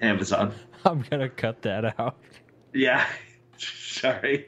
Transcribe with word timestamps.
Amazon. 0.00 0.54
I'm 0.84 1.04
gonna 1.10 1.28
cut 1.28 1.62
that 1.62 1.98
out. 1.98 2.16
Yeah. 2.72 3.06
Sorry. 3.58 4.46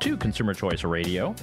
To 0.00 0.16
Consumer 0.16 0.54
Choice 0.54 0.84
Radio. 0.84 1.34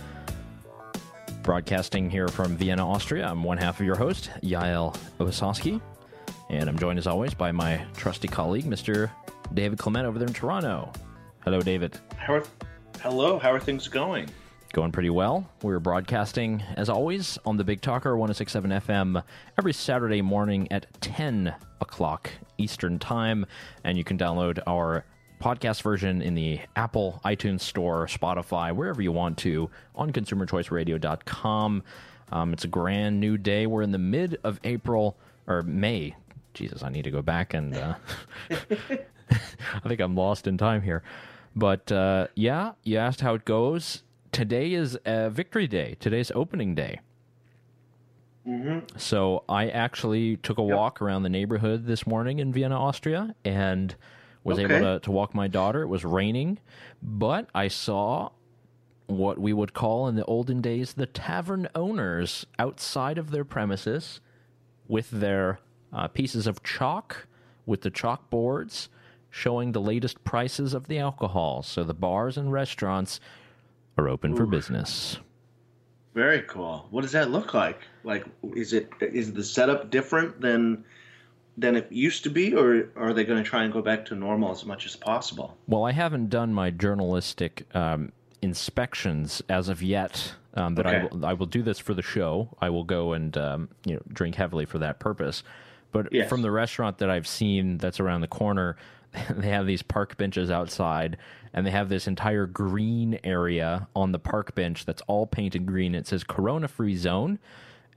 Broadcasting 1.43 2.09
here 2.09 2.29
from 2.29 2.55
Vienna, 2.55 2.89
Austria. 2.89 3.27
I'm 3.27 3.43
one 3.43 3.57
half 3.57 3.81
of 3.81 3.85
your 3.85 3.97
host, 3.97 4.31
Yael 4.41 4.95
Ossowski, 5.19 5.81
and 6.49 6.69
I'm 6.69 6.79
joined 6.79 6.97
as 6.97 7.05
always 7.05 7.33
by 7.33 7.51
my 7.51 7.85
trusty 7.97 8.29
colleague, 8.29 8.63
Mr. 8.65 9.11
David 9.53 9.77
Clement 9.77 10.05
over 10.05 10.17
there 10.17 10.27
in 10.27 10.33
Toronto. 10.33 10.91
Hello, 11.43 11.61
David. 11.61 11.99
How 12.15 12.35
are, 12.35 12.43
hello. 13.01 13.37
How 13.37 13.51
are 13.51 13.59
things 13.59 13.89
going? 13.89 14.29
Going 14.71 14.91
pretty 14.93 15.09
well. 15.09 15.47
We're 15.61 15.79
broadcasting, 15.79 16.63
as 16.77 16.89
always, 16.89 17.37
on 17.45 17.57
the 17.57 17.63
Big 17.65 17.81
Talker 17.81 18.15
1067 18.15 18.71
FM 18.71 19.21
every 19.59 19.73
Saturday 19.73 20.21
morning 20.21 20.71
at 20.71 20.87
10 21.01 21.53
o'clock 21.81 22.31
Eastern 22.57 22.99
Time. 22.99 23.45
And 23.83 23.97
you 23.97 24.05
can 24.05 24.17
download 24.17 24.59
our 24.65 25.03
podcast 25.41 25.81
version 25.81 26.21
in 26.21 26.35
the 26.35 26.59
Apple 26.75 27.21
iTunes 27.25 27.61
Store, 27.61 28.07
Spotify, 28.07 28.73
wherever 28.73 29.01
you 29.01 29.11
want 29.11 29.37
to, 29.39 29.69
on 29.95 30.11
consumerchoiceradio.com. 30.11 31.83
Um, 32.31 32.53
it's 32.53 32.63
a 32.63 32.67
grand 32.67 33.19
new 33.19 33.37
day. 33.37 33.67
We're 33.67 33.81
in 33.81 33.91
the 33.91 33.97
mid 33.97 34.39
of 34.43 34.59
April, 34.63 35.17
or 35.47 35.61
May. 35.63 36.15
Jesus, 36.53 36.83
I 36.83 36.89
need 36.89 37.03
to 37.03 37.11
go 37.11 37.21
back 37.21 37.53
and. 37.53 37.75
Uh, 37.75 37.95
I 38.49 39.87
think 39.87 39.99
I'm 39.99 40.15
lost 40.15 40.47
in 40.47 40.57
time 40.57 40.81
here. 40.81 41.03
But 41.55 41.91
uh, 41.91 42.27
yeah, 42.35 42.73
you 42.83 42.97
asked 42.97 43.21
how 43.21 43.33
it 43.33 43.45
goes. 43.45 44.03
Today 44.31 44.73
is 44.73 44.95
uh, 44.97 45.29
Victory 45.29 45.67
Day. 45.67 45.95
Today's 45.99 46.31
opening 46.35 46.75
day. 46.75 46.99
Mm-hmm. 48.47 48.97
So 48.97 49.43
I 49.49 49.69
actually 49.69 50.37
took 50.37 50.57
a 50.57 50.63
walk 50.63 51.01
around 51.01 51.23
the 51.23 51.29
neighborhood 51.29 51.87
this 51.87 52.05
morning 52.05 52.39
in 52.39 52.53
Vienna, 52.53 52.79
Austria, 52.79 53.33
and 53.43 53.95
was 54.45 54.59
Okay. 54.59 54.73
able 54.73 54.79
to, 54.79 54.99
to 55.01 55.11
walk 55.11 55.35
my 55.35 55.49
daughter. 55.49 55.81
It 55.81 55.87
was 55.87 56.05
raining, 56.05 56.59
but 57.01 57.49
I 57.53 57.67
saw 57.67 58.29
what 59.07 59.37
we 59.37 59.51
would 59.51 59.73
call 59.73 60.07
in 60.07 60.15
the 60.15 60.23
olden 60.25 60.61
days 60.61 60.93
the 60.93 61.05
tavern 61.07 61.67
owners 61.75 62.45
outside 62.57 63.17
of 63.17 63.31
their 63.31 63.43
premises 63.43 64.21
with 64.87 65.09
their 65.09 65.59
uh, 65.91 66.07
pieces 66.07 66.47
of 66.47 66.63
chalk, 66.63 67.27
with 67.65 67.81
the 67.81 67.91
chalkboards 67.91 68.87
showing 69.31 69.71
the 69.71 69.81
latest 69.81 70.23
prices 70.23 70.73
of 70.73 70.87
the 70.87 70.99
alcohol. 70.99 71.61
So 71.61 71.83
the 71.83 71.93
bars 71.93 72.37
and 72.37 72.51
restaurants 72.51 73.19
are 73.97 74.07
open 74.07 74.35
for 74.35 74.45
business. 74.45 75.17
Very 76.13 76.43
cool. 76.43 76.87
What 76.91 77.01
does 77.01 77.11
that 77.11 77.31
look 77.31 77.53
like? 77.53 77.81
Like, 78.03 78.25
is 78.55 78.73
it 78.73 78.89
is 79.01 79.33
the 79.33 79.43
setup 79.43 79.89
different 79.89 80.39
than 80.39 80.85
than 81.57 81.75
it 81.75 81.91
used 81.91 82.23
to 82.23 82.29
be, 82.29 82.53
or 82.53 82.89
are 82.95 83.13
they 83.13 83.23
going 83.23 83.41
to 83.43 83.49
try 83.49 83.63
and 83.63 83.71
go 83.71 83.81
back 83.81 84.05
to 84.05 84.15
normal 84.15 84.51
as 84.51 84.65
much 84.65 84.85
as 84.85 84.95
possible? 84.95 85.57
Well, 85.67 85.85
I 85.85 85.91
haven't 85.93 86.29
done 86.29 86.53
my 86.53 86.69
journalistic 86.69 87.65
um, 87.73 88.11
inspections 88.41 89.41
as 89.49 89.69
of 89.69 89.81
yet. 89.83 90.33
Um, 90.57 90.75
that 90.75 90.87
I, 90.87 90.95
Okay. 90.95 91.07
will, 91.11 91.25
I 91.25 91.33
will 91.33 91.45
do 91.47 91.61
this 91.61 91.79
for 91.79 91.93
the 91.93 92.01
show. 92.01 92.47
I 92.61 92.69
will 92.69 92.85
go 92.85 93.11
and 93.11 93.35
um, 93.37 93.69
you 93.85 93.95
know 93.95 94.01
drink 94.13 94.35
heavily 94.35 94.63
for 94.65 94.79
that 94.79 94.99
purpose. 94.99 95.43
But 95.91 96.07
Yes. 96.13 96.29
from 96.29 96.41
the 96.43 96.51
restaurant 96.51 96.97
that 96.99 97.09
I've 97.09 97.27
seen 97.27 97.77
that's 97.77 97.99
around 97.99 98.21
the 98.21 98.27
corner, 98.29 98.77
they 99.29 99.49
have 99.49 99.65
these 99.65 99.81
park 99.81 100.15
benches 100.15 100.49
outside, 100.49 101.17
and 101.53 101.65
they 101.67 101.71
have 101.71 101.89
this 101.89 102.07
entire 102.07 102.45
green 102.45 103.19
area 103.25 103.89
on 103.97 104.13
the 104.13 104.19
park 104.19 104.55
bench 104.55 104.85
that's 104.85 105.01
all 105.07 105.27
painted 105.27 105.65
green. 105.65 105.93
It 105.93 106.07
says 106.07 106.23
Corona 106.23 106.69
Free 106.69 106.95
Zone, 106.95 107.37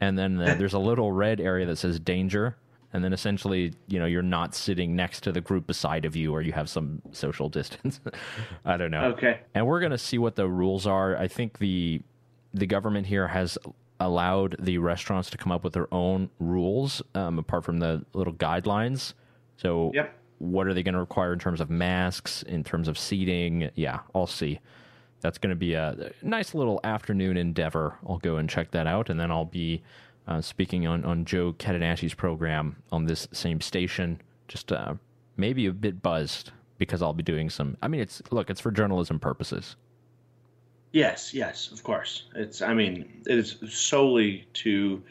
and 0.00 0.18
then 0.18 0.40
uh, 0.40 0.54
there's 0.58 0.74
a 0.74 0.78
little 0.80 1.12
red 1.12 1.40
area 1.40 1.64
that 1.66 1.76
says 1.76 2.00
Danger. 2.00 2.56
And 2.98 3.04
then 3.04 3.12
essentially, 3.12 3.74
you 3.86 4.00
know, 4.00 4.06
you're 4.06 4.22
not 4.22 4.56
sitting 4.56 4.96
next 4.96 5.20
to 5.20 5.30
the 5.30 5.40
group 5.40 5.68
beside 5.68 6.04
of 6.04 6.16
you, 6.16 6.32
or 6.32 6.42
you 6.42 6.50
have 6.50 6.68
some 6.68 7.00
social 7.12 7.48
distance. 7.60 8.00
I 8.64 8.76
don't 8.76 8.90
know. 8.90 9.12
Okay. 9.12 9.38
And 9.54 9.68
we're 9.68 9.78
going 9.78 9.92
to 9.92 9.98
see 9.98 10.18
what 10.18 10.34
the 10.34 10.48
rules 10.48 10.84
are. 10.84 11.16
I 11.16 11.28
think 11.28 11.58
the 11.58 12.02
the 12.52 12.66
government 12.66 13.06
here 13.06 13.28
has 13.28 13.56
allowed 14.00 14.56
the 14.58 14.78
restaurants 14.78 15.30
to 15.30 15.38
come 15.38 15.52
up 15.52 15.62
with 15.62 15.74
their 15.74 15.86
own 15.94 16.28
rules, 16.40 17.00
um, 17.14 17.38
apart 17.38 17.64
from 17.64 17.78
the 17.78 18.04
little 18.14 18.32
guidelines. 18.32 19.14
So, 19.58 19.92
Yep. 19.94 20.12
what 20.38 20.66
are 20.66 20.74
they 20.74 20.82
going 20.82 20.94
to 20.94 20.98
require 21.00 21.32
in 21.32 21.38
terms 21.38 21.60
of 21.60 21.70
masks, 21.70 22.42
in 22.42 22.64
terms 22.64 22.88
of 22.88 22.98
seating? 22.98 23.70
Yeah, 23.76 24.00
I'll 24.12 24.26
see. 24.26 24.58
That's 25.20 25.38
going 25.38 25.50
to 25.50 25.56
be 25.56 25.74
a 25.74 26.10
nice 26.20 26.52
little 26.52 26.80
afternoon 26.82 27.36
endeavor. 27.36 27.96
I'll 28.08 28.18
go 28.18 28.38
and 28.38 28.50
check 28.50 28.72
that 28.72 28.88
out, 28.88 29.08
and 29.08 29.20
then 29.20 29.30
I'll 29.30 29.44
be 29.44 29.82
uh, 30.28 30.40
speaking 30.40 30.86
on, 30.86 31.04
on 31.04 31.24
Joe 31.24 31.52
Catanasci's 31.54 32.14
program 32.14 32.76
on 32.92 33.06
this 33.06 33.26
same 33.32 33.60
station. 33.60 34.20
Just 34.46 34.70
uh, 34.70 34.94
maybe 35.36 35.66
a 35.66 35.72
bit 35.72 36.00
buzzed 36.02 36.52
because 36.78 37.02
I'll 37.02 37.12
be 37.14 37.22
doing 37.24 37.50
some. 37.50 37.76
I 37.82 37.88
mean, 37.88 38.00
it's 38.00 38.22
look, 38.30 38.50
it's 38.50 38.60
for 38.60 38.70
journalism 38.70 39.18
purposes. 39.18 39.74
Yes, 40.92 41.34
yes, 41.34 41.70
of 41.72 41.82
course. 41.82 42.24
It's. 42.34 42.62
I 42.62 42.72
mean, 42.74 43.22
it 43.26 43.38
is 43.38 43.56
solely 43.68 44.46
to 44.54 45.02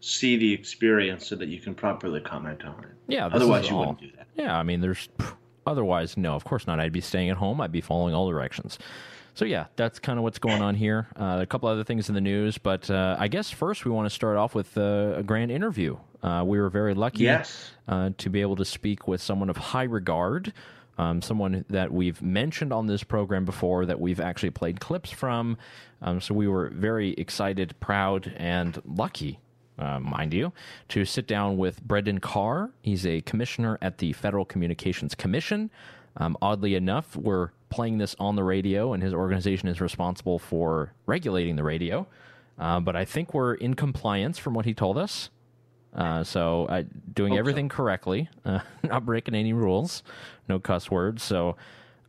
see 0.00 0.36
the 0.38 0.52
experience 0.52 1.26
so 1.26 1.36
that 1.36 1.48
you 1.48 1.60
can 1.60 1.74
properly 1.74 2.20
comment 2.20 2.64
on 2.64 2.84
it. 2.84 2.90
Yeah, 3.06 3.26
Otherwise, 3.26 3.64
is 3.64 3.70
you 3.70 3.76
all- 3.76 3.80
wouldn't 3.80 4.00
do 4.00 4.10
that. 4.16 4.26
Yeah, 4.34 4.56
I 4.56 4.62
mean, 4.62 4.80
there's 4.80 5.08
otherwise, 5.66 6.16
no, 6.16 6.34
of 6.34 6.44
course 6.44 6.66
not. 6.66 6.80
I'd 6.80 6.92
be 6.92 7.02
staying 7.02 7.28
at 7.28 7.36
home. 7.36 7.60
I'd 7.60 7.72
be 7.72 7.82
following 7.82 8.14
all 8.14 8.30
directions. 8.30 8.78
So 9.34 9.44
yeah, 9.44 9.66
that's 9.76 9.98
kind 9.98 10.18
of 10.18 10.22
what's 10.22 10.38
going 10.38 10.60
on 10.62 10.74
here. 10.74 11.06
Uh, 11.16 11.38
a 11.40 11.46
couple 11.46 11.68
other 11.68 11.84
things 11.84 12.08
in 12.08 12.14
the 12.14 12.20
news, 12.20 12.58
but 12.58 12.90
uh, 12.90 13.16
I 13.18 13.28
guess 13.28 13.50
first 13.50 13.84
we 13.84 13.90
want 13.90 14.06
to 14.06 14.10
start 14.14 14.36
off 14.36 14.54
with 14.54 14.76
uh, 14.76 15.14
a 15.16 15.22
grand 15.22 15.50
interview. 15.50 15.96
Uh, 16.22 16.44
we 16.46 16.58
were 16.60 16.68
very 16.68 16.94
lucky 16.94 17.24
Yes. 17.24 17.70
uh, 17.88 18.10
to 18.18 18.28
be 18.28 18.40
able 18.40 18.56
to 18.56 18.64
speak 18.64 19.08
with 19.08 19.22
someone 19.22 19.48
of 19.48 19.56
high 19.56 19.84
regard, 19.84 20.52
um, 20.98 21.22
someone 21.22 21.64
that 21.70 21.90
we've 21.92 22.20
mentioned 22.20 22.72
on 22.72 22.86
this 22.86 23.02
program 23.02 23.44
before, 23.44 23.86
that 23.86 23.98
we've 24.00 24.20
actually 24.20 24.50
played 24.50 24.80
clips 24.80 25.10
from. 25.10 25.56
Um, 26.02 26.20
so 26.20 26.34
we 26.34 26.46
were 26.46 26.68
very 26.70 27.12
excited, 27.14 27.74
proud, 27.80 28.32
and 28.36 28.80
lucky 28.84 29.38
uh, 29.78 29.98
mind 29.98 30.34
you, 30.34 30.52
to 30.88 31.06
sit 31.06 31.26
down 31.26 31.56
with 31.56 31.82
Brendan 31.82 32.18
Carr. 32.20 32.70
He's 32.82 33.06
a 33.06 33.22
commissioner 33.22 33.78
at 33.80 33.96
the 33.96 34.12
Federal 34.12 34.44
Communications 34.44 35.14
Commission. 35.14 35.70
Um, 36.16 36.36
oddly 36.42 36.74
enough, 36.74 37.16
we're 37.16 37.50
playing 37.68 37.98
this 37.98 38.16
on 38.18 38.36
the 38.36 38.44
radio, 38.44 38.92
and 38.92 39.02
his 39.02 39.14
organization 39.14 39.68
is 39.68 39.80
responsible 39.80 40.38
for 40.38 40.92
regulating 41.06 41.56
the 41.56 41.62
radio. 41.64 42.06
Uh, 42.58 42.80
but 42.80 42.94
I 42.96 43.04
think 43.04 43.32
we're 43.32 43.54
in 43.54 43.74
compliance 43.74 44.38
from 44.38 44.54
what 44.54 44.66
he 44.66 44.74
told 44.74 44.98
us. 44.98 45.30
Uh, 45.94 46.22
so 46.22 46.66
uh, 46.66 46.82
doing 47.14 47.30
Hope 47.30 47.36
so. 47.36 47.40
everything 47.40 47.68
correctly, 47.68 48.28
uh, 48.44 48.60
not 48.84 49.04
breaking 49.06 49.34
any 49.34 49.52
rules, 49.52 50.02
no 50.48 50.58
cuss 50.60 50.90
words. 50.90 51.22
So 51.22 51.56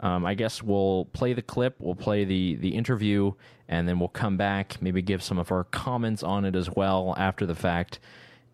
um, 0.01 0.25
I 0.25 0.33
guess 0.33 0.61
we'll 0.61 1.05
play 1.13 1.33
the 1.33 1.41
clip, 1.41 1.75
we'll 1.79 1.95
play 1.95 2.25
the 2.25 2.55
the 2.55 2.75
interview, 2.75 3.33
and 3.67 3.87
then 3.87 3.97
we'll 3.99 4.09
come 4.09 4.37
back, 4.37 4.79
maybe 4.81 5.01
give 5.01 5.23
some 5.23 5.39
of 5.39 5.51
our 5.51 5.63
comments 5.63 6.21
on 6.21 6.45
it 6.45 6.55
as 6.55 6.69
well 6.69 7.15
after 7.17 7.45
the 7.45 7.55
fact, 7.55 7.99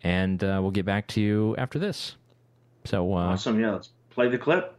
and 0.02 0.42
uh, 0.42 0.60
we'll 0.62 0.70
get 0.70 0.86
back 0.86 1.08
to 1.08 1.20
you 1.20 1.54
after 1.56 1.78
this. 1.78 2.16
So 2.84 3.12
uh, 3.12 3.32
Awesome. 3.32 3.60
Yeah, 3.60 3.72
let's 3.72 3.90
play 4.10 4.28
the 4.28 4.38
clip. 4.38 4.77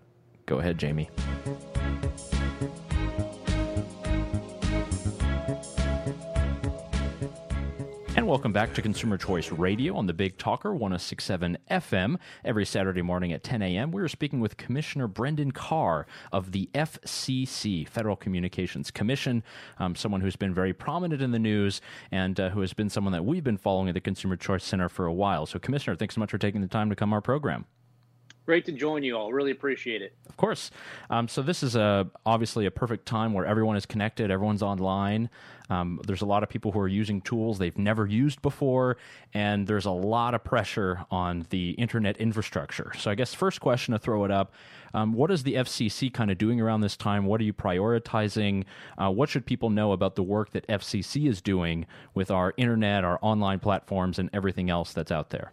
Go 0.49 0.59
ahead, 0.59 0.79
Jamie. 0.79 1.09
And 8.15 8.27
welcome 8.27 8.51
back 8.51 8.73
to 8.73 8.81
Consumer 8.81 9.17
Choice 9.17 9.51
Radio 9.51 9.95
on 9.95 10.07
the 10.07 10.13
Big 10.13 10.39
Talker 10.39 10.73
1067 10.73 11.57
FM. 11.69 12.17
Every 12.43 12.65
Saturday 12.65 13.03
morning 13.03 13.31
at 13.31 13.43
10 13.43 13.61
a.m., 13.61 13.91
we 13.91 14.01
are 14.01 14.07
speaking 14.07 14.39
with 14.39 14.57
Commissioner 14.57 15.07
Brendan 15.07 15.51
Carr 15.51 16.07
of 16.31 16.51
the 16.51 16.67
FCC, 16.73 17.87
Federal 17.87 18.15
Communications 18.15 18.89
Commission, 18.89 19.43
um, 19.77 19.95
someone 19.95 20.21
who's 20.21 20.35
been 20.35 20.53
very 20.53 20.73
prominent 20.73 21.21
in 21.21 21.31
the 21.31 21.39
news 21.39 21.79
and 22.11 22.39
uh, 22.39 22.49
who 22.49 22.61
has 22.61 22.73
been 22.73 22.89
someone 22.89 23.13
that 23.13 23.23
we've 23.23 23.43
been 23.43 23.57
following 23.57 23.87
at 23.87 23.93
the 23.93 24.01
Consumer 24.01 24.35
Choice 24.35 24.63
Center 24.63 24.89
for 24.89 25.05
a 25.05 25.13
while. 25.13 25.45
So, 25.45 25.59
Commissioner, 25.59 25.95
thanks 25.95 26.15
so 26.15 26.19
much 26.19 26.31
for 26.31 26.39
taking 26.39 26.61
the 26.61 26.67
time 26.67 26.89
to 26.89 26.95
come 26.95 27.13
our 27.13 27.21
program. 27.21 27.65
Great 28.49 28.65
to 28.65 28.71
join 28.71 29.03
you 29.03 29.15
all. 29.15 29.31
Really 29.31 29.51
appreciate 29.51 30.01
it. 30.01 30.11
Of 30.27 30.35
course. 30.35 30.71
Um, 31.11 31.27
so 31.27 31.43
this 31.43 31.61
is 31.61 31.75
a 31.75 32.09
obviously 32.25 32.65
a 32.65 32.71
perfect 32.71 33.05
time 33.05 33.31
where 33.31 33.45
everyone 33.45 33.77
is 33.77 33.85
connected, 33.85 34.31
everyone's 34.31 34.63
online. 34.63 35.29
Um, 35.69 36.01
there's 36.07 36.23
a 36.23 36.25
lot 36.25 36.41
of 36.41 36.49
people 36.49 36.71
who 36.71 36.79
are 36.79 36.87
using 36.87 37.21
tools 37.21 37.59
they've 37.59 37.77
never 37.77 38.07
used 38.07 38.41
before, 38.41 38.97
and 39.35 39.67
there's 39.67 39.85
a 39.85 39.91
lot 39.91 40.33
of 40.33 40.43
pressure 40.43 41.05
on 41.11 41.45
the 41.51 41.73
internet 41.73 42.17
infrastructure. 42.17 42.91
So 42.97 43.11
I 43.11 43.13
guess 43.13 43.35
first 43.35 43.61
question 43.61 43.91
to 43.91 43.99
throw 43.99 44.25
it 44.25 44.31
up: 44.31 44.51
um, 44.95 45.13
What 45.13 45.29
is 45.29 45.43
the 45.43 45.53
FCC 45.53 46.11
kind 46.11 46.31
of 46.31 46.39
doing 46.39 46.59
around 46.59 46.81
this 46.81 46.97
time? 46.97 47.27
What 47.27 47.39
are 47.41 47.43
you 47.43 47.53
prioritizing? 47.53 48.63
Uh, 48.97 49.11
what 49.11 49.29
should 49.29 49.45
people 49.45 49.69
know 49.69 49.91
about 49.91 50.15
the 50.15 50.23
work 50.23 50.49
that 50.53 50.65
FCC 50.67 51.29
is 51.29 51.39
doing 51.39 51.85
with 52.15 52.31
our 52.31 52.55
internet, 52.57 53.03
our 53.03 53.19
online 53.21 53.59
platforms, 53.59 54.17
and 54.17 54.27
everything 54.33 54.71
else 54.71 54.91
that's 54.91 55.11
out 55.11 55.29
there? 55.29 55.51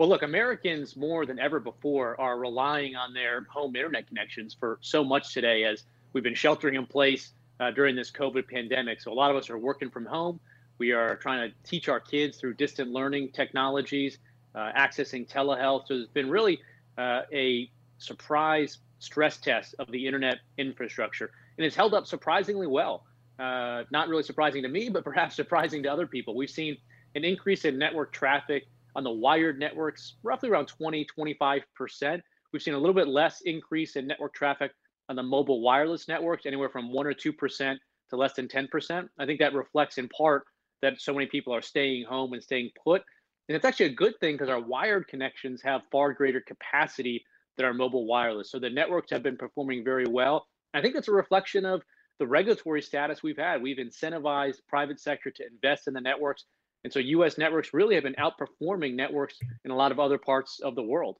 Well, 0.00 0.08
look, 0.08 0.22
Americans 0.22 0.96
more 0.96 1.26
than 1.26 1.38
ever 1.38 1.60
before 1.60 2.18
are 2.18 2.38
relying 2.38 2.96
on 2.96 3.12
their 3.12 3.42
home 3.50 3.76
internet 3.76 4.06
connections 4.06 4.56
for 4.58 4.78
so 4.80 5.04
much 5.04 5.34
today 5.34 5.64
as 5.64 5.84
we've 6.14 6.24
been 6.24 6.34
sheltering 6.34 6.76
in 6.76 6.86
place 6.86 7.32
uh, 7.60 7.70
during 7.70 7.94
this 7.94 8.10
COVID 8.10 8.48
pandemic. 8.48 9.02
So 9.02 9.12
a 9.12 9.14
lot 9.14 9.30
of 9.30 9.36
us 9.36 9.50
are 9.50 9.58
working 9.58 9.90
from 9.90 10.06
home. 10.06 10.40
We 10.78 10.92
are 10.92 11.16
trying 11.16 11.50
to 11.50 11.54
teach 11.68 11.90
our 11.90 12.00
kids 12.00 12.38
through 12.38 12.54
distant 12.54 12.92
learning 12.92 13.32
technologies, 13.32 14.16
uh, 14.54 14.72
accessing 14.74 15.28
telehealth. 15.28 15.88
So 15.88 15.96
it's 15.96 16.10
been 16.10 16.30
really 16.30 16.60
uh, 16.96 17.24
a 17.30 17.70
surprise 17.98 18.78
stress 19.00 19.36
test 19.36 19.74
of 19.78 19.90
the 19.92 20.06
internet 20.06 20.38
infrastructure, 20.56 21.30
and 21.58 21.66
it's 21.66 21.76
held 21.76 21.92
up 21.92 22.06
surprisingly 22.06 22.66
well. 22.66 23.04
Uh, 23.38 23.84
not 23.90 24.08
really 24.08 24.22
surprising 24.22 24.62
to 24.62 24.68
me, 24.70 24.88
but 24.88 25.04
perhaps 25.04 25.36
surprising 25.36 25.82
to 25.82 25.92
other 25.92 26.06
people. 26.06 26.34
We've 26.34 26.48
seen 26.48 26.78
an 27.14 27.22
increase 27.22 27.66
in 27.66 27.76
network 27.76 28.14
traffic 28.14 28.66
on 28.96 29.04
the 29.04 29.10
wired 29.10 29.58
networks, 29.58 30.16
roughly 30.22 30.48
around 30.48 30.66
20, 30.66 31.06
25%. 31.18 32.20
We've 32.52 32.62
seen 32.62 32.74
a 32.74 32.78
little 32.78 32.94
bit 32.94 33.08
less 33.08 33.40
increase 33.42 33.96
in 33.96 34.06
network 34.06 34.34
traffic 34.34 34.72
on 35.08 35.16
the 35.16 35.22
mobile 35.22 35.60
wireless 35.60 36.08
networks, 36.08 36.46
anywhere 36.46 36.68
from 36.68 36.92
1 36.92 37.06
or 37.06 37.14
2% 37.14 37.76
to 38.10 38.16
less 38.16 38.32
than 38.34 38.48
10%. 38.48 39.08
I 39.18 39.26
think 39.26 39.40
that 39.40 39.54
reflects 39.54 39.98
in 39.98 40.08
part 40.08 40.44
that 40.82 41.00
so 41.00 41.12
many 41.12 41.26
people 41.26 41.54
are 41.54 41.62
staying 41.62 42.04
home 42.04 42.32
and 42.32 42.42
staying 42.42 42.70
put. 42.82 43.02
And 43.48 43.56
it's 43.56 43.64
actually 43.64 43.86
a 43.86 43.94
good 43.94 44.18
thing 44.20 44.34
because 44.34 44.48
our 44.48 44.60
wired 44.60 45.08
connections 45.08 45.62
have 45.62 45.82
far 45.90 46.12
greater 46.12 46.40
capacity 46.40 47.24
than 47.56 47.66
our 47.66 47.74
mobile 47.74 48.06
wireless. 48.06 48.50
So 48.50 48.58
the 48.58 48.70
networks 48.70 49.10
have 49.10 49.22
been 49.22 49.36
performing 49.36 49.84
very 49.84 50.06
well. 50.06 50.46
I 50.72 50.80
think 50.80 50.94
that's 50.94 51.08
a 51.08 51.12
reflection 51.12 51.64
of 51.64 51.82
the 52.18 52.26
regulatory 52.26 52.82
status 52.82 53.22
we've 53.22 53.36
had. 53.36 53.62
We've 53.62 53.78
incentivized 53.78 54.58
private 54.68 55.00
sector 55.00 55.30
to 55.30 55.46
invest 55.46 55.88
in 55.88 55.94
the 55.94 56.00
networks 56.00 56.44
and 56.84 56.92
so 56.92 56.98
US 56.98 57.38
networks 57.38 57.70
really 57.72 57.94
have 57.94 58.04
been 58.04 58.14
outperforming 58.14 58.94
networks 58.94 59.38
in 59.64 59.70
a 59.70 59.76
lot 59.76 59.92
of 59.92 60.00
other 60.00 60.18
parts 60.18 60.60
of 60.60 60.74
the 60.74 60.82
world. 60.82 61.16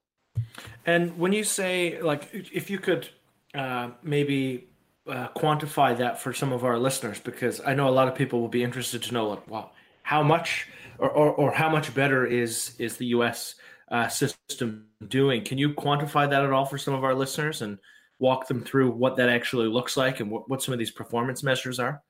And 0.87 1.17
when 1.19 1.33
you 1.33 1.45
say, 1.45 2.01
like, 2.01 2.29
if 2.33 2.71
you 2.71 2.79
could 2.79 3.09
uh, 3.55 3.91
maybe 4.03 4.69
uh, 5.09 5.29
quantify 5.37 5.97
that 5.99 6.21
for 6.21 6.33
some 6.33 6.53
of 6.53 6.65
our 6.65 6.79
listeners, 6.79 7.21
because 7.21 7.61
I 7.65 7.75
know 7.75 7.89
a 7.89 7.91
lot 7.91 8.09
of 8.09 8.15
people 8.15 8.41
will 8.41 8.49
be 8.49 8.63
interested 8.63 9.03
to 9.05 9.15
know, 9.15 9.29
like, 9.29 9.49
wow, 9.49 9.71
how 10.03 10.23
much 10.23 10.69
or, 10.99 11.11
or, 11.11 11.33
or 11.33 11.53
how 11.53 11.69
much 11.69 11.95
better 11.95 12.27
is 12.27 12.75
is 12.79 12.97
the 12.97 13.07
US 13.07 13.57
uh, 13.91 14.09
system 14.09 14.87
doing? 15.09 15.45
Can 15.45 15.59
you 15.59 15.75
quantify 15.75 16.29
that 16.29 16.45
at 16.45 16.53
all 16.53 16.65
for 16.65 16.79
some 16.79 16.95
of 16.95 17.05
our 17.05 17.15
listeners 17.15 17.63
and 17.63 17.79
walk 18.19 18.47
them 18.47 18.63
through 18.63 18.91
what 18.91 19.17
that 19.17 19.29
actually 19.29 19.67
looks 19.67 19.97
like 19.97 20.21
and 20.21 20.31
what, 20.31 20.49
what 20.49 20.63
some 20.63 20.73
of 20.73 20.79
these 20.79 20.91
performance 20.91 21.43
measures 21.43 21.81
are? 21.81 22.03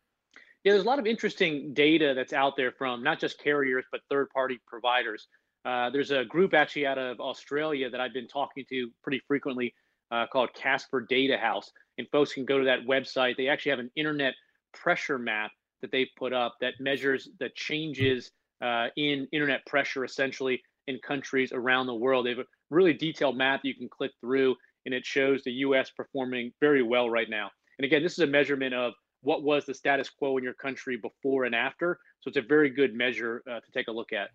Yeah, 0.65 0.73
there's 0.73 0.85
a 0.85 0.89
lot 0.89 0.99
of 0.99 1.07
interesting 1.07 1.73
data 1.73 2.13
that's 2.15 2.35
out 2.35 2.55
there 2.57 2.73
from 2.73 3.03
not 3.03 3.19
just 3.19 3.39
carriers, 3.39 3.85
but 3.91 4.03
third 4.11 4.29
party 4.31 4.61
providers. 4.67 5.27
Uh, 5.65 5.89
there's 5.91 6.11
a 6.11 6.25
group 6.25 6.53
actually 6.53 6.87
out 6.87 6.99
of 6.99 7.19
Australia 7.19 7.89
that 7.89 8.01
I've 8.01 8.13
been 8.13 8.29
talking 8.29 8.65
to 8.69 8.91
pretty 9.03 9.23
frequently 9.27 9.75
uh, 10.11 10.27
called 10.31 10.51
Casper 10.55 11.07
Data 11.09 11.39
House. 11.39 11.71
And 11.97 12.07
folks 12.13 12.35
can 12.35 12.45
go 12.45 12.59
to 12.59 12.65
that 12.65 12.81
website. 12.87 13.37
They 13.37 13.49
actually 13.49 13.71
have 13.71 13.79
an 13.79 13.91
internet 13.97 14.35
pressure 14.73 15.19
map 15.19 15.51
that 15.81 15.91
they've 15.93 16.09
put 16.19 16.33
up 16.33 16.57
that 16.61 16.75
measures 16.79 17.29
the 17.39 17.49
changes 17.55 18.31
uh, 18.63 18.89
in 18.97 19.27
internet 19.33 19.65
pressure 19.67 20.05
essentially 20.05 20.61
in 20.89 20.99
countries 21.07 21.53
around 21.53 21.87
the 21.87 21.95
world. 21.95 22.27
They 22.27 22.31
have 22.31 22.39
a 22.39 22.45
really 22.71 22.93
detailed 22.93 23.37
map 23.37 23.61
you 23.65 23.75
can 23.75 23.89
click 23.89 24.11
through, 24.21 24.57
and 24.85 24.95
it 24.95 25.07
shows 25.07 25.43
the 25.43 25.53
US 25.53 25.91
performing 25.91 26.53
very 26.61 26.83
well 26.83 27.09
right 27.09 27.31
now. 27.31 27.51
And 27.79 27.87
again, 27.87 28.03
this 28.03 28.13
is 28.13 28.19
a 28.19 28.27
measurement 28.27 28.75
of 28.75 28.93
what 29.23 29.43
was 29.43 29.67
the 29.67 29.75
status 29.75 30.09
quo 30.09 30.37
in 30.39 30.45
your 30.45 30.55
country 30.55 30.97
before 30.97 31.45
and 31.45 31.55
after. 31.55 31.99
So 32.21 32.29
it's 32.29 32.37
a 32.37 32.43
very 32.43 32.71
good 32.71 32.95
measure 32.95 33.43
uh, 33.51 33.61
to 33.61 33.73
take 33.73 33.89
a 33.89 33.93
look 33.93 34.13
at. 34.13 34.31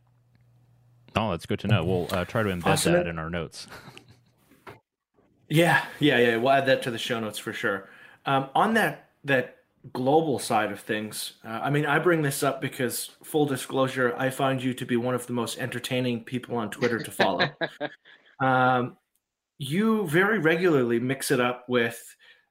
Oh, 1.16 1.32
that's 1.32 1.46
good 1.46 1.60
to 1.60 1.68
know. 1.68 1.84
We'll 1.84 2.08
uh, 2.12 2.26
try 2.26 2.44
to 2.44 2.50
embed 2.50 2.66
awesome. 2.66 2.94
that 2.94 3.08
in 3.08 3.18
our 3.18 3.30
notes. 3.30 3.68
yeah, 5.50 5.86
yeah, 6.00 6.20
yeah. 6.20 6.38
We'll 6.38 6.52
add 6.52 6.66
that 6.66 6.82
to 6.84 6.92
the 6.92 6.98
show 6.98 7.20
notes 7.20 7.40
for 7.40 7.54
sure. 7.54 7.90
Um, 8.26 8.50
on 8.54 8.74
that 8.74 9.10
that 9.24 9.58
global 9.94 10.40
side 10.40 10.72
of 10.72 10.80
things, 10.80 11.34
uh, 11.46 11.60
I 11.64 11.70
mean, 11.70 11.86
I 11.86 12.00
bring 12.00 12.22
this 12.22 12.44
up 12.44 12.60
because 12.60 13.12
full 13.24 13.46
disclosure, 13.46 14.14
I 14.18 14.30
find 14.30 14.62
you 14.62 14.74
to 14.74 14.86
be 14.86 14.98
one 14.98 15.16
of 15.16 15.26
the 15.28 15.34
most 15.34 15.58
entertaining 15.58 16.24
people 16.24 16.58
on 16.58 16.70
Twitter 16.70 17.00
to 17.00 17.12
follow. 17.12 17.50
um, 18.40 18.98
you 19.58 20.08
very 20.08 20.40
regularly 20.40 21.00
mix 21.00 21.32
it 21.32 21.40
up 21.40 21.66
with 21.70 22.04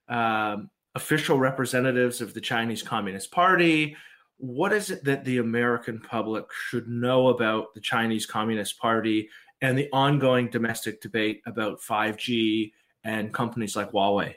um, 0.09 0.71
official 0.95 1.39
representatives 1.39 2.21
of 2.21 2.35
the 2.35 2.41
Chinese 2.41 2.83
Communist 2.83 3.31
Party. 3.31 3.97
What 4.39 4.73
is 4.73 4.91
it 4.91 5.05
that 5.05 5.25
the 5.25 5.39
American 5.39 6.01
public 6.01 6.47
should 6.53 6.89
know 6.89 7.29
about 7.29 7.75
the 7.75 7.81
Chinese 7.81 8.27
Communist 8.27 8.79
Party 8.79 9.29
and 9.61 9.77
the 9.79 9.89
ongoing 9.93 10.51
domestic 10.51 11.01
debate 11.01 11.43
about 11.47 11.81
5G 11.81 12.73
and 13.05 13.33
companies 13.33 13.77
like 13.77 13.93
Huawei? 13.93 14.35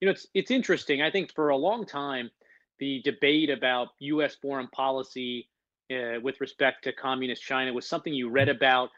You 0.00 0.06
know, 0.06 0.12
it's 0.12 0.26
it's 0.34 0.50
interesting. 0.50 1.02
I 1.02 1.10
think 1.10 1.32
for 1.34 1.50
a 1.50 1.56
long 1.56 1.86
time, 1.86 2.30
the 2.78 3.00
debate 3.04 3.50
about 3.50 3.88
U.S. 4.00 4.34
foreign 4.34 4.68
policy 4.68 5.48
uh, 5.90 6.20
with 6.22 6.40
respect 6.40 6.84
to 6.84 6.92
communist 6.92 7.42
China 7.42 7.72
was 7.72 7.86
something 7.86 8.12
you 8.12 8.28
read 8.28 8.48
about 8.48 8.90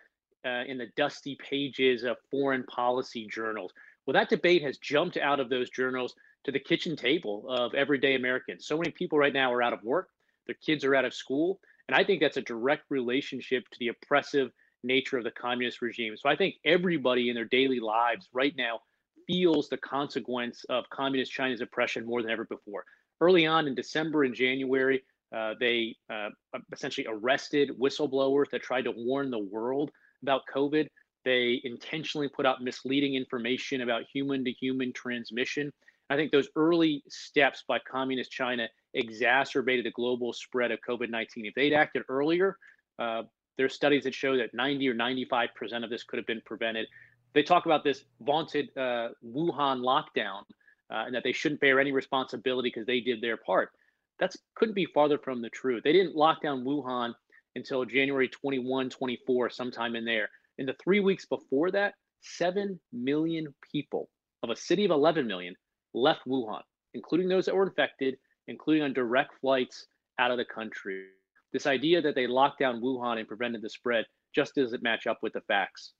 uh, 0.44 0.62
in 0.66 0.78
the 0.78 0.86
dusty 0.96 1.36
pages 1.36 2.04
of 2.04 2.16
foreign 2.30 2.64
policy 2.64 3.26
journals. 3.26 3.72
Well, 4.06 4.14
that 4.14 4.30
debate 4.30 4.62
has 4.62 4.78
jumped 4.78 5.16
out 5.16 5.40
of 5.40 5.48
those 5.48 5.70
journals 5.70 6.14
to 6.46 6.52
the 6.52 6.60
kitchen 6.60 6.96
table 6.96 7.44
of 7.48 7.74
everyday 7.74 8.14
Americans. 8.14 8.66
So 8.66 8.78
many 8.78 8.92
people 8.92 9.18
right 9.18 9.32
now 9.32 9.52
are 9.52 9.62
out 9.62 9.72
of 9.72 9.82
work, 9.82 10.08
their 10.46 10.56
kids 10.64 10.84
are 10.84 10.94
out 10.94 11.04
of 11.04 11.12
school. 11.12 11.58
And 11.88 11.96
I 11.96 12.04
think 12.04 12.20
that's 12.20 12.36
a 12.36 12.42
direct 12.42 12.84
relationship 12.88 13.64
to 13.70 13.78
the 13.78 13.88
oppressive 13.88 14.50
nature 14.82 15.18
of 15.18 15.24
the 15.24 15.30
communist 15.32 15.82
regime. 15.82 16.16
So 16.16 16.28
I 16.28 16.36
think 16.36 16.54
everybody 16.64 17.28
in 17.28 17.34
their 17.34 17.44
daily 17.44 17.80
lives 17.80 18.28
right 18.32 18.54
now 18.56 18.80
feels 19.26 19.68
the 19.68 19.76
consequence 19.78 20.64
of 20.68 20.84
communist 20.90 21.32
China's 21.32 21.60
oppression 21.60 22.06
more 22.06 22.22
than 22.22 22.30
ever 22.30 22.44
before. 22.44 22.84
Early 23.20 23.46
on 23.46 23.66
in 23.66 23.74
December 23.74 24.22
and 24.22 24.34
January, 24.34 25.02
uh, 25.34 25.54
they 25.58 25.96
uh, 26.12 26.28
essentially 26.72 27.06
arrested 27.10 27.70
whistleblowers 27.80 28.50
that 28.52 28.62
tried 28.62 28.82
to 28.82 28.92
warn 28.92 29.30
the 29.30 29.38
world 29.38 29.90
about 30.22 30.42
COVID. 30.54 30.86
They 31.24 31.60
intentionally 31.64 32.28
put 32.28 32.46
out 32.46 32.62
misleading 32.62 33.16
information 33.16 33.80
about 33.80 34.04
human 34.12 34.44
to 34.44 34.52
human 34.52 34.92
transmission. 34.92 35.72
I 36.08 36.16
think 36.16 36.30
those 36.30 36.48
early 36.56 37.02
steps 37.08 37.64
by 37.66 37.78
communist 37.78 38.30
China 38.30 38.68
exacerbated 38.94 39.84
the 39.84 39.90
global 39.90 40.32
spread 40.32 40.70
of 40.70 40.78
COVID 40.88 41.10
19. 41.10 41.46
If 41.46 41.54
they'd 41.54 41.72
acted 41.72 42.02
earlier, 42.08 42.56
uh, 42.98 43.22
there's 43.58 43.74
studies 43.74 44.04
that 44.04 44.14
show 44.14 44.36
that 44.36 44.54
90 44.54 44.88
or 44.88 44.94
95% 44.94 45.48
of 45.84 45.90
this 45.90 46.04
could 46.04 46.18
have 46.18 46.26
been 46.26 46.42
prevented. 46.44 46.86
They 47.34 47.42
talk 47.42 47.66
about 47.66 47.84
this 47.84 48.04
vaunted 48.20 48.68
uh, 48.76 49.08
Wuhan 49.24 49.80
lockdown 49.80 50.42
uh, 50.90 51.04
and 51.06 51.14
that 51.14 51.24
they 51.24 51.32
shouldn't 51.32 51.60
bear 51.60 51.80
any 51.80 51.92
responsibility 51.92 52.68
because 52.68 52.86
they 52.86 53.00
did 53.00 53.20
their 53.20 53.36
part. 53.36 53.70
That 54.18 54.34
couldn't 54.54 54.74
be 54.74 54.86
farther 54.86 55.18
from 55.18 55.42
the 55.42 55.50
truth. 55.50 55.82
They 55.84 55.92
didn't 55.92 56.16
lock 56.16 56.42
down 56.42 56.64
Wuhan 56.64 57.12
until 57.54 57.84
January 57.84 58.28
21, 58.28 58.90
24, 58.90 59.50
sometime 59.50 59.96
in 59.96 60.04
there. 60.04 60.28
In 60.58 60.66
the 60.66 60.76
three 60.82 61.00
weeks 61.00 61.26
before 61.26 61.70
that, 61.72 61.94
7 62.22 62.80
million 62.92 63.54
people 63.72 64.08
of 64.42 64.50
a 64.50 64.56
city 64.56 64.84
of 64.84 64.90
11 64.90 65.26
million 65.26 65.54
left 65.96 66.20
Wuhan, 66.28 66.62
including 66.94 67.28
those 67.28 67.46
that 67.46 67.54
were 67.54 67.66
infected, 67.66 68.16
including 68.46 68.84
on 68.84 68.92
direct 68.92 69.32
flights 69.40 69.86
out 70.18 70.30
of 70.30 70.36
the 70.36 70.44
country. 70.44 71.06
This 71.52 71.66
idea 71.66 72.00
that 72.02 72.14
they 72.14 72.26
locked 72.26 72.60
down 72.60 72.80
Wuhan 72.80 73.18
and 73.18 73.26
prevented 73.26 73.62
the 73.62 73.70
spread 73.70 74.04
just 74.34 74.54
doesn't 74.54 74.82
match 74.82 75.06
up 75.06 75.18
with 75.22 75.32
the 75.32 75.40
facts. 75.42 75.94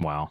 Wow. 0.00 0.30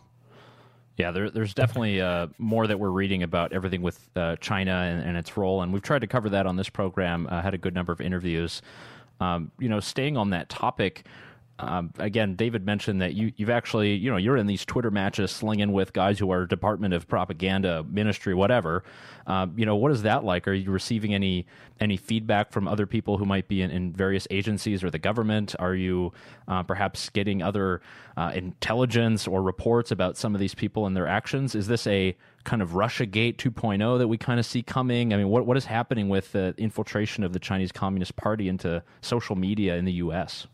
Yeah, 0.97 1.11
there, 1.11 1.29
there's 1.29 1.53
definitely 1.53 2.01
uh, 2.01 2.27
more 2.37 2.67
that 2.67 2.79
we're 2.79 2.89
reading 2.89 3.23
about 3.23 3.51
everything 3.51 3.81
with 3.81 4.09
uh, 4.15 4.37
China 4.37 4.71
and, 4.71 5.05
and, 5.05 5.17
its 5.17 5.35
role, 5.35 5.61
and 5.61 5.73
we've 5.73 5.81
tried 5.81 5.99
to 5.99 6.07
cover 6.07 6.29
that 6.29 6.47
on 6.47 6.55
this 6.55 6.69
program. 6.69 7.27
Uh, 7.29 7.41
had 7.41 7.53
a 7.53 7.57
good 7.57 7.73
number 7.73 7.91
of 7.91 7.99
interviews. 7.99 8.61
Um, 9.19 9.51
you 9.59 9.67
know, 9.67 9.81
staying 9.81 10.15
on 10.15 10.29
that 10.29 10.47
topic, 10.47 11.05
um, 11.57 11.91
again, 11.99 12.35
David 12.35 12.65
mentioned 12.65 13.01
that 13.01 13.13
you 13.13 13.31
you've 13.37 13.49
actually 13.49 13.93
you 13.93 14.11
know 14.11 14.17
you're 14.17 14.35
in 14.35 14.45
these 14.45 14.65
Twitter 14.65 14.91
matches 14.91 15.31
slinging 15.31 15.71
with 15.71 15.93
guys 15.93 16.19
who 16.19 16.29
are 16.29 16.45
Department 16.45 16.93
of 16.93 17.07
Propaganda, 17.07 17.85
Ministry, 17.89 18.33
whatever. 18.33 18.83
Um, 19.25 19.53
you 19.55 19.65
know, 19.65 19.77
what 19.77 19.91
is 19.91 20.01
that 20.01 20.25
like? 20.25 20.49
Are 20.49 20.53
you 20.53 20.69
receiving 20.69 21.13
any 21.13 21.45
any 21.79 21.95
feedback 21.95 22.51
from 22.51 22.67
other 22.67 22.85
people 22.85 23.17
who 23.17 23.25
might 23.25 23.47
be 23.47 23.61
in, 23.61 23.71
in 23.71 23.93
various 23.93 24.27
agencies 24.31 24.83
or 24.83 24.89
the 24.89 24.99
government? 24.99 25.55
Are 25.57 25.73
you 25.73 26.11
uh, 26.49 26.63
perhaps 26.63 27.09
getting 27.09 27.41
other 27.41 27.81
uh, 28.17 28.31
intelligence 28.35 29.25
or 29.25 29.41
reports 29.41 29.91
about 29.91 30.17
some 30.17 30.35
of 30.35 30.41
these 30.41 30.55
people 30.55 30.85
and 30.85 30.95
their 30.95 31.07
actions? 31.07 31.55
Is 31.55 31.67
this 31.67 31.87
a 31.87 32.17
kind 32.43 32.61
of 32.61 32.75
Russia 32.75 33.05
Gate 33.05 33.37
2.0 33.37 33.97
that 33.97 34.07
we 34.09 34.17
kind 34.17 34.41
of 34.41 34.45
see 34.45 34.61
coming? 34.61 35.13
I 35.13 35.17
mean, 35.17 35.29
what 35.29 35.45
what 35.45 35.55
is 35.55 35.65
happening 35.65 36.09
with 36.09 36.33
the 36.33 36.53
infiltration 36.57 37.23
of 37.23 37.31
the 37.31 37.39
Chinese 37.39 37.71
Communist 37.71 38.17
Party 38.17 38.49
into 38.49 38.83
social 38.99 39.37
media 39.37 39.77
in 39.77 39.85
the 39.85 39.93
U.S.? 39.93 40.47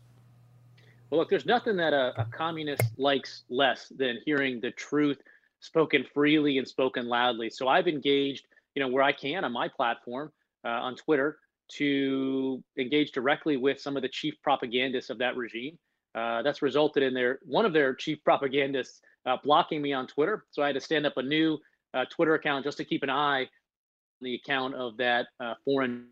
Well, 1.12 1.18
look, 1.18 1.28
there's 1.28 1.44
nothing 1.44 1.76
that 1.76 1.92
a, 1.92 2.18
a 2.18 2.24
communist 2.24 2.84
likes 2.96 3.44
less 3.50 3.92
than 3.94 4.20
hearing 4.24 4.62
the 4.62 4.70
truth 4.70 5.20
spoken 5.60 6.06
freely 6.14 6.56
and 6.56 6.66
spoken 6.66 7.06
loudly. 7.06 7.50
So 7.50 7.68
I've 7.68 7.86
engaged, 7.86 8.46
you 8.74 8.82
know, 8.82 8.88
where 8.88 9.02
I 9.02 9.12
can 9.12 9.44
on 9.44 9.52
my 9.52 9.68
platform 9.68 10.32
uh, 10.64 10.68
on 10.68 10.96
Twitter 10.96 11.36
to 11.72 12.64
engage 12.78 13.12
directly 13.12 13.58
with 13.58 13.78
some 13.78 13.94
of 13.94 14.02
the 14.02 14.08
chief 14.08 14.32
propagandists 14.42 15.10
of 15.10 15.18
that 15.18 15.36
regime. 15.36 15.78
Uh, 16.14 16.40
that's 16.40 16.62
resulted 16.62 17.02
in 17.02 17.12
their 17.12 17.40
one 17.44 17.66
of 17.66 17.74
their 17.74 17.94
chief 17.94 18.24
propagandists 18.24 19.02
uh, 19.26 19.36
blocking 19.44 19.82
me 19.82 19.92
on 19.92 20.06
Twitter. 20.06 20.46
So 20.50 20.62
I 20.62 20.68
had 20.68 20.76
to 20.76 20.80
stand 20.80 21.04
up 21.04 21.18
a 21.18 21.22
new 21.22 21.58
uh, 21.92 22.06
Twitter 22.06 22.36
account 22.36 22.64
just 22.64 22.78
to 22.78 22.86
keep 22.86 23.02
an 23.02 23.10
eye 23.10 23.42
on 23.42 24.22
the 24.22 24.36
account 24.36 24.74
of 24.76 24.96
that 24.96 25.26
uh, 25.40 25.52
foreign 25.62 26.06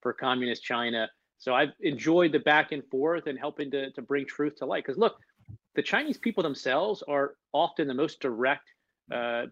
for 0.00 0.12
communist 0.12 0.62
China. 0.62 1.08
So 1.40 1.54
I've 1.54 1.72
enjoyed 1.80 2.32
the 2.32 2.38
back 2.38 2.70
and 2.70 2.84
forth 2.90 3.26
and 3.26 3.38
helping 3.38 3.70
to, 3.72 3.90
to 3.92 4.02
bring 4.02 4.26
truth 4.26 4.56
to 4.56 4.66
light. 4.66 4.84
Because 4.84 4.98
look, 4.98 5.16
the 5.74 5.82
Chinese 5.82 6.18
people 6.18 6.42
themselves 6.42 7.02
are 7.08 7.34
often 7.52 7.88
the 7.88 7.94
most 7.94 8.20
direct, 8.20 8.68
uh, 9.10 9.46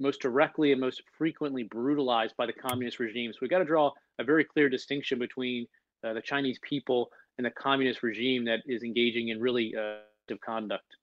most 0.00 0.20
directly 0.20 0.72
and 0.72 0.80
most 0.80 1.00
frequently 1.16 1.62
brutalized 1.62 2.36
by 2.36 2.44
the 2.44 2.52
communist 2.52 2.98
regime. 2.98 3.32
So 3.32 3.38
we've 3.40 3.50
got 3.50 3.58
to 3.60 3.64
draw 3.64 3.92
a 4.18 4.24
very 4.24 4.44
clear 4.44 4.68
distinction 4.68 5.18
between 5.18 5.66
uh, 6.04 6.12
the 6.12 6.20
Chinese 6.20 6.58
people 6.62 7.08
and 7.38 7.46
the 7.46 7.50
communist 7.52 8.02
regime 8.02 8.44
that 8.46 8.60
is 8.66 8.82
engaging 8.82 9.28
in 9.28 9.40
really 9.40 9.72
uh, 9.76 9.98
conduct. 10.44 10.96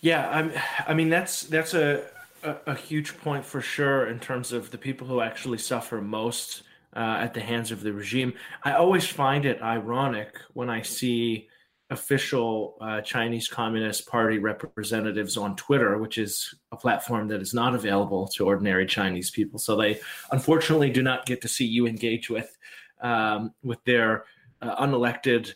Yeah, 0.00 0.28
I'm, 0.28 0.52
I 0.86 0.94
mean 0.94 1.08
that's 1.08 1.42
that's 1.42 1.74
a, 1.74 2.04
a, 2.44 2.56
a 2.66 2.74
huge 2.74 3.18
point 3.18 3.44
for 3.44 3.60
sure 3.60 4.06
in 4.06 4.20
terms 4.20 4.52
of 4.52 4.70
the 4.70 4.78
people 4.78 5.08
who 5.08 5.20
actually 5.20 5.58
suffer 5.58 6.00
most 6.00 6.62
uh, 6.94 7.18
at 7.20 7.34
the 7.34 7.40
hands 7.40 7.70
of 7.70 7.82
the 7.82 7.92
regime. 7.92 8.32
I 8.64 8.72
always 8.72 9.06
find 9.06 9.44
it 9.44 9.62
ironic 9.62 10.34
when 10.54 10.70
I 10.70 10.82
see 10.82 11.48
official 11.90 12.76
uh, 12.80 13.00
Chinese 13.00 13.48
Communist 13.48 14.06
Party 14.06 14.38
representatives 14.38 15.36
on 15.36 15.56
Twitter, 15.56 15.98
which 15.98 16.18
is 16.18 16.54
a 16.70 16.76
platform 16.76 17.28
that 17.28 17.40
is 17.40 17.54
not 17.54 17.74
available 17.74 18.28
to 18.28 18.46
ordinary 18.46 18.86
Chinese 18.86 19.30
people. 19.30 19.58
So 19.58 19.76
they 19.76 20.00
unfortunately 20.30 20.90
do 20.90 21.02
not 21.02 21.24
get 21.24 21.40
to 21.42 21.48
see 21.48 21.64
you 21.64 21.86
engage 21.86 22.28
with 22.28 22.56
um, 23.00 23.54
with 23.62 23.82
their 23.84 24.24
uh, 24.60 24.84
unelected 24.84 25.52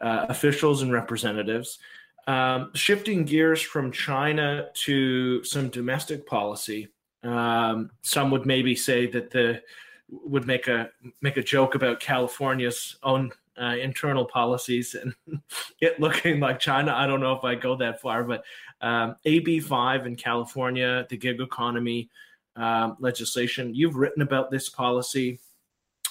uh, 0.00 0.26
officials 0.28 0.82
and 0.82 0.92
representatives. 0.92 1.78
Um, 2.26 2.72
shifting 2.74 3.24
gears 3.24 3.62
from 3.62 3.92
China 3.92 4.68
to 4.74 5.44
some 5.44 5.68
domestic 5.68 6.26
policy, 6.26 6.88
um, 7.22 7.90
some 8.02 8.30
would 8.32 8.46
maybe 8.46 8.74
say 8.74 9.06
that 9.06 9.30
the 9.30 9.62
would 10.08 10.46
make 10.46 10.68
a 10.68 10.90
make 11.20 11.36
a 11.36 11.42
joke 11.42 11.74
about 11.74 12.00
California's 12.00 12.96
own 13.02 13.32
uh, 13.60 13.76
internal 13.80 14.24
policies 14.24 14.94
and 14.94 15.14
it 15.80 15.98
looking 15.98 16.40
like 16.40 16.60
China. 16.60 16.92
I 16.94 17.06
don't 17.06 17.20
know 17.20 17.32
if 17.32 17.44
I 17.44 17.54
go 17.54 17.76
that 17.76 18.00
far, 18.00 18.24
but 18.24 18.44
um, 18.80 19.16
AB 19.24 19.60
five 19.60 20.06
in 20.06 20.16
California, 20.16 21.06
the 21.08 21.16
gig 21.16 21.40
economy 21.40 22.10
um, 22.56 22.96
legislation. 23.00 23.74
You've 23.74 23.96
written 23.96 24.22
about 24.22 24.50
this 24.50 24.68
policy. 24.68 25.38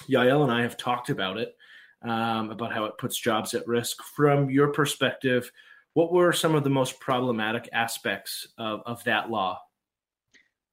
Yael 0.08 0.42
and 0.42 0.52
I 0.52 0.62
have 0.62 0.76
talked 0.76 1.08
about 1.08 1.38
it, 1.38 1.56
um, 2.02 2.50
about 2.50 2.72
how 2.72 2.84
it 2.84 2.98
puts 2.98 3.16
jobs 3.18 3.54
at 3.54 3.66
risk. 3.66 4.02
From 4.02 4.50
your 4.50 4.68
perspective, 4.68 5.50
what 5.94 6.12
were 6.12 6.32
some 6.32 6.54
of 6.54 6.64
the 6.64 6.70
most 6.70 7.00
problematic 7.00 7.68
aspects 7.72 8.48
of, 8.58 8.82
of 8.84 9.02
that 9.04 9.30
law? 9.30 9.62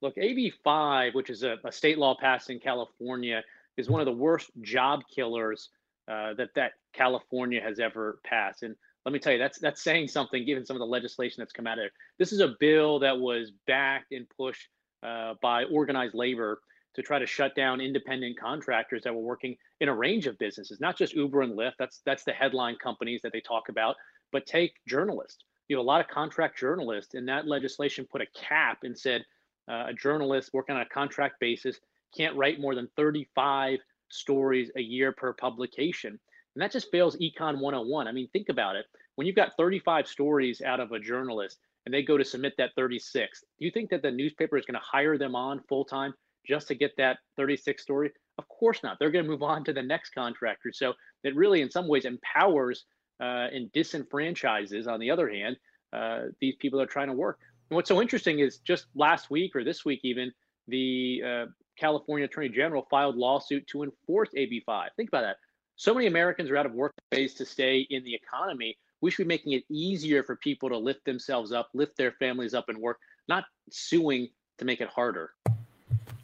Look, 0.04 0.18
AB 0.18 0.52
five, 0.66 1.16
which 1.16 1.30
is 1.30 1.44
a, 1.44 1.56
a 1.64 1.72
state 1.72 1.98
law 1.98 2.14
passed 2.20 2.50
in 2.50 2.60
California, 2.60 3.42
is 3.78 3.90
one 3.90 4.02
of 4.02 4.06
the 4.06 4.12
worst 4.12 4.52
job 4.62 5.04
killers 5.14 5.70
uh, 6.10 6.34
that 6.34 6.50
that 6.56 6.74
California 6.92 7.62
has 7.62 7.80
ever 7.80 8.20
passed. 8.26 8.64
And 8.64 8.76
let 9.06 9.14
me 9.14 9.20
tell 9.20 9.32
you, 9.32 9.40
that's 9.40 9.60
that's 9.60 9.82
saying 9.82 10.10
something 10.10 10.46
given 10.46 10.66
some 10.66 10.76
of 10.76 10.82
the 10.82 10.86
legislation 10.86 11.36
that's 11.40 11.54
come 11.54 11.68
out 11.68 11.78
of 11.78 11.84
there. 11.84 11.92
This 12.20 12.34
is 12.34 12.42
a 12.42 12.56
bill 12.60 13.00
that 13.00 13.18
was 13.18 13.54
backed 13.66 14.12
and 14.12 14.28
pushed 14.38 14.68
uh, 15.04 15.36
by 15.42 15.64
organized 15.66 16.16
labor 16.16 16.60
to 16.96 17.02
try 17.02 17.18
to 17.18 17.26
shut 17.26 17.56
down 17.56 17.80
independent 17.80 18.38
contractors 18.38 19.04
that 19.04 19.16
were 19.16 19.22
working 19.22 19.56
in 19.80 19.88
a 19.88 19.96
range 19.96 20.28
of 20.28 20.38
businesses, 20.38 20.82
not 20.82 20.98
just 20.98 21.14
Uber 21.14 21.44
and 21.44 21.58
Lyft. 21.58 21.76
That's 21.80 22.02
that's 22.06 22.26
the 22.26 22.34
headline 22.34 22.76
companies 22.84 23.22
that 23.24 23.32
they 23.32 23.42
talk 23.42 23.70
about, 23.70 23.96
but 24.34 24.46
take 24.46 24.74
journalists. 24.86 25.46
You 25.70 25.78
have 25.78 25.86
a 25.86 25.88
lot 25.88 26.02
of 26.02 26.10
contract 26.10 26.60
journalists, 26.60 27.14
and 27.14 27.26
that 27.30 27.48
legislation 27.48 28.06
put 28.12 28.22
a 28.22 28.28
cap 28.36 28.80
and 28.84 29.00
said 29.00 29.24
uh, 29.70 29.86
a 29.88 29.94
journalist 29.94 30.52
working 30.54 30.76
on 30.76 30.82
a 30.82 30.90
contract 30.90 31.40
basis 31.40 31.80
can't 32.16 32.36
write 32.36 32.60
more 32.60 32.76
than 32.76 32.88
35 32.96 33.80
stories 34.10 34.72
a 34.76 34.82
year 34.82 35.12
per 35.12 35.34
publication. 35.34 36.20
And 36.56 36.62
that 36.62 36.72
just 36.72 36.92
fails 36.92 37.18
Econ 37.18 37.60
101. 37.60 38.08
I 38.08 38.12
mean, 38.12 38.28
think 38.32 38.50
about 38.50 38.76
it. 38.76 38.86
When 39.16 39.28
you've 39.28 39.36
got 39.36 39.58
35 39.58 40.08
stories 40.08 40.62
out 40.62 40.80
of 40.80 40.92
a 40.92 41.00
journalist 41.00 41.58
and 41.86 41.94
they 41.94 42.04
go 42.04 42.18
to 42.18 42.26
submit 42.26 42.54
that 42.58 42.72
36, 42.76 43.44
do 43.60 43.66
you 43.66 43.72
think 43.72 43.90
that 43.90 44.02
the 44.02 44.12
newspaper 44.12 44.58
is 44.58 44.66
going 44.66 44.80
to 44.80 44.86
hire 44.86 45.18
them 45.18 45.36
on 45.36 45.62
full 45.68 45.86
time 45.86 46.14
just 46.48 46.68
to 46.68 46.76
get 46.76 46.92
that 46.98 47.18
36 47.38 47.82
story? 47.82 48.12
Of 48.38 48.48
course 48.48 48.82
not. 48.84 48.98
They're 49.00 49.12
going 49.12 49.26
to 49.26 49.32
move 49.32 49.44
on 49.44 49.64
to 49.66 49.74
the 49.74 49.82
next 49.82 50.12
contractor. 50.12 50.72
So 50.74 50.94
it 51.24 51.36
really, 51.36 51.62
in 51.62 51.70
some 51.70 51.88
ways, 51.88 52.06
empowers 52.06 52.86
uh, 53.20 53.48
and 53.54 53.72
disenfranchises, 53.72 54.88
on 54.88 55.00
the 55.00 55.12
other 55.12 55.30
hand, 55.30 55.58
uh, 55.94 56.30
these 56.42 56.56
people 56.60 56.80
that 56.80 56.86
are 56.86 56.92
trying 56.92 57.08
to 57.08 57.14
work. 57.14 57.40
And 57.74 57.76
what's 57.76 57.90
so 57.90 58.04
interesting 58.04 58.38
is 58.38 58.60
just 58.60 58.86
last 58.94 59.32
week 59.32 59.56
or 59.56 59.64
this 59.64 59.84
week, 59.84 60.02
even, 60.04 60.32
the 60.68 61.24
uh, 61.26 61.46
California 61.76 62.26
Attorney 62.26 62.50
General 62.50 62.86
filed 62.88 63.16
lawsuit 63.16 63.66
to 63.66 63.82
enforce 63.82 64.30
AB5. 64.38 64.90
Think 64.96 65.10
about 65.10 65.22
that. 65.22 65.38
So 65.76 65.92
many 65.92 66.06
Americans 66.06 66.52
are 66.52 66.58
out 66.58 66.68
of 66.68 66.74
work 66.74 66.94
ways 67.12 67.34
to 67.34 67.48
stay 67.48 67.88
in 67.90 68.04
the 68.04 68.14
economy. 68.14 68.78
We 69.02 69.10
should 69.10 69.24
be 69.24 69.28
making 69.28 69.54
it 69.54 69.64
easier 69.72 70.22
for 70.22 70.36
people 70.36 70.70
to 70.70 70.78
lift 70.78 71.04
themselves 71.04 71.52
up, 71.52 71.70
lift 71.74 71.98
their 71.98 72.12
families 72.12 72.54
up 72.54 72.70
and 72.70 72.78
work, 72.78 73.00
not 73.28 73.46
suing 73.72 74.30
to 74.60 74.66
make 74.66 74.80
it 74.80 74.90
harder. 74.90 75.32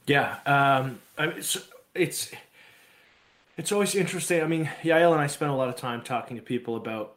Yeah, 0.06 0.38
um, 0.46 1.00
I 1.18 1.26
mean, 1.26 1.38
it's, 1.38 1.58
it's 1.96 2.32
it's 3.58 3.72
always 3.72 3.96
interesting. 3.96 4.44
I 4.44 4.46
mean, 4.46 4.70
Yael 4.84 5.14
and 5.14 5.22
I 5.22 5.26
spent 5.26 5.50
a 5.50 5.56
lot 5.56 5.68
of 5.68 5.78
time 5.78 6.04
talking 6.04 6.38
to 6.38 6.44
people 6.44 6.76
about 6.76 7.16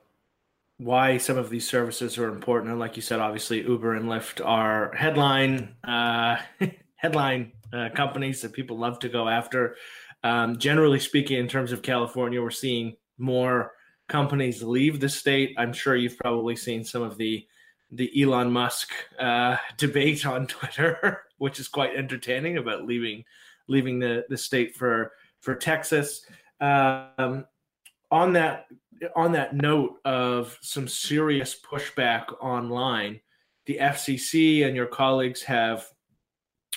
why 0.84 1.16
some 1.16 1.38
of 1.38 1.50
these 1.50 1.68
services 1.68 2.18
are 2.18 2.28
important. 2.28 2.70
And 2.70 2.80
like 2.80 2.96
you 2.96 3.02
said, 3.02 3.20
obviously 3.20 3.62
Uber 3.62 3.94
and 3.94 4.06
Lyft 4.06 4.44
are 4.44 4.92
headline 4.94 5.74
uh, 5.84 6.38
headline 6.96 7.52
uh, 7.72 7.88
companies 7.94 8.42
that 8.42 8.52
people 8.52 8.78
love 8.78 8.98
to 9.00 9.08
go 9.08 9.28
after. 9.28 9.76
Um, 10.24 10.58
generally 10.58 11.00
speaking, 11.00 11.38
in 11.38 11.48
terms 11.48 11.72
of 11.72 11.82
California, 11.82 12.40
we're 12.40 12.50
seeing 12.50 12.96
more 13.18 13.72
companies 14.08 14.62
leave 14.62 15.00
the 15.00 15.08
state. 15.08 15.54
I'm 15.58 15.72
sure 15.72 15.96
you've 15.96 16.18
probably 16.18 16.56
seen 16.56 16.84
some 16.84 17.02
of 17.02 17.16
the 17.16 17.46
the 17.94 18.22
Elon 18.22 18.50
Musk 18.50 18.90
uh, 19.18 19.56
debate 19.76 20.24
on 20.24 20.46
Twitter, 20.46 21.22
which 21.38 21.60
is 21.60 21.68
quite 21.68 21.96
entertaining 21.96 22.56
about 22.56 22.84
leaving 22.84 23.24
leaving 23.68 23.98
the, 23.98 24.24
the 24.28 24.36
state 24.36 24.74
for 24.74 25.12
for 25.40 25.54
Texas. 25.54 26.24
Um, 26.60 27.46
on 28.12 28.34
that 28.34 28.66
on 29.16 29.32
that 29.32 29.56
note 29.56 29.98
of 30.04 30.56
some 30.60 30.86
serious 30.86 31.58
pushback 31.60 32.26
online, 32.40 33.20
the 33.66 33.78
FCC 33.80 34.64
and 34.64 34.76
your 34.76 34.86
colleagues 34.86 35.42
have 35.42 35.86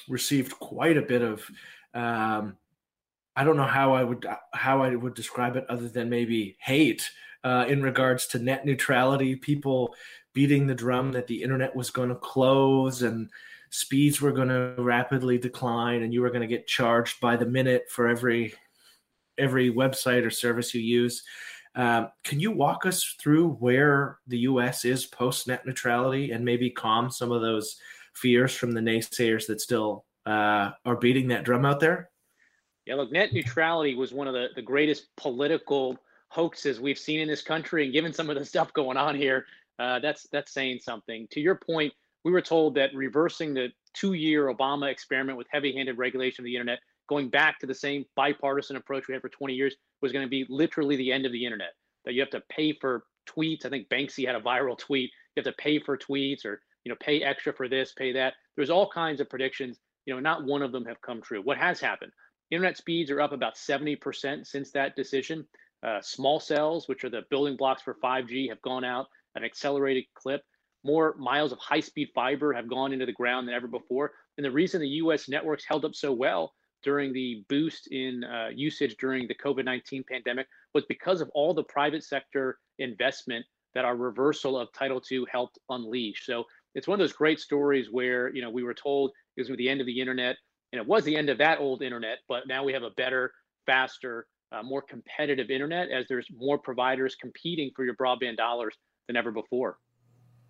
received 0.09 0.57
quite 0.57 0.97
a 0.97 1.03
bit 1.03 1.21
of 1.21 1.47
um, 1.93 2.57
I 3.35 3.43
don't 3.43 3.57
know 3.57 3.63
how 3.63 3.93
I 3.93 4.03
would 4.03 4.25
how 4.53 4.81
I 4.81 4.95
would 4.95 5.13
describe 5.13 5.55
it 5.57 5.65
other 5.69 5.89
than 5.89 6.09
maybe 6.09 6.55
hate 6.59 7.07
uh, 7.43 7.65
in 7.67 7.83
regards 7.83 8.27
to 8.27 8.39
net 8.39 8.65
neutrality. 8.65 9.35
People 9.35 9.93
beating 10.33 10.65
the 10.65 10.73
drum 10.73 11.11
that 11.11 11.27
the 11.27 11.43
internet 11.43 11.75
was 11.75 11.89
going 11.91 12.09
to 12.09 12.15
close 12.15 13.01
and 13.01 13.29
speeds 13.69 14.21
were 14.21 14.31
going 14.31 14.47
to 14.47 14.73
rapidly 14.77 15.37
decline, 15.37 16.03
and 16.03 16.13
you 16.13 16.21
were 16.21 16.29
going 16.29 16.41
to 16.41 16.47
get 16.47 16.65
charged 16.65 17.19
by 17.19 17.35
the 17.35 17.45
minute 17.45 17.85
for 17.89 18.07
every 18.07 18.53
every 19.37 19.71
website 19.71 20.25
or 20.25 20.29
service 20.29 20.73
you 20.73 20.81
use. 20.81 21.23
Um, 21.75 22.09
can 22.23 22.39
you 22.39 22.51
walk 22.51 22.85
us 22.85 23.15
through 23.21 23.53
where 23.53 24.19
the 24.27 24.39
U.S. 24.39 24.85
is 24.85 25.05
post 25.05 25.47
net 25.47 25.65
neutrality 25.65 26.31
and 26.31 26.45
maybe 26.45 26.69
calm 26.69 27.09
some 27.09 27.31
of 27.31 27.41
those 27.41 27.77
fears 28.13 28.55
from 28.55 28.71
the 28.71 28.79
naysayers 28.79 29.45
that 29.47 29.59
still 29.59 30.05
uh, 30.25 30.71
are 30.85 30.95
beating 30.95 31.27
that 31.27 31.43
drum 31.43 31.65
out 31.65 31.79
there? 31.79 32.09
Yeah, 32.85 32.95
look, 32.95 33.11
net 33.11 33.33
neutrality 33.33 33.95
was 33.95 34.13
one 34.13 34.27
of 34.27 34.33
the, 34.33 34.47
the 34.55 34.61
greatest 34.61 35.07
political 35.17 35.97
hoaxes 36.29 36.79
we've 36.79 36.97
seen 36.97 37.19
in 37.19 37.27
this 37.27 37.41
country, 37.41 37.83
and 37.83 37.93
given 37.93 38.13
some 38.13 38.29
of 38.29 38.37
the 38.37 38.45
stuff 38.45 38.71
going 38.73 38.97
on 38.97 39.15
here, 39.15 39.45
uh, 39.79 39.99
that's 39.99 40.27
that's 40.31 40.53
saying 40.53 40.79
something. 40.81 41.27
To 41.31 41.41
your 41.41 41.55
point, 41.55 41.93
we 42.23 42.31
were 42.31 42.41
told 42.41 42.75
that 42.75 42.93
reversing 42.93 43.53
the 43.53 43.69
two-year 43.93 44.53
Obama 44.53 44.89
experiment 44.89 45.37
with 45.37 45.47
heavy-handed 45.49 45.97
regulation 45.97 46.43
of 46.43 46.45
the 46.45 46.55
internet, 46.55 46.79
going 47.07 47.29
back 47.29 47.59
to 47.59 47.67
the 47.67 47.73
same 47.73 48.05
bipartisan 48.15 48.75
approach 48.75 49.07
we 49.07 49.13
had 49.13 49.21
for 49.21 49.29
20 49.29 49.53
years, 49.53 49.75
was 50.01 50.11
going 50.11 50.25
to 50.25 50.29
be 50.29 50.45
literally 50.49 50.95
the 50.95 51.11
end 51.11 51.25
of 51.25 51.31
the 51.31 51.43
internet. 51.45 51.73
That 52.05 52.13
you 52.13 52.21
have 52.21 52.29
to 52.31 52.43
pay 52.49 52.73
for 52.79 53.05
tweets. 53.27 53.65
I 53.65 53.69
think 53.69 53.89
Banksy 53.89 54.25
had 54.25 54.35
a 54.35 54.41
viral 54.41 54.77
tweet. 54.77 55.11
You 55.35 55.43
have 55.43 55.53
to 55.53 55.61
pay 55.61 55.79
for 55.79 55.97
tweets, 55.97 56.45
or 56.45 56.61
you 56.83 56.91
know, 56.91 56.97
pay 56.99 57.21
extra 57.21 57.53
for 57.53 57.67
this, 57.67 57.93
pay 57.93 58.11
that. 58.13 58.33
There's 58.55 58.69
all 58.69 58.89
kinds 58.89 59.19
of 59.19 59.29
predictions. 59.29 59.79
You 60.05 60.13
know, 60.13 60.19
not 60.19 60.45
one 60.45 60.61
of 60.61 60.71
them 60.71 60.85
have 60.85 61.01
come 61.01 61.21
true. 61.21 61.41
What 61.41 61.57
has 61.57 61.79
happened? 61.79 62.11
Internet 62.51 62.77
speeds 62.77 63.09
are 63.09 63.21
up 63.21 63.31
about 63.31 63.55
70% 63.55 64.45
since 64.45 64.71
that 64.71 64.95
decision. 64.95 65.47
Uh, 65.85 65.99
small 66.01 66.39
cells, 66.39 66.87
which 66.87 67.03
are 67.03 67.09
the 67.09 67.23
building 67.29 67.57
blocks 67.57 67.81
for 67.81 67.97
5G, 68.03 68.49
have 68.49 68.61
gone 68.61 68.83
out 68.83 69.07
an 69.35 69.43
accelerated 69.43 70.05
clip. 70.13 70.41
More 70.83 71.15
miles 71.17 71.51
of 71.51 71.57
high 71.57 71.79
speed 71.79 72.09
fiber 72.13 72.53
have 72.53 72.69
gone 72.69 72.93
into 72.93 73.07
the 73.07 73.11
ground 73.11 73.47
than 73.47 73.55
ever 73.55 73.67
before. 73.67 74.11
And 74.37 74.45
the 74.45 74.51
reason 74.51 74.79
the 74.79 74.87
US 74.87 75.27
networks 75.27 75.65
held 75.67 75.85
up 75.85 75.95
so 75.95 76.11
well 76.11 76.53
during 76.85 77.11
the 77.11 77.43
boost 77.49 77.87
in 77.91 78.23
uh, 78.23 78.49
usage 78.55 78.95
during 78.97 79.27
the 79.27 79.35
COVID 79.35 79.65
19 79.65 80.05
pandemic 80.09 80.47
was 80.73 80.85
because 80.87 81.19
of 81.19 81.29
all 81.33 81.53
the 81.53 81.63
private 81.63 82.03
sector 82.03 82.59
investment 82.79 83.45
that 83.73 83.83
our 83.83 83.97
reversal 83.97 84.57
of 84.57 84.71
Title 84.71 85.01
II 85.11 85.25
helped 85.29 85.59
unleash. 85.69 86.25
So 86.25 86.45
it's 86.75 86.87
one 86.87 86.95
of 86.95 87.03
those 87.03 87.13
great 87.13 87.39
stories 87.39 87.87
where 87.91 88.33
you 88.33 88.41
know 88.41 88.49
we 88.49 88.63
were 88.63 88.73
told 88.73 89.11
it 89.35 89.49
was 89.49 89.57
the 89.57 89.69
end 89.69 89.81
of 89.81 89.87
the 89.87 89.99
internet, 89.99 90.37
and 90.71 90.81
it 90.81 90.87
was 90.87 91.03
the 91.03 91.17
end 91.17 91.29
of 91.29 91.39
that 91.39 91.59
old 91.59 91.81
internet, 91.81 92.19
but 92.29 92.47
now 92.47 92.63
we 92.63 92.71
have 92.71 92.83
a 92.83 92.91
better, 92.91 93.33
faster, 93.65 94.27
uh, 94.51 94.63
more 94.63 94.81
competitive 94.81 95.49
internet 95.49 95.89
as 95.89 96.05
there's 96.07 96.27
more 96.37 96.57
providers 96.57 97.15
competing 97.19 97.71
for 97.75 97.83
your 97.83 97.95
broadband 97.95 98.37
dollars 98.37 98.75
than 99.07 99.17
ever 99.17 99.31
before. 99.31 99.77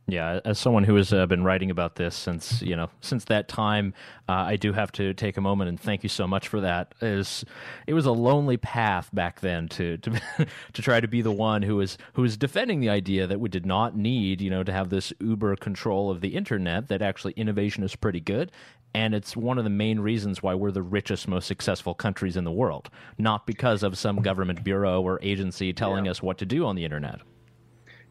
Yeah, 0.07 0.39
as 0.45 0.59
someone 0.59 0.83
who 0.83 0.95
has 0.97 1.11
uh, 1.11 1.25
been 1.25 1.43
writing 1.43 1.71
about 1.71 1.95
this 1.95 2.15
since 2.15 2.61
you 2.61 2.75
know 2.75 2.89
since 3.01 3.25
that 3.25 3.47
time, 3.47 3.95
uh, 4.29 4.33
I 4.33 4.55
do 4.55 4.71
have 4.71 4.91
to 4.93 5.15
take 5.15 5.35
a 5.35 5.41
moment 5.41 5.69
and 5.69 5.79
thank 5.79 6.03
you 6.03 6.09
so 6.09 6.27
much 6.27 6.47
for 6.47 6.61
that. 6.61 6.93
Is 7.01 7.43
it 7.87 7.95
was 7.95 8.05
a 8.05 8.11
lonely 8.11 8.57
path 8.57 9.09
back 9.13 9.39
then 9.39 9.67
to 9.69 9.97
to 9.97 10.21
to 10.73 10.81
try 10.83 10.99
to 10.99 11.07
be 11.07 11.23
the 11.23 11.31
one 11.31 11.63
who 11.63 11.77
was 11.77 11.97
who 12.13 12.21
was 12.21 12.37
defending 12.37 12.81
the 12.81 12.89
idea 12.89 13.25
that 13.25 13.39
we 13.39 13.49
did 13.49 13.65
not 13.65 13.97
need 13.97 14.41
you 14.41 14.51
know 14.51 14.63
to 14.63 14.71
have 14.71 14.89
this 14.89 15.11
uber 15.19 15.55
control 15.55 16.11
of 16.11 16.21
the 16.21 16.35
internet. 16.35 16.87
That 16.87 17.01
actually 17.01 17.33
innovation 17.33 17.83
is 17.83 17.95
pretty 17.95 18.19
good, 18.19 18.51
and 18.93 19.15
it's 19.15 19.35
one 19.35 19.57
of 19.57 19.63
the 19.63 19.71
main 19.71 19.99
reasons 19.99 20.43
why 20.43 20.53
we're 20.53 20.71
the 20.71 20.83
richest, 20.83 21.27
most 21.27 21.47
successful 21.47 21.95
countries 21.95 22.37
in 22.37 22.43
the 22.43 22.51
world. 22.51 22.91
Not 23.17 23.47
because 23.47 23.81
of 23.81 23.97
some 23.97 24.21
government 24.21 24.63
bureau 24.63 25.01
or 25.01 25.19
agency 25.23 25.73
telling 25.73 26.05
yeah. 26.05 26.11
us 26.11 26.21
what 26.21 26.37
to 26.37 26.45
do 26.45 26.65
on 26.65 26.75
the 26.75 26.85
internet. 26.85 27.21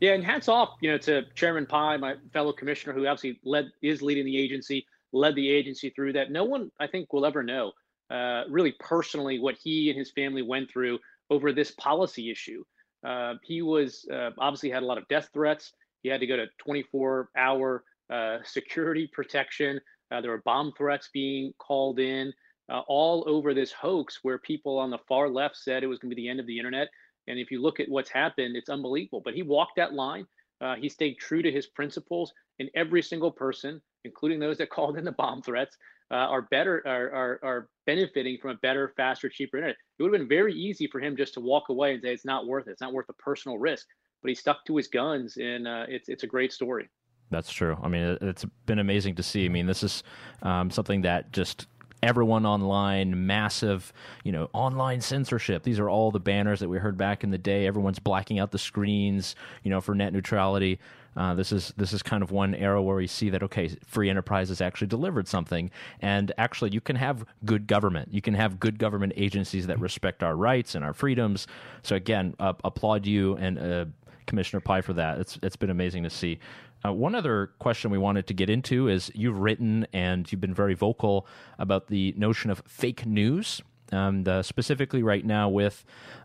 Yeah, 0.04 0.12
and 0.12 0.22
hats 0.22 0.48
off, 0.48 0.74
you 0.82 0.90
know, 0.90 0.98
to 0.98 1.22
Chairman 1.34 1.64
Pai, 1.64 1.96
my 1.96 2.16
fellow 2.30 2.52
commissioner, 2.52 2.92
who 2.92 3.06
obviously 3.06 3.40
led 3.42 3.70
is 3.80 4.02
leading 4.02 4.26
the 4.26 4.36
agency, 4.36 4.86
led 5.14 5.34
the 5.34 5.48
agency 5.48 5.88
through 5.88 6.12
that. 6.12 6.30
No 6.30 6.44
one, 6.44 6.70
I 6.78 6.86
think, 6.86 7.10
will 7.14 7.24
ever 7.24 7.42
know 7.42 7.72
uh, 8.10 8.42
really 8.50 8.74
personally 8.78 9.38
what 9.38 9.54
he 9.56 9.88
and 9.88 9.98
his 9.98 10.10
family 10.10 10.42
went 10.42 10.70
through 10.70 10.98
over 11.30 11.54
this 11.54 11.70
policy 11.70 12.30
issue. 12.30 12.62
Uh, 13.02 13.36
he 13.44 13.62
was 13.62 14.06
uh, 14.12 14.28
obviously 14.38 14.68
had 14.68 14.82
a 14.82 14.86
lot 14.86 14.98
of 14.98 15.08
death 15.08 15.30
threats. 15.32 15.72
He 16.02 16.10
had 16.10 16.20
to 16.20 16.26
go 16.26 16.36
to 16.36 16.48
24-hour 16.68 17.84
uh, 18.12 18.38
security 18.44 19.06
protection. 19.14 19.80
Uh, 20.10 20.20
there 20.20 20.32
were 20.32 20.42
bomb 20.44 20.74
threats 20.76 21.08
being 21.14 21.54
called 21.56 21.98
in 21.98 22.30
uh, 22.70 22.80
all 22.88 23.24
over 23.26 23.54
this 23.54 23.72
hoax, 23.72 24.18
where 24.20 24.36
people 24.36 24.78
on 24.78 24.90
the 24.90 24.98
far 25.08 25.30
left 25.30 25.56
said 25.56 25.82
it 25.82 25.86
was 25.86 25.98
going 25.98 26.10
to 26.10 26.14
be 26.14 26.20
the 26.20 26.28
end 26.28 26.40
of 26.40 26.46
the 26.46 26.58
internet. 26.58 26.88
And 27.28 27.38
if 27.38 27.50
you 27.50 27.60
look 27.60 27.80
at 27.80 27.88
what's 27.88 28.10
happened, 28.10 28.56
it's 28.56 28.68
unbelievable. 28.68 29.22
But 29.24 29.34
he 29.34 29.42
walked 29.42 29.76
that 29.76 29.94
line. 29.94 30.26
Uh, 30.60 30.76
he 30.76 30.88
stayed 30.88 31.16
true 31.18 31.42
to 31.42 31.50
his 31.50 31.66
principles, 31.66 32.32
and 32.58 32.70
every 32.74 33.02
single 33.02 33.30
person, 33.30 33.80
including 34.04 34.38
those 34.38 34.58
that 34.58 34.70
called 34.76 34.96
in 34.96 35.04
the 35.04 35.12
bomb 35.12 35.42
threats, 35.42 35.76
uh, 36.10 36.16
are 36.16 36.42
better 36.42 36.82
are, 36.86 37.10
are, 37.12 37.40
are 37.42 37.68
benefiting 37.86 38.38
from 38.40 38.52
a 38.52 38.56
better, 38.56 38.92
faster, 38.96 39.28
cheaper 39.28 39.56
internet. 39.56 39.76
It 39.98 40.02
would 40.02 40.12
have 40.12 40.20
been 40.20 40.28
very 40.28 40.54
easy 40.54 40.86
for 40.86 41.00
him 41.00 41.16
just 41.16 41.34
to 41.34 41.40
walk 41.40 41.70
away 41.70 41.94
and 41.94 42.02
say 42.02 42.12
it's 42.12 42.24
not 42.24 42.46
worth 42.46 42.68
it. 42.68 42.72
It's 42.72 42.80
not 42.80 42.92
worth 42.92 43.06
the 43.06 43.14
personal 43.14 43.58
risk. 43.58 43.86
But 44.22 44.28
he 44.28 44.34
stuck 44.34 44.64
to 44.66 44.76
his 44.76 44.88
guns, 44.88 45.36
and 45.36 45.68
uh, 45.68 45.84
it's 45.88 46.08
it's 46.08 46.22
a 46.22 46.26
great 46.26 46.52
story. 46.52 46.88
That's 47.30 47.52
true. 47.52 47.76
I 47.82 47.88
mean, 47.88 48.16
it's 48.20 48.44
been 48.66 48.78
amazing 48.78 49.16
to 49.16 49.22
see. 49.22 49.44
I 49.44 49.48
mean, 49.48 49.66
this 49.66 49.82
is 49.82 50.02
um, 50.42 50.70
something 50.70 51.02
that 51.02 51.32
just 51.32 51.66
everyone 52.04 52.44
online, 52.44 53.26
massive, 53.26 53.92
you 54.24 54.30
know, 54.30 54.50
online 54.52 55.00
censorship. 55.00 55.62
These 55.62 55.78
are 55.78 55.88
all 55.88 56.10
the 56.10 56.20
banners 56.20 56.60
that 56.60 56.68
we 56.68 56.76
heard 56.76 56.98
back 56.98 57.24
in 57.24 57.30
the 57.30 57.38
day. 57.38 57.66
Everyone's 57.66 57.98
blacking 57.98 58.38
out 58.38 58.50
the 58.50 58.58
screens, 58.58 59.34
you 59.62 59.70
know, 59.70 59.80
for 59.80 59.94
net 59.94 60.12
neutrality. 60.12 60.78
Uh, 61.16 61.34
this 61.34 61.52
is 61.52 61.72
this 61.76 61.92
is 61.92 62.02
kind 62.02 62.22
of 62.22 62.30
one 62.32 62.54
era 62.54 62.82
where 62.82 62.96
we 62.96 63.06
see 63.06 63.30
that 63.30 63.42
okay, 63.42 63.68
free 63.86 64.10
enterprise 64.10 64.48
has 64.48 64.60
actually 64.60 64.88
delivered 64.88 65.28
something, 65.28 65.70
and 66.00 66.32
actually 66.38 66.70
you 66.72 66.80
can 66.80 66.96
have 66.96 67.24
good 67.44 67.66
government. 67.66 68.12
You 68.12 68.20
can 68.20 68.34
have 68.34 68.60
good 68.60 68.78
government 68.78 69.12
agencies 69.16 69.66
that 69.68 69.78
respect 69.78 70.22
our 70.22 70.36
rights 70.36 70.74
and 70.74 70.84
our 70.84 70.92
freedoms. 70.92 71.46
So 71.82 71.96
again, 71.96 72.34
uh, 72.38 72.54
applaud 72.64 73.06
you 73.06 73.36
and 73.36 73.58
uh, 73.58 73.84
Commissioner 74.26 74.60
Pai 74.60 74.80
for 74.80 74.92
that. 74.94 75.18
It's 75.18 75.38
it's 75.42 75.56
been 75.56 75.70
amazing 75.70 76.02
to 76.04 76.10
see. 76.10 76.38
Uh, 76.84 76.92
one 76.92 77.14
other 77.14 77.52
question 77.58 77.90
we 77.90 77.98
wanted 77.98 78.26
to 78.26 78.34
get 78.34 78.50
into 78.50 78.88
is 78.88 79.10
you've 79.14 79.38
written 79.38 79.86
and 79.92 80.30
you've 80.30 80.40
been 80.40 80.54
very 80.54 80.74
vocal 80.74 81.26
about 81.58 81.86
the 81.86 82.14
notion 82.16 82.50
of 82.50 82.62
fake 82.66 83.06
news. 83.06 83.62
Um, 83.92 84.24
the, 84.24 84.42
specifically 84.42 85.02
right 85.02 85.24
now 85.24 85.48
with 85.48 85.84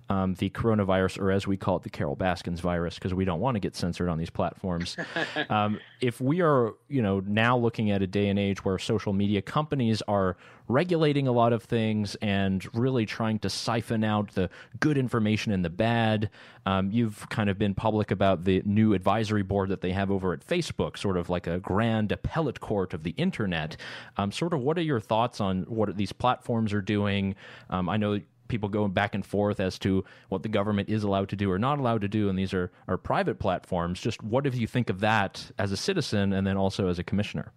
um, 0.09 0.33
the 0.35 0.49
coronavirus, 0.49 1.19
or 1.19 1.31
as 1.31 1.45
we 1.45 1.55
call 1.55 1.77
it, 1.77 1.83
the 1.83 1.89
Carol 1.89 2.15
Baskins 2.15 2.59
virus, 2.59 2.95
because 2.95 3.13
we 3.13 3.25
don't 3.25 3.39
want 3.39 3.55
to 3.55 3.59
get 3.59 3.75
censored 3.75 4.09
on 4.09 4.17
these 4.17 4.31
platforms. 4.31 4.97
um, 5.49 5.79
if 6.01 6.19
we 6.19 6.41
are, 6.41 6.73
you 6.87 7.01
know, 7.01 7.19
now 7.21 7.55
looking 7.55 7.91
at 7.91 8.01
a 8.01 8.07
day 8.07 8.27
and 8.27 8.39
age 8.39 8.65
where 8.65 8.79
social 8.79 9.13
media 9.13 9.41
companies 9.41 10.01
are 10.07 10.35
regulating 10.67 11.27
a 11.27 11.31
lot 11.31 11.53
of 11.53 11.63
things 11.63 12.15
and 12.21 12.67
really 12.75 13.05
trying 13.05 13.39
to 13.39 13.49
siphon 13.49 14.03
out 14.03 14.33
the 14.33 14.49
good 14.79 14.97
information 14.97 15.51
and 15.51 15.63
the 15.63 15.69
bad, 15.69 16.29
um, 16.65 16.89
you've 16.91 17.27
kind 17.29 17.49
of 17.49 17.59
been 17.59 17.75
public 17.75 18.09
about 18.09 18.45
the 18.45 18.63
new 18.65 18.93
advisory 18.93 19.43
board 19.43 19.69
that 19.69 19.81
they 19.81 19.91
have 19.91 20.09
over 20.09 20.33
at 20.33 20.45
Facebook, 20.45 20.97
sort 20.97 21.17
of 21.17 21.29
like 21.29 21.45
a 21.45 21.59
grand 21.59 22.11
appellate 22.11 22.59
court 22.59 22.95
of 22.95 23.03
the 23.03 23.11
internet. 23.11 23.77
Um, 24.17 24.31
sort 24.31 24.53
of, 24.53 24.61
what 24.61 24.77
are 24.77 24.83
your 24.83 24.99
thoughts 24.99 25.39
on 25.39 25.63
what 25.63 25.95
these 25.97 26.11
platforms 26.11 26.73
are 26.73 26.81
doing? 26.81 27.35
Um, 27.69 27.89
I 27.89 27.97
know 27.97 28.19
people 28.49 28.67
going 28.67 28.91
back 28.91 29.15
and 29.15 29.25
forth 29.25 29.59
as 29.59 29.79
to 29.79 30.03
what 30.27 30.43
the 30.43 30.49
government 30.49 30.89
is 30.89 31.03
allowed 31.03 31.29
to 31.29 31.35
do 31.35 31.49
or 31.49 31.57
not 31.57 31.79
allowed 31.79 32.01
to 32.01 32.07
do, 32.07 32.27
and 32.27 32.37
these 32.37 32.53
are, 32.53 32.71
are 32.87 32.97
private 32.97 33.39
platforms. 33.39 34.01
Just 34.01 34.21
what 34.21 34.43
do 34.43 34.49
you 34.49 34.67
think 34.67 34.89
of 34.89 34.99
that 34.99 35.51
as 35.57 35.71
a 35.71 35.77
citizen 35.77 36.33
and 36.33 36.45
then 36.45 36.57
also 36.57 36.87
as 36.87 36.99
a 36.99 37.03
commissioner? 37.03 37.53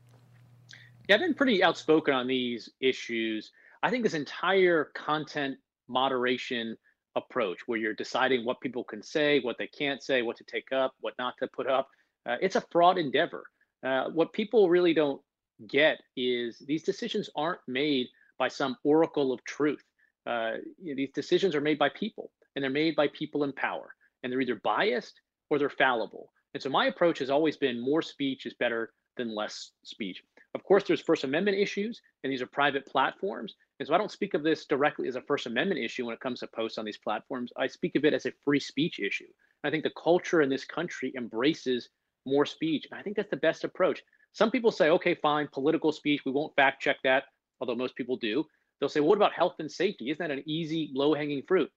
Yeah, 1.09 1.17
I've 1.17 1.21
been 1.21 1.35
pretty 1.35 1.65
outspoken 1.65 2.15
on 2.15 2.29
these 2.29 2.71
issues. 2.81 3.51
I 3.83 3.91
think 3.91 4.05
this 4.05 4.15
entire 4.15 4.91
content 4.95 5.57
moderation 5.89 6.77
approach, 7.17 7.59
where 7.67 7.79
you're 7.79 7.95
deciding 7.95 8.45
what 8.45 8.61
people 8.61 8.85
can 8.85 9.03
say, 9.03 9.41
what 9.41 9.59
they 9.59 9.67
can't 9.67 10.03
say, 10.03 10.23
what 10.23 10.37
to 10.37 10.45
take 10.45 10.73
up, 10.73 10.95
what 11.01 11.15
not 11.19 11.35
to 11.39 11.49
put 11.49 11.67
up, 11.67 11.89
uh, 12.27 12.37
it's 12.41 12.57
a 12.57 12.65
fraud 12.71 12.99
endeavor. 12.99 13.45
Uh, 13.85 14.05
what 14.11 14.33
people 14.33 14.71
really 14.71 14.95
don't 14.95 15.21
get 15.69 16.01
is 16.17 16.59
these 16.67 16.83
decisions 16.83 17.29
aren't 17.37 17.61
made 17.67 18.07
by 18.39 18.49
some 18.49 18.77
oracle 18.85 19.33
of 19.33 19.43
truth 19.45 19.83
uh, 20.27 20.53
you 20.81 20.95
know, 20.95 20.97
these 20.97 21.13
decisions 21.15 21.55
are 21.55 21.61
made 21.61 21.79
by 21.79 21.89
people 21.89 22.31
and 22.55 22.63
they're 22.63 22.71
made 22.71 22.97
by 22.97 23.09
people 23.09 23.45
in 23.45 23.53
power 23.53 23.95
and 24.23 24.33
they're 24.33 24.41
either 24.41 24.61
biased 24.63 25.21
or 25.51 25.59
they're 25.59 25.71
fallible. 25.71 26.31
And 26.55 26.63
so 26.63 26.69
my 26.69 26.87
approach 26.87 27.19
has 27.19 27.31
always 27.31 27.57
been 27.57 27.81
more 27.81 28.03
speech 28.03 28.47
is 28.47 28.55
better 28.55 28.93
than 29.17 29.35
less 29.35 29.73
speech. 29.85 30.23
Of 30.55 30.65
course 30.65 30.85
there's 30.85 31.01
first 31.01 31.25
amendment 31.25 31.59
issues 31.59 32.01
and 32.23 32.33
these 32.33 32.43
are 32.43 32.47
private 32.47 32.87
platforms 32.87 33.55
and 33.79 33.87
so 33.87 33.95
i 33.95 33.99
don't 33.99 34.11
speak 34.11 34.35
of 34.35 34.43
this 34.43 34.67
directly 34.67 35.09
as 35.09 35.17
a 35.17 35.23
first 35.23 35.47
amendment 35.47 35.81
issue 35.81 36.05
when 36.05 36.15
it 36.15 36.21
comes 36.21 36.41
to 36.41 36.47
posts 36.47 36.79
on 36.79 36.85
these 36.85 36.99
platforms. 36.99 37.53
I 37.57 37.67
speak 37.67 37.97
of 37.97 38.05
it 38.05 38.15
as 38.15 38.27
a 38.27 38.33
free 38.45 38.61
speech 38.61 39.01
issue. 39.01 39.29
I 39.65 39.71
think 39.71 39.85
the 39.85 39.93
culture 40.03 40.43
in 40.43 40.51
this 40.51 40.65
country 40.65 41.13
embraces 41.17 41.89
more 42.27 42.47
speech 42.47 42.87
and 42.91 42.99
i 42.99 43.03
think 43.03 43.17
that's 43.17 43.31
the 43.31 43.37
best 43.37 43.65
approach. 43.65 44.03
Some 44.33 44.51
people 44.51 44.71
say 44.71 44.91
okay 44.91 45.15
fine 45.15 45.49
political 45.53 45.93
speech 45.93 46.23
we 46.25 46.33
won't 46.33 46.55
fact 46.55 46.83
check 46.83 46.97
that 47.05 47.25
although 47.61 47.75
most 47.75 47.97
people 47.97 48.17
do 48.17 48.45
They'll 48.83 48.89
say, 48.89 48.99
what 48.99 49.15
about 49.15 49.33
health 49.33 49.55
and 49.61 49.71
safety? 49.71 50.11
Isn't 50.11 50.27
that 50.27 50.37
an 50.37 50.43
easy, 50.45 50.91
low 50.93 51.15
hanging 51.15 51.45
fruit? 51.47 51.71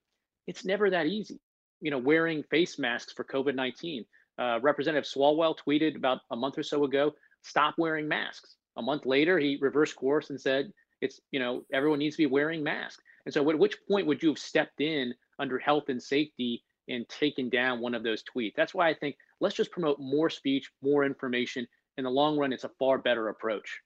It's 0.47 0.65
never 0.65 0.89
that 0.89 1.05
easy. 1.05 1.39
You 1.79 1.91
know, 1.91 1.99
wearing 1.99 2.41
face 2.49 2.79
masks 2.79 3.13
for 3.13 3.23
COVID 3.23 3.53
19. 3.53 4.03
Uh, 4.39 4.59
Representative 4.63 5.07
Swalwell 5.07 5.55
tweeted 5.55 5.95
about 5.95 6.21
a 6.31 6.35
month 6.35 6.57
or 6.57 6.63
so 6.63 6.83
ago, 6.83 7.13
stop 7.43 7.75
wearing 7.77 8.07
masks. 8.07 8.55
A 8.77 8.81
month 8.81 9.05
later, 9.05 9.37
he 9.37 9.59
reversed 9.61 9.95
course 9.95 10.31
and 10.31 10.41
said, 10.41 10.73
it's, 10.99 11.21
you 11.29 11.39
know, 11.39 11.61
everyone 11.71 11.99
needs 11.99 12.15
to 12.15 12.23
be 12.23 12.25
wearing 12.25 12.63
masks. 12.63 13.03
And 13.27 13.31
so, 13.31 13.47
at 13.51 13.59
which 13.59 13.77
point 13.87 14.07
would 14.07 14.23
you 14.23 14.29
have 14.29 14.39
stepped 14.39 14.81
in 14.81 15.13
under 15.37 15.59
health 15.59 15.89
and 15.89 16.01
safety 16.01 16.63
and 16.89 17.07
taken 17.07 17.51
down 17.51 17.81
one 17.81 17.93
of 17.93 18.01
those 18.01 18.23
tweets? 18.23 18.55
That's 18.55 18.73
why 18.73 18.89
I 18.89 18.95
think 18.95 19.15
let's 19.39 19.55
just 19.55 19.69
promote 19.69 19.99
more 19.99 20.31
speech, 20.31 20.71
more 20.81 21.05
information. 21.05 21.67
In 21.97 22.03
the 22.03 22.09
long 22.09 22.35
run, 22.35 22.51
it's 22.51 22.63
a 22.63 22.71
far 22.79 22.97
better 22.97 23.29
approach. 23.29 23.79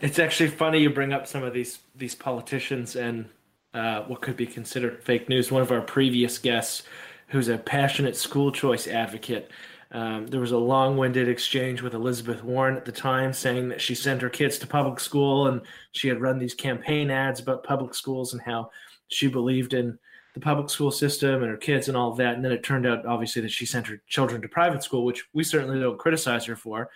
It's 0.00 0.20
actually 0.20 0.50
funny 0.50 0.78
you 0.78 0.90
bring 0.90 1.12
up 1.12 1.26
some 1.26 1.42
of 1.42 1.52
these 1.52 1.80
these 1.96 2.14
politicians 2.14 2.94
and 2.94 3.28
uh, 3.74 4.02
what 4.02 4.20
could 4.20 4.36
be 4.36 4.46
considered 4.46 5.02
fake 5.02 5.28
news. 5.28 5.50
One 5.50 5.62
of 5.62 5.72
our 5.72 5.80
previous 5.80 6.38
guests, 6.38 6.84
who's 7.28 7.48
a 7.48 7.58
passionate 7.58 8.16
school 8.16 8.52
choice 8.52 8.86
advocate, 8.86 9.50
um, 9.90 10.26
there 10.28 10.40
was 10.40 10.52
a 10.52 10.58
long-winded 10.58 11.28
exchange 11.28 11.82
with 11.82 11.94
Elizabeth 11.94 12.44
Warren 12.44 12.76
at 12.76 12.84
the 12.84 12.92
time, 12.92 13.32
saying 13.32 13.68
that 13.70 13.80
she 13.80 13.94
sent 13.94 14.22
her 14.22 14.28
kids 14.28 14.58
to 14.58 14.66
public 14.66 15.00
school 15.00 15.48
and 15.48 15.62
she 15.92 16.08
had 16.08 16.20
run 16.20 16.38
these 16.38 16.54
campaign 16.54 17.10
ads 17.10 17.40
about 17.40 17.64
public 17.64 17.94
schools 17.94 18.32
and 18.32 18.42
how 18.42 18.70
she 19.08 19.26
believed 19.26 19.74
in 19.74 19.98
the 20.34 20.40
public 20.40 20.70
school 20.70 20.92
system 20.92 21.42
and 21.42 21.50
her 21.50 21.56
kids 21.56 21.88
and 21.88 21.96
all 21.96 22.14
that. 22.14 22.36
And 22.36 22.44
then 22.44 22.52
it 22.52 22.62
turned 22.62 22.86
out, 22.86 23.04
obviously, 23.04 23.42
that 23.42 23.50
she 23.50 23.66
sent 23.66 23.88
her 23.88 24.00
children 24.06 24.40
to 24.42 24.48
private 24.48 24.84
school, 24.84 25.04
which 25.04 25.24
we 25.32 25.42
certainly 25.42 25.80
don't 25.80 25.98
criticize 25.98 26.44
her 26.44 26.56
for. 26.56 26.90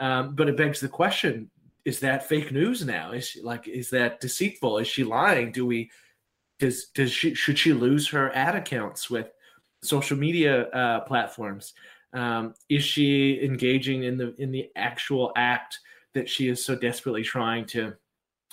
Um, 0.00 0.34
but 0.34 0.48
it 0.48 0.56
begs 0.56 0.80
the 0.80 0.88
question: 0.88 1.50
Is 1.88 2.00
that 2.00 2.28
fake 2.28 2.52
news 2.52 2.84
now? 2.84 3.12
Is 3.12 3.28
she, 3.28 3.40
like 3.40 3.66
is 3.66 3.88
that 3.90 4.20
deceitful? 4.20 4.76
Is 4.76 4.86
she 4.86 5.04
lying? 5.04 5.52
Do 5.52 5.64
we 5.64 5.90
does 6.58 6.88
does 6.94 7.10
she 7.10 7.34
should 7.34 7.58
she 7.58 7.72
lose 7.72 8.06
her 8.08 8.30
ad 8.36 8.54
accounts 8.54 9.08
with 9.08 9.28
social 9.82 10.18
media 10.18 10.64
uh, 10.68 11.00
platforms? 11.00 11.72
Um, 12.12 12.52
is 12.68 12.84
she 12.84 13.42
engaging 13.42 14.02
in 14.02 14.18
the 14.18 14.34
in 14.36 14.50
the 14.50 14.68
actual 14.76 15.32
act 15.34 15.78
that 16.12 16.28
she 16.28 16.48
is 16.48 16.62
so 16.62 16.76
desperately 16.76 17.22
trying 17.22 17.64
to 17.68 17.94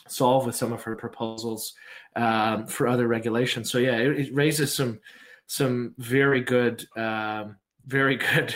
solve 0.08 0.46
with 0.46 0.56
some 0.56 0.72
of 0.72 0.84
her 0.84 0.96
proposals 0.96 1.74
um, 2.16 2.66
for 2.68 2.88
other 2.88 3.10
regulations? 3.10 3.70
So 3.70 3.80
yeah, 3.80 3.98
it, 3.98 4.18
it, 4.18 4.34
raises 4.34 4.74
some 4.74 5.02
some 5.48 5.94
very 5.98 6.40
good 6.40 6.86
um, 6.96 7.58
very 7.86 8.16
good 8.34 8.56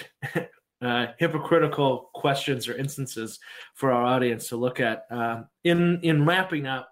uh, 0.82 1.08
hypocritical 1.18 2.10
questions 2.14 2.68
or 2.68 2.76
instances 2.76 3.40
for 3.74 3.92
our 3.92 4.06
audience 4.06 4.48
to 4.50 4.56
look 4.56 4.80
at. 4.80 5.06
Um, 5.12 5.48
in 5.64 6.00
in 6.04 6.26
wrapping 6.26 6.68
up, 6.68 6.90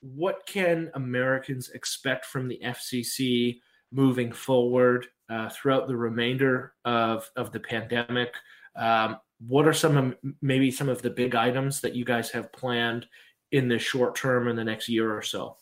what 0.00 0.44
can 0.46 0.90
Americans 0.94 1.70
expect 1.70 2.26
from 2.26 2.48
the 2.48 2.60
FCC 2.64 3.60
moving 3.92 4.32
forward 4.32 5.06
uh, 5.28 5.48
throughout 5.50 5.88
the 5.88 5.96
remainder 5.96 6.74
of 6.84 7.28
of 7.36 7.52
the 7.52 7.60
pandemic? 7.60 8.34
Um, 8.76 9.18
what 9.46 9.66
are 9.66 9.72
some 9.72 10.16
maybe 10.42 10.70
some 10.70 10.88
of 10.88 11.02
the 11.02 11.10
big 11.10 11.34
items 11.34 11.80
that 11.80 11.94
you 11.94 12.04
guys 12.04 12.30
have 12.30 12.52
planned 12.52 13.06
in 13.52 13.68
the 13.68 13.78
short 13.78 14.14
term 14.14 14.48
in 14.48 14.56
the 14.56 14.64
next 14.64 14.88
year 14.88 15.16
or 15.16 15.22
so? 15.22 15.56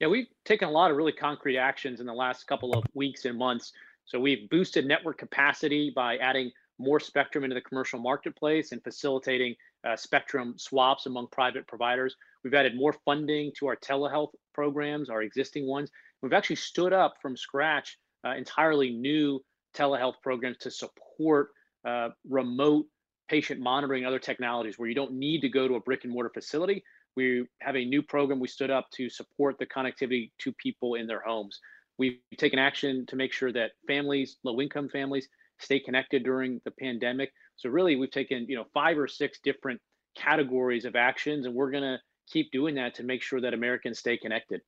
Yeah, 0.00 0.08
we've 0.08 0.28
taken 0.44 0.68
a 0.68 0.70
lot 0.70 0.90
of 0.90 0.96
really 0.96 1.12
concrete 1.12 1.56
actions 1.56 2.00
in 2.00 2.06
the 2.06 2.12
last 2.12 2.46
couple 2.46 2.76
of 2.76 2.84
weeks 2.94 3.24
and 3.24 3.38
months. 3.38 3.72
So 4.04 4.20
we've 4.20 4.48
boosted 4.50 4.86
network 4.86 5.18
capacity 5.18 5.90
by 5.94 6.16
adding 6.18 6.52
more 6.78 7.00
spectrum 7.00 7.44
into 7.44 7.54
the 7.54 7.60
commercial 7.60 7.98
marketplace 7.98 8.72
and 8.72 8.82
facilitating 8.82 9.54
uh, 9.86 9.96
spectrum 9.96 10.54
swaps 10.56 11.06
among 11.06 11.28
private 11.32 11.66
providers. 11.66 12.14
We've 12.44 12.54
added 12.54 12.76
more 12.76 12.94
funding 13.04 13.52
to 13.58 13.66
our 13.68 13.76
telehealth 13.76 14.30
programs, 14.54 15.10
our 15.10 15.22
existing 15.22 15.66
ones. 15.66 15.90
We've 16.22 16.32
actually 16.32 16.56
stood 16.56 16.92
up 16.92 17.14
from 17.22 17.36
scratch 17.36 17.98
uh, 18.26 18.34
entirely 18.34 18.90
new 18.90 19.40
telehealth 19.74 20.14
programs 20.22 20.58
to 20.58 20.70
support 20.70 21.48
uh, 21.86 22.08
remote 22.28 22.86
patient 23.28 23.60
monitoring 23.60 24.04
other 24.04 24.18
technologies 24.18 24.78
where 24.78 24.88
you 24.88 24.94
don't 24.94 25.12
need 25.12 25.40
to 25.40 25.48
go 25.48 25.68
to 25.68 25.74
a 25.74 25.80
brick 25.80 26.04
and 26.04 26.12
mortar 26.12 26.30
facility. 26.32 26.82
We 27.16 27.46
have 27.62 27.76
a 27.76 27.84
new 27.84 28.02
program 28.02 28.40
we 28.40 28.48
stood 28.48 28.70
up 28.70 28.88
to 28.92 29.08
support 29.08 29.58
the 29.58 29.66
connectivity 29.66 30.30
to 30.38 30.52
people 30.52 30.94
in 30.94 31.06
their 31.06 31.20
homes. 31.20 31.58
We've 31.98 32.18
taken 32.36 32.58
action 32.58 33.06
to 33.06 33.16
make 33.16 33.32
sure 33.32 33.52
that 33.52 33.72
families, 33.86 34.36
low 34.44 34.60
income 34.60 34.88
families, 34.88 35.28
stay 35.58 35.80
connected 35.80 36.24
during 36.24 36.60
the 36.64 36.70
pandemic. 36.70 37.32
So 37.56 37.70
really, 37.70 37.96
we've 37.96 38.10
taken 38.10 38.46
you 38.48 38.56
know 38.56 38.64
five 38.74 38.98
or 38.98 39.08
six 39.08 39.38
different 39.42 39.80
categories 40.16 40.84
of 40.84 40.96
actions, 40.96 41.46
and 41.46 41.54
we're 41.54 41.70
going 41.70 41.82
to 41.82 41.98
keep 42.26 42.50
doing 42.50 42.74
that 42.76 42.94
to 42.96 43.04
make 43.04 43.22
sure 43.22 43.40
that 43.40 43.54
Americans 43.54 43.98
stay 43.98 44.16
connected. 44.16 44.60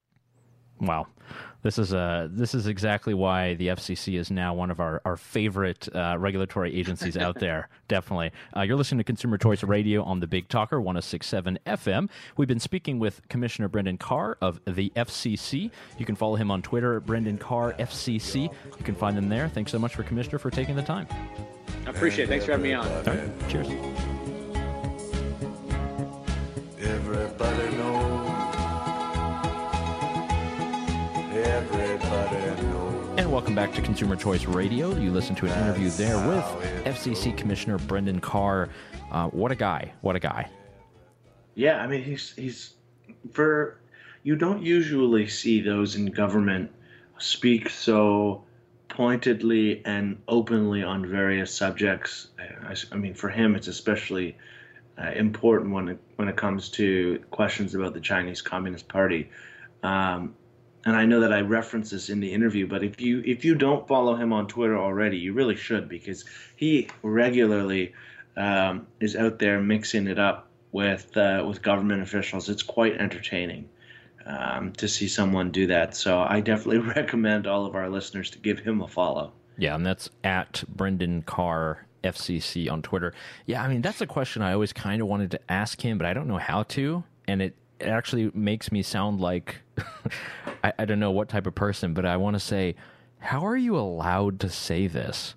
Wow, 0.81 1.07
this 1.63 1.79
is 1.79 1.93
uh, 1.93 2.29
this 2.31 2.55
is 2.55 2.67
exactly 2.67 3.15
why 3.15 3.55
the 3.55 3.69
FCC 3.69 4.19
is 4.19 4.31
now 4.31 4.55
one 4.55 4.71
of 4.71 4.79
our 4.79 5.03
our 5.05 5.17
favorite 5.17 5.89
uh, 5.95 6.17
regulatory 6.19 6.75
agencies 6.79 7.17
out 7.17 7.35
there. 7.41 7.69
Definitely, 7.89 8.31
uh, 8.57 8.63
you're 8.63 8.77
listening 8.77 8.99
to 8.99 9.05
Consumer 9.05 9.39
Choice 9.39 9.65
Radio 9.65 10.03
on 10.05 10.21
the 10.21 10.27
Big 10.27 10.49
Talker 10.49 10.81
106.7 10.81 11.59
FM. 11.67 12.09
We've 12.37 12.49
been 12.49 12.61
speaking 12.61 12.99
with 12.99 13.27
Commissioner 13.29 13.69
Brendan 13.69 13.99
Carr 13.99 14.39
of 14.41 14.61
the 14.67 14.93
FCC. 14.95 15.71
You 15.99 16.07
can 16.07 16.15
follow 16.15 16.37
him 16.37 16.51
on 16.51 16.63
Twitter, 16.63 17.01
Brendan 17.01 17.39
Carr 17.39 17.73
FCC. 17.75 18.43
You 18.79 18.85
can 18.85 18.95
find 18.95 19.19
him 19.19 19.29
there. 19.29 19.49
Thanks 19.49 19.73
so 19.73 19.79
much 19.79 19.95
for 19.97 20.05
Commissioner 20.05 20.39
for 20.39 20.51
taking 20.51 20.77
the 20.77 20.83
time. 20.83 21.09
I 21.87 21.91
appreciate 21.91 22.25
it. 22.25 22.29
Thanks 22.29 22.45
for 22.45 22.53
having 22.53 22.65
me 22.65 22.75
on. 22.75 22.87
Right. 23.05 23.49
Cheers. 23.49 23.69
Everybody 26.81 27.77
knows. 27.77 27.98
Welcome 33.39 33.55
back 33.55 33.73
to 33.73 33.81
Consumer 33.81 34.17
Choice 34.17 34.47
Radio. 34.47 34.93
You 34.97 35.13
listen 35.13 35.37
to 35.37 35.47
an 35.47 35.53
interview 35.63 35.91
there 35.91 36.17
with 36.27 36.45
FCC 36.85 37.37
Commissioner 37.37 37.79
Brendan 37.79 38.19
Carr. 38.19 38.69
Uh, 39.13 39.29
what 39.29 39.53
a 39.53 39.55
guy! 39.55 39.93
What 40.01 40.17
a 40.17 40.19
guy! 40.19 40.51
Yeah, 41.55 41.77
I 41.77 41.87
mean 41.87 42.03
he's 42.03 42.33
he's 42.33 42.75
for 43.31 43.79
you 44.25 44.35
don't 44.35 44.61
usually 44.61 45.29
see 45.29 45.61
those 45.61 45.95
in 45.95 46.07
government 46.07 46.73
speak 47.19 47.69
so 47.71 48.43
pointedly 48.89 49.83
and 49.85 50.21
openly 50.27 50.83
on 50.83 51.07
various 51.07 51.55
subjects. 51.55 52.31
I, 52.41 52.75
I 52.91 52.97
mean, 52.97 53.15
for 53.15 53.29
him, 53.29 53.55
it's 53.55 53.69
especially 53.69 54.37
uh, 55.01 55.13
important 55.13 55.73
when 55.73 55.91
it, 55.91 56.01
when 56.17 56.27
it 56.27 56.37
comes 56.37 56.71
to 56.71 57.23
questions 57.31 57.77
about 57.77 57.95
the 57.95 58.01
Chinese 58.01 58.43
Communist 58.43 58.89
Party. 58.89 59.31
Um, 59.85 60.35
and 60.89 60.97
I 60.97 61.05
know 61.05 61.21
that 61.21 61.35
I 61.35 61.43
referenced 61.43 61.91
this 61.91 62.09
in 62.09 62.19
the 62.19 62.33
interview, 62.33 62.67
but 62.67 62.83
if 62.83 62.99
you 62.99 63.23
if 63.27 63.45
you 63.45 63.55
don't 63.55 63.87
follow 63.87 64.17
him 64.17 64.33
on 64.33 64.47
Twitter 64.47 64.79
already, 64.79 65.19
you 65.19 65.35
really 65.35 65.55
should 65.55 65.87
because 65.87 66.25
he 66.57 66.89
regularly 67.03 67.93
um, 68.39 68.87
is 68.99 69.15
out 69.15 69.39
there 69.39 69.61
mixing 69.61 70.07
it 70.07 70.19
up 70.19 70.49
with 70.73 71.15
uh, 71.15 71.45
with 71.47 71.61
government 71.61 72.03
officials. 72.03 72.49
It's 72.49 72.63
quite 72.63 72.97
entertaining 72.97 73.69
um, 74.25 74.73
to 74.79 74.89
see 74.89 75.09
someone 75.09 75.51
do 75.51 75.67
that. 75.67 75.95
So 75.95 76.21
I 76.21 76.41
definitely 76.41 76.79
recommend 76.97 77.47
all 77.47 77.67
of 77.67 77.75
our 77.75 77.91
listeners 77.91 78.31
to 78.31 78.39
give 78.39 78.59
him 78.59 78.81
a 78.81 78.89
follow. 78.89 79.33
Yeah, 79.59 79.75
and 79.75 79.85
that's 79.85 80.09
at 80.25 80.65
Brendan 80.69 81.21
Carr 81.21 81.87
FCC 82.03 82.73
on 82.73 82.81
Twitter. 82.81 83.13
Yeah, 83.45 83.63
I 83.63 83.69
mean 83.69 83.83
that's 83.83 84.01
a 84.01 84.07
question 84.07 84.41
I 84.41 84.55
always 84.55 84.73
kind 84.73 85.03
of 85.03 85.09
wanted 85.09 85.33
to 85.33 85.41
ask 85.51 85.83
him, 85.83 85.99
but 85.99 86.07
I 86.07 86.15
don't 86.15 86.29
know 86.29 86.39
how 86.39 86.63
to, 86.63 87.05
and 87.27 87.43
it 87.43 87.55
it 87.79 87.89
actually 87.89 88.31
makes 88.35 88.73
me 88.73 88.83
sound 88.83 89.21
like 89.21 89.57
I, 90.65 90.73
I 90.81 90.85
don't 90.85 91.01
know 91.01 91.11
what 91.11 91.29
type 91.29 91.47
of 91.47 91.55
person, 91.55 91.95
but 91.95 92.05
I 92.05 92.17
want 92.17 92.35
to 92.35 92.41
say, 92.41 92.75
how 93.19 93.47
are 93.47 93.57
you 93.57 93.77
allowed 93.77 94.41
to 94.41 94.49
say 94.49 94.87
this? 94.87 95.35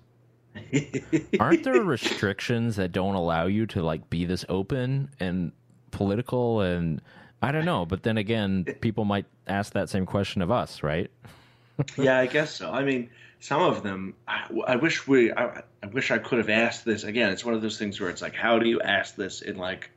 Aren't 1.40 1.64
there 1.64 1.82
restrictions 1.82 2.76
that 2.76 2.92
don't 2.92 3.14
allow 3.14 3.46
you 3.46 3.66
to 3.66 3.82
like 3.82 4.08
be 4.10 4.24
this 4.24 4.44
open 4.48 5.10
and 5.18 5.52
political 5.90 6.60
and 6.60 7.00
I 7.42 7.50
don't 7.50 7.64
know, 7.64 7.84
but 7.84 8.04
then 8.04 8.18
again, 8.18 8.64
people 8.80 9.04
might 9.04 9.26
ask 9.48 9.72
that 9.72 9.88
same 9.88 10.06
question 10.06 10.42
of 10.42 10.50
us, 10.50 10.82
right? 10.84 11.10
yeah, 11.96 12.18
I 12.18 12.26
guess 12.26 12.54
so. 12.54 12.70
I 12.70 12.84
mean, 12.84 13.10
some 13.40 13.60
of 13.60 13.82
them, 13.82 14.14
I, 14.28 14.46
I 14.68 14.76
wish 14.76 15.08
we, 15.08 15.32
I, 15.32 15.62
I, 15.82 15.86
wish 15.92 16.12
I 16.12 16.18
could 16.18 16.38
have 16.38 16.48
asked 16.48 16.84
this. 16.84 17.02
Again, 17.02 17.32
it's 17.32 17.44
one 17.44 17.54
of 17.54 17.60
those 17.62 17.78
things 17.78 18.00
where 18.00 18.10
it's 18.10 18.22
like, 18.22 18.36
how 18.36 18.60
do 18.60 18.68
you 18.68 18.80
ask 18.80 19.16
this 19.16 19.42
in 19.42 19.56
like 19.56 19.90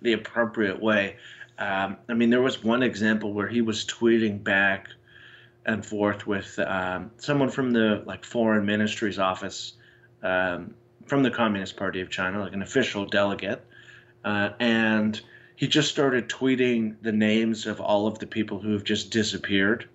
the 0.00 0.12
appropriate 0.12 0.80
way? 0.80 1.16
Um, 1.62 1.96
I 2.08 2.14
mean, 2.14 2.30
there 2.30 2.42
was 2.42 2.64
one 2.64 2.82
example 2.82 3.32
where 3.32 3.46
he 3.46 3.60
was 3.60 3.84
tweeting 3.84 4.42
back 4.42 4.88
and 5.64 5.86
forth 5.86 6.26
with 6.26 6.58
um, 6.58 7.12
someone 7.18 7.50
from 7.50 7.70
the 7.70 8.02
like 8.04 8.24
foreign 8.24 8.66
ministry's 8.66 9.20
office 9.20 9.74
um, 10.24 10.74
from 11.06 11.22
the 11.22 11.30
Communist 11.30 11.76
Party 11.76 12.00
of 12.00 12.10
China, 12.10 12.40
like 12.40 12.52
an 12.52 12.62
official 12.62 13.06
delegate, 13.06 13.64
uh, 14.24 14.50
and 14.58 15.20
he 15.54 15.68
just 15.68 15.88
started 15.88 16.28
tweeting 16.28 16.96
the 17.00 17.12
names 17.12 17.68
of 17.68 17.80
all 17.80 18.08
of 18.08 18.18
the 18.18 18.26
people 18.26 18.58
who 18.58 18.72
have 18.72 18.82
just 18.82 19.12
disappeared, 19.12 19.88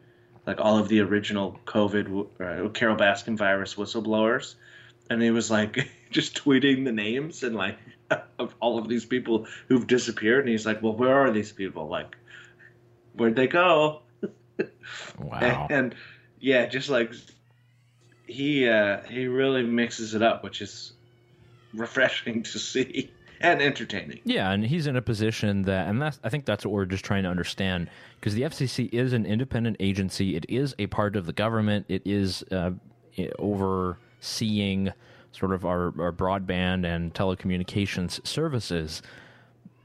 like 0.46 0.62
all 0.62 0.78
of 0.78 0.88
the 0.88 1.02
original 1.02 1.60
COVID, 1.66 2.28
uh, 2.40 2.70
Carol 2.70 2.96
Baskin 2.96 3.36
virus 3.36 3.76
whistleblowers, 3.76 4.56
and 5.10 5.22
he 5.22 5.32
was 5.32 5.52
like 5.52 5.90
just 6.12 6.42
tweeting 6.42 6.86
the 6.86 6.94
names 6.94 7.44
and 7.44 7.58
like 7.58 7.78
of 8.40 8.56
all 8.60 8.78
of 8.78 8.88
these 8.88 9.06
people 9.06 9.48
who've 9.68 9.88
disappeared. 9.88 10.42
And 10.42 10.50
he's 10.50 10.66
like, 10.66 10.82
well, 10.82 10.96
where 10.96 11.16
are 11.16 11.32
these 11.32 11.52
people? 11.52 11.88
Like, 11.88 12.16
where'd 13.14 13.36
they 13.36 13.48
go? 13.48 14.02
Wow. 15.20 15.68
and, 15.70 15.72
and, 15.72 15.96
yeah, 16.40 16.66
just 16.66 16.90
like 16.90 17.12
he 18.26 18.68
uh, 18.68 19.02
he 19.04 19.28
really 19.28 19.64
mixes 19.64 20.16
it 20.16 20.22
up, 20.22 20.44
which 20.44 20.62
is 20.62 20.94
refreshing 21.74 22.44
to 22.44 22.60
see 22.60 23.12
and 23.40 23.62
entertaining. 23.62 24.20
Yeah, 24.24 24.52
and 24.52 24.66
he's 24.66 24.88
in 24.88 24.96
a 24.96 25.02
position 25.02 25.64
that, 25.64 25.88
and 25.88 26.02
that's 26.02 26.20
I 26.24 26.30
think 26.30 26.46
that's 26.46 26.66
what 26.66 26.72
we're 26.72 26.86
just 26.86 27.06
trying 27.06 27.24
to 27.24 27.30
understand 27.30 27.90
because 28.20 28.34
the 28.34 28.44
FCC 28.44 28.90
is 28.94 29.14
an 29.14 29.26
independent 29.26 29.78
agency. 29.80 30.36
It 30.36 30.46
is 30.50 30.76
a 30.80 30.88
part 30.88 31.16
of 31.16 31.26
the 31.26 31.34
government. 31.34 31.86
It 31.88 32.02
is 32.06 32.44
uh, 32.52 32.72
overseeing 33.40 34.92
sort 35.38 35.54
of 35.54 35.66
our, 35.66 35.94
our 36.02 36.12
broadband 36.12 36.86
and 36.86 37.14
telecommunications 37.14 38.26
services. 38.26 39.02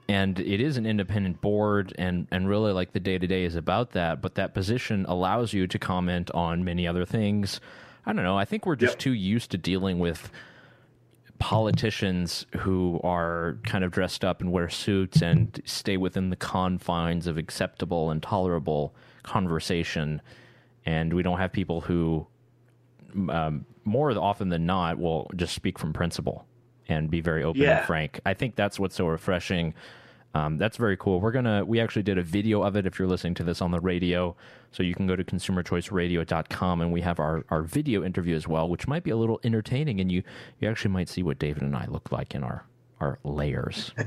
and 0.09 0.41
it 0.41 0.61
is 0.61 0.77
an 0.77 0.87
independent 0.87 1.41
board 1.41 1.93
and 1.99 2.27
and 2.31 2.49
really 2.49 2.73
like 2.73 2.93
the 2.93 3.01
day 3.01 3.19
to 3.19 3.27
day 3.27 3.45
is 3.45 3.55
about 3.55 3.93
that 3.93 4.21
but 4.21 4.35
that 4.35 4.53
position 4.55 5.05
allows 5.09 5.53
you 5.53 5.67
to 5.67 5.79
comment 5.79 6.31
on 6.33 6.65
many 6.65 6.87
other 6.88 7.05
things 7.05 7.61
i 8.05 8.12
don't 8.12 8.25
know 8.25 8.37
i 8.37 8.45
think 8.45 8.67
we're 8.67 8.75
just 8.77 8.95
Yep. 8.95 8.99
too 8.99 9.12
used 9.12 9.51
to 9.53 9.59
dealing 9.59 10.01
with 10.01 10.31
politicians 11.38 12.47
who 12.59 13.01
are 13.05 13.59
kind 13.65 13.85
of 13.85 13.91
dressed 13.91 14.25
up 14.25 14.41
and 14.41 14.53
wear 14.53 14.69
suits 14.69 15.23
and 15.23 15.61
stay 15.65 15.97
within 15.97 16.31
the 16.31 16.37
confines 16.37 17.27
of 17.27 17.37
acceptable 17.37 18.11
and 18.11 18.23
tolerable 18.23 18.95
conversation 19.23 20.21
and 20.87 21.12
we 21.12 21.23
don't 21.23 21.38
have 21.38 21.53
people 21.53 21.81
who 21.83 22.27
um, 23.31 23.64
more 23.85 24.11
often 24.18 24.48
than 24.48 24.66
not 24.66 24.98
will 24.98 25.31
just 25.37 25.55
speak 25.55 25.79
from 25.79 25.92
principle 25.92 26.46
and 26.88 27.11
be 27.11 27.20
very 27.20 27.42
open 27.42 27.62
Yeah. 27.62 27.79
and 27.79 27.87
frank. 27.87 28.20
I 28.27 28.35
think 28.35 28.57
that's 28.57 28.79
what's 28.79 28.96
so 28.96 29.07
refreshing. 29.07 29.75
Um, 30.35 30.57
that's 30.57 30.79
very 30.79 30.96
cool. 30.96 31.20
We're 31.20 31.31
gonna 31.33 31.64
we 31.64 31.79
actually 31.81 32.05
did 32.05 32.16
a 32.16 32.22
video 32.22 32.62
of 32.62 32.75
it 32.77 32.87
if 32.87 32.98
you're 32.98 33.09
listening 33.09 33.35
to 33.35 33.44
this 33.44 33.61
on 33.61 33.70
the 33.70 33.81
radio. 33.81 34.35
So 34.70 34.83
you 34.83 34.94
can 34.94 35.07
go 35.07 35.14
to 35.14 35.22
consumerchoiceradio.com 35.25 36.81
and 36.81 36.92
we 36.92 37.03
have 37.03 37.20
our, 37.20 37.44
our 37.51 37.62
video 37.62 38.03
interview 38.03 38.35
as 38.35 38.48
well 38.48 38.68
which 38.70 38.88
might 38.88 39.05
be 39.05 39.11
a 39.11 39.16
little 39.16 39.38
entertaining 39.44 40.01
and 40.01 40.11
you 40.11 40.22
you 40.61 40.68
actually 40.70 40.92
might 40.92 41.11
see 41.11 41.22
what 41.22 41.38
david 41.38 41.62
and 41.62 41.77
i 41.77 41.85
look 41.87 42.11
like 42.11 42.35
in 42.35 42.42
our 42.42 42.64
our 43.01 43.18
layers. 43.25 43.92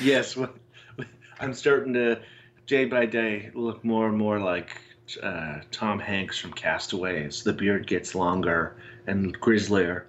Yes, 0.00 0.36
well, 0.36 0.50
I'm 1.40 1.52
starting 1.54 1.92
to 1.94 2.20
day 2.66 2.84
by 2.86 3.06
day 3.06 3.50
look 3.54 3.84
more 3.84 4.08
and 4.08 4.16
more 4.16 4.38
like 4.40 4.80
uh, 5.22 5.60
Tom 5.70 5.98
Hanks 5.98 6.38
from 6.38 6.52
Castaways. 6.52 7.42
The 7.42 7.52
beard 7.52 7.86
gets 7.86 8.14
longer 8.14 8.76
and 9.06 9.38
grislier. 9.40 10.06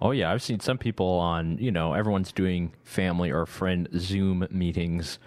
Oh 0.00 0.12
yeah, 0.12 0.30
I've 0.32 0.42
seen 0.42 0.60
some 0.60 0.78
people 0.78 1.06
on, 1.06 1.58
you 1.58 1.70
know, 1.72 1.92
everyone's 1.92 2.32
doing 2.32 2.72
family 2.84 3.30
or 3.32 3.46
friend 3.46 3.88
Zoom 3.96 4.46
meetings, 4.50 5.18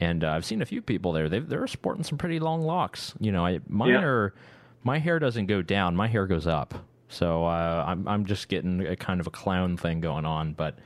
and 0.00 0.24
uh, 0.24 0.30
I've 0.30 0.44
seen 0.44 0.62
a 0.62 0.66
few 0.66 0.80
people 0.82 1.12
there. 1.12 1.28
They 1.28 1.40
they're 1.40 1.66
sporting 1.66 2.04
some 2.04 2.18
pretty 2.18 2.40
long 2.40 2.62
locks. 2.62 3.14
You 3.20 3.32
know, 3.32 3.44
I 3.44 3.60
mine 3.68 3.90
Yeah. 3.90 4.02
are 4.02 4.34
my 4.82 4.98
hair 4.98 5.18
doesn't 5.18 5.46
go 5.46 5.62
down, 5.62 5.94
my 5.94 6.08
hair 6.08 6.26
goes 6.26 6.46
up. 6.46 6.74
So 7.08 7.44
uh, 7.44 7.84
I'm 7.86 8.08
I'm 8.08 8.24
just 8.24 8.48
getting 8.48 8.86
a 8.86 8.96
kind 8.96 9.20
of 9.20 9.26
a 9.26 9.30
clown 9.30 9.76
thing 9.76 10.00
going 10.00 10.24
on, 10.24 10.54
but 10.54 10.78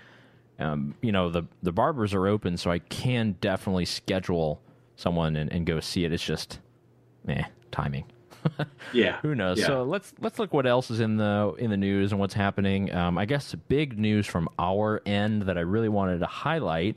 um, 0.58 0.94
you 1.00 1.12
know 1.12 1.30
the 1.30 1.44
the 1.62 1.72
barbers 1.72 2.12
are 2.14 2.26
open, 2.26 2.56
so 2.56 2.70
I 2.72 2.80
can 2.80 3.36
definitely 3.40 3.84
schedule 3.84 4.60
someone 4.96 5.36
and, 5.36 5.50
and 5.52 5.64
go 5.64 5.78
see 5.78 6.04
it. 6.04 6.12
It's 6.12 6.24
just, 6.24 6.58
eh, 7.30 7.44
timing. 7.70 8.04
Yeah. 8.92 9.18
Who 9.20 9.34
knows? 9.34 9.58
Yeah. 9.58 9.66
So 9.66 9.82
let's 9.82 10.14
let's 10.20 10.38
look 10.38 10.54
what 10.54 10.64
else 10.66 10.90
is 10.90 11.00
in 11.00 11.16
the 11.16 11.54
in 11.58 11.70
the 11.70 11.76
news 11.76 12.12
and 12.12 12.20
what's 12.20 12.32
happening. 12.34 12.94
Um, 12.94 13.18
I 13.18 13.26
guess 13.26 13.54
big 13.66 13.98
news 13.98 14.26
from 14.26 14.48
our 14.58 15.02
end 15.04 15.42
that 15.42 15.58
I 15.58 15.62
really 15.62 15.88
wanted 15.90 16.20
to 16.20 16.26
highlight, 16.26 16.96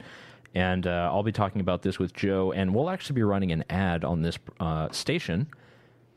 and 0.55 0.87
uh, 0.87 1.09
I'll 1.11 1.23
be 1.23 1.31
talking 1.33 1.59
about 1.59 1.81
this 1.81 1.99
with 1.99 2.13
Joe, 2.13 2.53
and 2.53 2.73
we'll 2.73 2.89
actually 2.89 3.15
be 3.15 3.23
running 3.23 3.51
an 3.51 3.65
ad 3.69 4.05
on 4.05 4.21
this 4.21 4.37
uh, 4.61 4.89
station. 4.91 5.47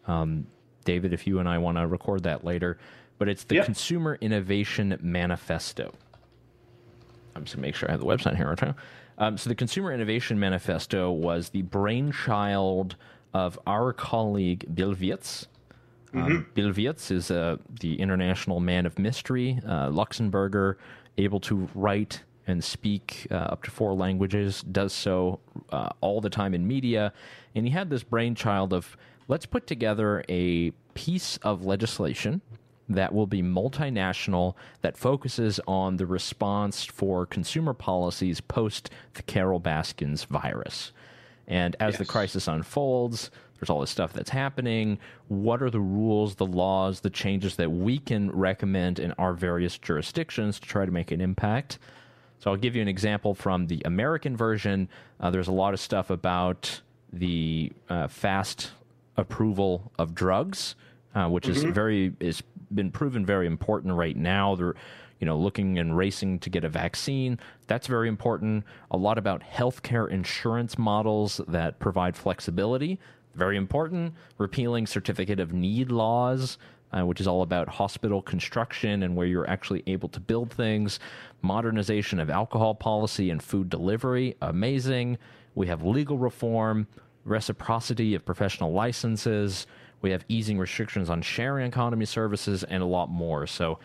Um, 0.07 0.46
David, 0.85 1.12
if 1.12 1.27
you 1.27 1.38
and 1.40 1.48
I 1.48 1.59
want 1.59 1.79
to 1.79 1.87
record 1.87 2.22
that 2.24 2.44
later, 2.44 2.79
but 3.18 3.29
it's 3.29 3.44
the 3.44 3.57
Yeah. 3.57 3.64
Consumer 3.64 4.18
Innovation 4.20 4.96
Manifesto. 5.03 5.92
I'm 7.35 7.44
just 7.44 7.57
gonna 7.57 7.66
make 7.66 7.74
sure 7.74 7.88
I 7.88 7.92
have 7.92 8.00
the 8.00 8.07
website 8.07 8.37
here. 8.37 8.50
Okay. 8.50 8.72
Um, 9.18 9.37
so 9.38 9.48
the 9.48 9.57
Consumer 9.57 9.92
Innovation 9.92 10.38
Manifesto 10.38 11.11
was 11.11 11.48
the 11.48 11.62
brainchild 11.62 12.96
of 13.35 13.59
our 13.66 13.92
colleague 13.92 14.64
Bill 14.75 14.94
Wirtz. 14.94 15.49
Um, 16.14 16.47
Bill 16.55 16.73
Wirtz 16.73 17.11
is 17.11 17.31
uh, 17.31 17.57
the 17.81 18.01
international 18.01 18.61
man 18.61 18.87
of 18.87 18.99
mystery, 18.99 19.61
uh, 19.66 19.88
Luxembourger, 19.90 20.77
able 21.18 21.40
to 21.40 21.68
write 21.75 22.23
and 22.47 22.62
speak 22.62 23.27
uh, 23.31 23.35
up 23.35 23.64
to 23.64 23.70
four 23.70 23.94
languages, 23.94 24.62
does 24.62 24.92
so 24.92 25.40
uh, 25.70 25.88
all 26.01 26.20
the 26.20 26.31
time 26.31 26.55
in 26.55 26.66
media. 26.66 27.12
And 27.55 27.66
he 27.66 27.73
had 27.73 27.90
this 27.90 28.03
brainchild 28.03 28.73
of 28.73 28.97
let's 29.29 29.47
put 29.47 29.66
together 29.66 30.25
a 30.29 30.70
piece 30.94 31.37
of 31.38 31.64
legislation 31.64 32.40
that 32.88 33.14
will 33.14 33.27
be 33.27 33.42
multinational 33.42 34.55
that 34.83 34.97
focuses 34.97 35.59
on 35.66 35.97
the 35.97 36.07
response 36.07 36.85
for 36.85 37.25
consumer 37.27 37.73
policies 37.73 38.40
post 38.40 38.90
the 39.14 39.23
Carol 39.23 39.59
Baskins 39.59 40.25
virus. 40.25 40.92
And 41.46 41.76
as 41.80 41.98
the 41.98 42.04
crisis 42.04 42.48
unfolds, 42.48 43.30
there's 43.59 43.70
all 43.70 43.80
this 43.80 43.90
stuff 43.90 44.12
that's 44.12 44.30
happening. 44.30 44.98
What 45.28 45.62
are 45.62 45.70
the 45.70 45.80
rules, 45.80 46.35
the 46.35 46.46
laws, 46.46 47.00
the 47.00 47.11
changes 47.11 47.57
that 47.57 47.70
we 47.70 47.98
can 47.98 48.30
recommend 48.30 48.98
in 48.98 49.12
our 49.12 49.33
various 49.33 49.78
jurisdictions 49.78 50.59
to 50.61 50.68
try 50.68 50.85
to 50.85 50.92
make 50.92 51.11
an 51.11 51.20
impact? 51.20 51.78
So 52.38 52.50
I'll 52.50 52.57
give 52.57 52.76
you 52.76 52.83
an 52.83 52.88
example 52.88 53.35
from 53.35 53.66
the 53.66 53.80
American 53.85 54.37
version. 54.37 54.88
Uh, 55.20 55.30
there's 55.30 55.48
a 55.48 55.52
lot 55.52 55.72
of 55.72 55.80
stuff 55.80 56.11
about 56.11 56.80
the 57.12 57.72
uh, 57.88 58.09
fast 58.09 58.72
approval 59.16 59.92
of 59.98 60.14
drugs, 60.14 60.74
uh, 61.14 61.28
which 61.28 61.48
is 61.48 61.62
very 61.62 62.12
is 62.20 62.42
been 62.74 62.90
proven 62.90 63.24
very 63.24 63.46
important 63.46 63.94
right 63.94 64.16
now. 64.16 64.57
They're 64.57 64.74
you 65.25 65.27
know 65.27 65.39
looking 65.39 65.79
and 65.79 65.97
racing 65.97 66.39
to 66.41 66.51
get 66.51 66.65
a 66.65 66.69
vaccine. 66.69 67.41
That's 67.67 67.87
very 67.87 68.09
important. 68.09 68.65
A 68.91 68.97
lot 68.99 69.17
about 69.17 69.43
healthcare 69.43 70.07
insurance 70.11 70.77
models 70.77 71.41
that 71.49 71.79
provide 71.79 72.15
flexibility. 72.15 73.01
Very 73.35 73.57
important. 73.57 74.13
Repealing 74.37 74.87
certificate 74.87 75.41
of 75.41 75.55
need 75.55 75.91
laws 75.91 76.59
uh, 76.93 77.07
which 77.07 77.23
is 77.23 77.27
all 77.27 77.41
about 77.41 77.69
hospital 77.69 78.21
construction 78.21 79.03
and 79.03 79.17
where 79.17 79.27
you're 79.27 79.49
actually 79.49 79.83
able 79.87 80.11
to 80.11 80.21
build 80.21 80.53
things. 80.53 81.01
Modernization 81.41 82.21
of 82.21 82.29
alcohol 82.29 82.75
policy 82.75 83.31
and 83.31 83.43
food 83.43 83.71
delivery, 83.71 84.37
amazing. 84.43 85.17
We 85.55 85.67
have 85.69 85.83
legal 85.83 86.19
reform, 86.19 86.87
reciprocity 87.25 88.15
of 88.15 88.27
professional 88.27 88.73
licenses. 88.73 89.67
We 90.03 90.11
have 90.11 90.25
easing 90.29 90.59
restrictions 90.59 91.09
on 91.09 91.23
sharing 91.23 91.67
economy 91.67 92.05
services 92.05 92.63
and 92.63 92.83
a 92.83 92.87
lot 92.87 93.09
more. 93.09 93.47
So, 93.47 93.79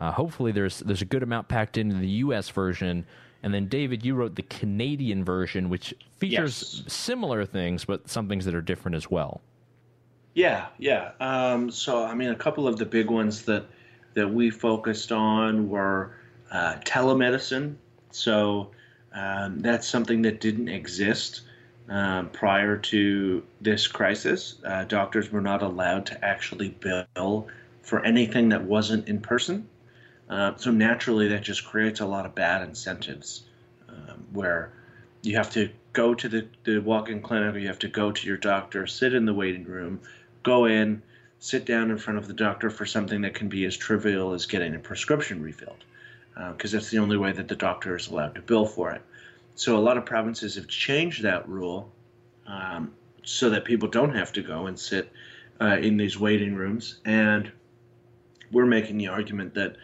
uh, 0.00 0.12
hopefully, 0.12 0.52
there's 0.52 0.80
there's 0.80 1.02
a 1.02 1.06
good 1.06 1.22
amount 1.22 1.48
packed 1.48 1.76
into 1.78 1.96
the 1.96 2.08
U.S. 2.08 2.48
version. 2.50 3.06
And 3.42 3.54
then, 3.54 3.68
David, 3.68 4.04
you 4.04 4.14
wrote 4.14 4.34
the 4.34 4.42
Canadian 4.42 5.24
version, 5.24 5.68
which 5.68 5.94
features 6.18 6.82
Yes. 6.84 6.92
similar 6.92 7.44
things, 7.44 7.84
but 7.84 8.08
some 8.08 8.28
things 8.28 8.44
that 8.46 8.54
are 8.54 8.62
different 8.62 8.96
as 8.96 9.10
well. 9.10 9.40
Yeah, 10.34 10.66
yeah. 10.78 11.12
Um, 11.20 11.70
so, 11.70 12.04
I 12.04 12.14
mean, 12.14 12.30
a 12.30 12.34
couple 12.34 12.66
of 12.66 12.76
the 12.78 12.86
big 12.86 13.10
ones 13.10 13.42
that 13.42 13.66
that 14.14 14.28
we 14.28 14.50
focused 14.50 15.12
on 15.12 15.68
were 15.68 16.16
uh, 16.50 16.76
telemedicine. 16.84 17.76
So, 18.10 18.70
um, 19.12 19.60
that's 19.60 19.86
something 19.86 20.22
that 20.22 20.40
didn't 20.40 20.68
exist 20.68 21.42
um, 21.88 22.30
prior 22.30 22.76
to 22.76 23.42
this 23.60 23.86
crisis. 23.86 24.56
Uh, 24.64 24.84
doctors 24.84 25.30
were 25.30 25.40
not 25.40 25.62
allowed 25.62 26.06
to 26.06 26.24
actually 26.24 26.70
bill 26.70 27.46
for 27.82 28.04
anything 28.04 28.48
that 28.48 28.62
wasn't 28.62 29.06
in 29.08 29.20
person. 29.20 29.68
Uh, 30.28 30.52
so 30.56 30.70
naturally, 30.70 31.28
that 31.28 31.42
just 31.42 31.64
creates 31.64 32.00
a 32.00 32.06
lot 32.06 32.26
of 32.26 32.34
bad 32.34 32.66
incentives, 32.68 33.44
um, 33.88 34.26
where 34.32 34.72
you 35.22 35.36
have 35.36 35.50
to 35.50 35.70
go 35.92 36.14
to 36.14 36.28
the, 36.28 36.46
the 36.64 36.78
walk-in 36.78 37.22
clinic, 37.22 37.54
or 37.54 37.58
you 37.58 37.68
have 37.68 37.78
to 37.78 37.88
go 37.88 38.10
to 38.10 38.26
your 38.26 38.36
doctor, 38.36 38.86
sit 38.86 39.14
in 39.14 39.24
the 39.24 39.34
waiting 39.34 39.64
room, 39.64 40.00
go 40.42 40.66
in, 40.66 41.00
sit 41.38 41.64
down 41.64 41.90
in 41.90 41.98
front 41.98 42.18
of 42.18 42.26
the 42.26 42.34
doctor 42.34 42.70
for 42.70 42.86
something 42.86 43.20
that 43.20 43.34
can 43.34 43.48
be 43.48 43.64
as 43.64 43.76
trivial 43.76 44.32
as 44.32 44.46
getting 44.46 44.74
a 44.74 44.78
prescription 44.78 45.42
refilled, 45.42 45.84
because 46.52 46.72
that's 46.72 46.90
the 46.90 46.98
only 46.98 47.16
way 47.16 47.32
that 47.32 47.48
the 47.48 47.56
doctor 47.56 47.96
is 47.96 48.08
allowed 48.08 48.34
to 48.34 48.42
bill 48.42 48.66
for 48.66 48.90
it. 48.90 49.02
So 49.54 49.76
a 49.76 49.78
lot 49.78 49.96
of 49.96 50.04
provinces 50.04 50.56
have 50.56 50.68
changed 50.68 51.22
that 51.22 51.48
rule 51.48 51.90
um, 52.46 52.92
so 53.22 53.50
that 53.50 53.64
people 53.64 53.88
don't 53.88 54.14
have 54.14 54.32
to 54.32 54.42
go 54.42 54.66
and 54.66 54.78
sit 54.78 55.10
uh, 55.60 55.78
in 55.78 55.96
these 55.96 56.18
waiting 56.18 56.54
rooms. 56.54 56.98
And 57.04 57.50
we're 58.52 58.66
making 58.66 58.98
the 58.98 59.08
argument 59.08 59.54
that 59.54 59.76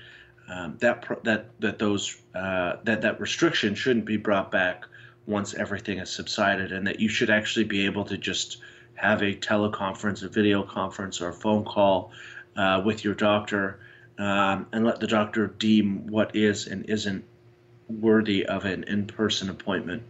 um, 0.52 0.76
that 0.80 1.06
that 1.24 1.46
that 1.60 1.78
those 1.78 2.20
uh, 2.34 2.76
that 2.84 3.02
that 3.02 3.20
restriction 3.20 3.74
shouldn't 3.74 4.04
be 4.04 4.16
brought 4.16 4.50
back 4.50 4.84
once 5.26 5.54
everything 5.54 5.98
has 5.98 6.10
subsided, 6.10 6.72
and 6.72 6.86
that 6.86 7.00
you 7.00 7.08
should 7.08 7.30
actually 7.30 7.64
be 7.64 7.86
able 7.86 8.04
to 8.04 8.18
just 8.18 8.58
have 8.94 9.22
a 9.22 9.34
teleconference, 9.34 10.22
a 10.22 10.28
video 10.28 10.62
conference, 10.62 11.20
or 11.20 11.28
a 11.28 11.32
phone 11.32 11.64
call 11.64 12.10
uh, 12.56 12.82
with 12.84 13.04
your 13.04 13.14
doctor, 13.14 13.80
um, 14.18 14.66
and 14.72 14.84
let 14.84 15.00
the 15.00 15.06
doctor 15.06 15.46
deem 15.46 16.06
what 16.08 16.34
is 16.36 16.66
and 16.66 16.88
isn't 16.88 17.24
worthy 17.88 18.46
of 18.46 18.64
an 18.64 18.84
in-person 18.84 19.48
appointment. 19.50 20.02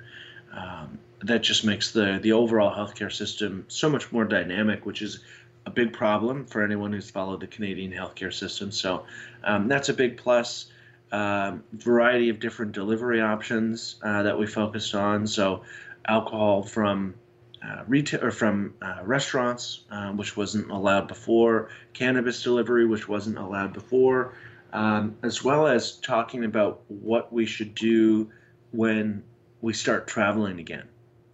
Um, 0.53 0.99
that 1.23 1.43
just 1.43 1.65
makes 1.65 1.93
the 1.93 2.19
the 2.21 2.33
overall 2.33 2.75
healthcare 2.75 3.13
system 3.13 3.65
so 3.69 3.89
much 3.89 4.11
more 4.11 4.25
dynamic, 4.25 4.85
which 4.85 5.03
is 5.03 5.21
a 5.67 5.71
big 5.71 5.93
problem 5.93 6.45
for 6.47 6.63
anyone 6.63 6.93
who's 6.93 7.11
followed 7.11 7.41
the 7.41 7.47
Canadian 7.47 7.93
healthcare 7.93 8.33
system. 8.33 8.73
So 8.73 9.05
um, 9.45 9.69
that's 9.69 9.89
a 9.89 9.95
big 9.95 10.17
plus. 10.17 10.67
Um, 11.13 11.63
variety 11.73 12.31
of 12.31 12.41
different 12.41 12.73
delivery 12.73 13.21
options 13.21 13.97
uh, 14.03 14.23
that 14.23 14.39
we 14.39 14.47
focused 14.47 14.95
on. 14.95 15.27
So 15.27 15.63
alcohol 16.07 16.63
from 16.63 17.15
uh, 17.63 17.85
retail 17.87 18.25
or 18.25 18.31
from 18.31 18.75
uh, 18.83 19.01
restaurants, 19.05 19.85
uh, 19.91 20.11
which 20.13 20.37
wasn't 20.37 20.71
allowed 20.71 21.09
before. 21.09 21.69
Cannabis 21.93 22.43
delivery, 22.43 22.87
which 22.87 23.09
wasn't 23.09 23.39
allowed 23.39 23.73
before. 23.73 24.35
Um, 24.73 25.17
as 25.23 25.45
well 25.45 25.67
as 25.67 25.99
talking 25.99 26.45
about 26.45 26.81
what 26.89 27.31
we 27.31 27.45
should 27.45 27.75
do 27.75 28.31
when 28.71 29.23
we 29.61 29.75
start 29.75 30.07
traveling 30.07 30.59
again, 30.59 30.89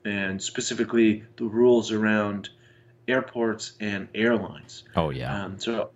and 0.04 0.42
specifically 0.42 1.24
the 1.36 1.44
rules 1.44 1.92
around 1.92 2.50
airports 3.08 3.72
and 3.80 4.08
airlines. 4.14 4.84
Oh 4.94 5.10
yeah. 5.10 5.44
Um, 5.44 5.58
so, 5.58 5.90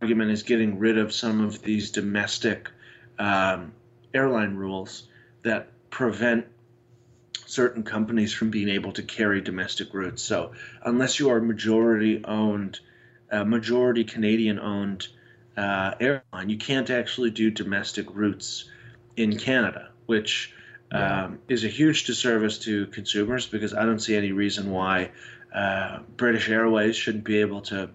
argument 0.00 0.30
is 0.30 0.42
getting 0.42 0.78
rid 0.78 0.98
of 0.98 1.12
some 1.12 1.40
of 1.40 1.62
these 1.62 1.90
domestic 1.90 2.70
um, 3.18 3.72
airline 4.14 4.54
rules 4.54 5.08
that 5.42 5.68
prevent 5.90 6.46
certain 7.46 7.82
companies 7.82 8.32
from 8.32 8.50
being 8.50 8.68
able 8.68 8.92
to 8.92 9.02
carry 9.02 9.40
domestic 9.40 9.92
routes. 9.92 10.22
So, 10.22 10.52
unless 10.84 11.18
you 11.18 11.30
are 11.30 11.40
majority 11.40 12.24
owned, 12.24 12.80
uh, 13.30 13.44
majority 13.44 14.04
Canadian 14.04 14.58
owned 14.58 15.08
uh, 15.56 15.94
airline, 16.00 16.48
you 16.48 16.56
can't 16.56 16.88
actually 16.88 17.30
do 17.30 17.50
domestic 17.50 18.06
routes 18.14 18.70
in 19.16 19.36
Canada, 19.38 19.90
which 20.06 20.54
Yeah. 20.92 21.24
um, 21.24 21.38
is 21.48 21.64
a 21.64 21.68
huge 21.68 22.04
disservice 22.04 22.58
to 22.60 22.86
consumers 22.86 23.46
because 23.46 23.72
I 23.74 23.84
don't 23.86 23.98
see 23.98 24.14
any 24.14 24.32
reason 24.32 24.70
why 24.70 25.10
uh, 25.54 25.98
British 26.16 26.48
Airways 26.48 26.96
shouldn't 26.96 27.24
be 27.24 27.38
able 27.38 27.60
to 27.62 27.90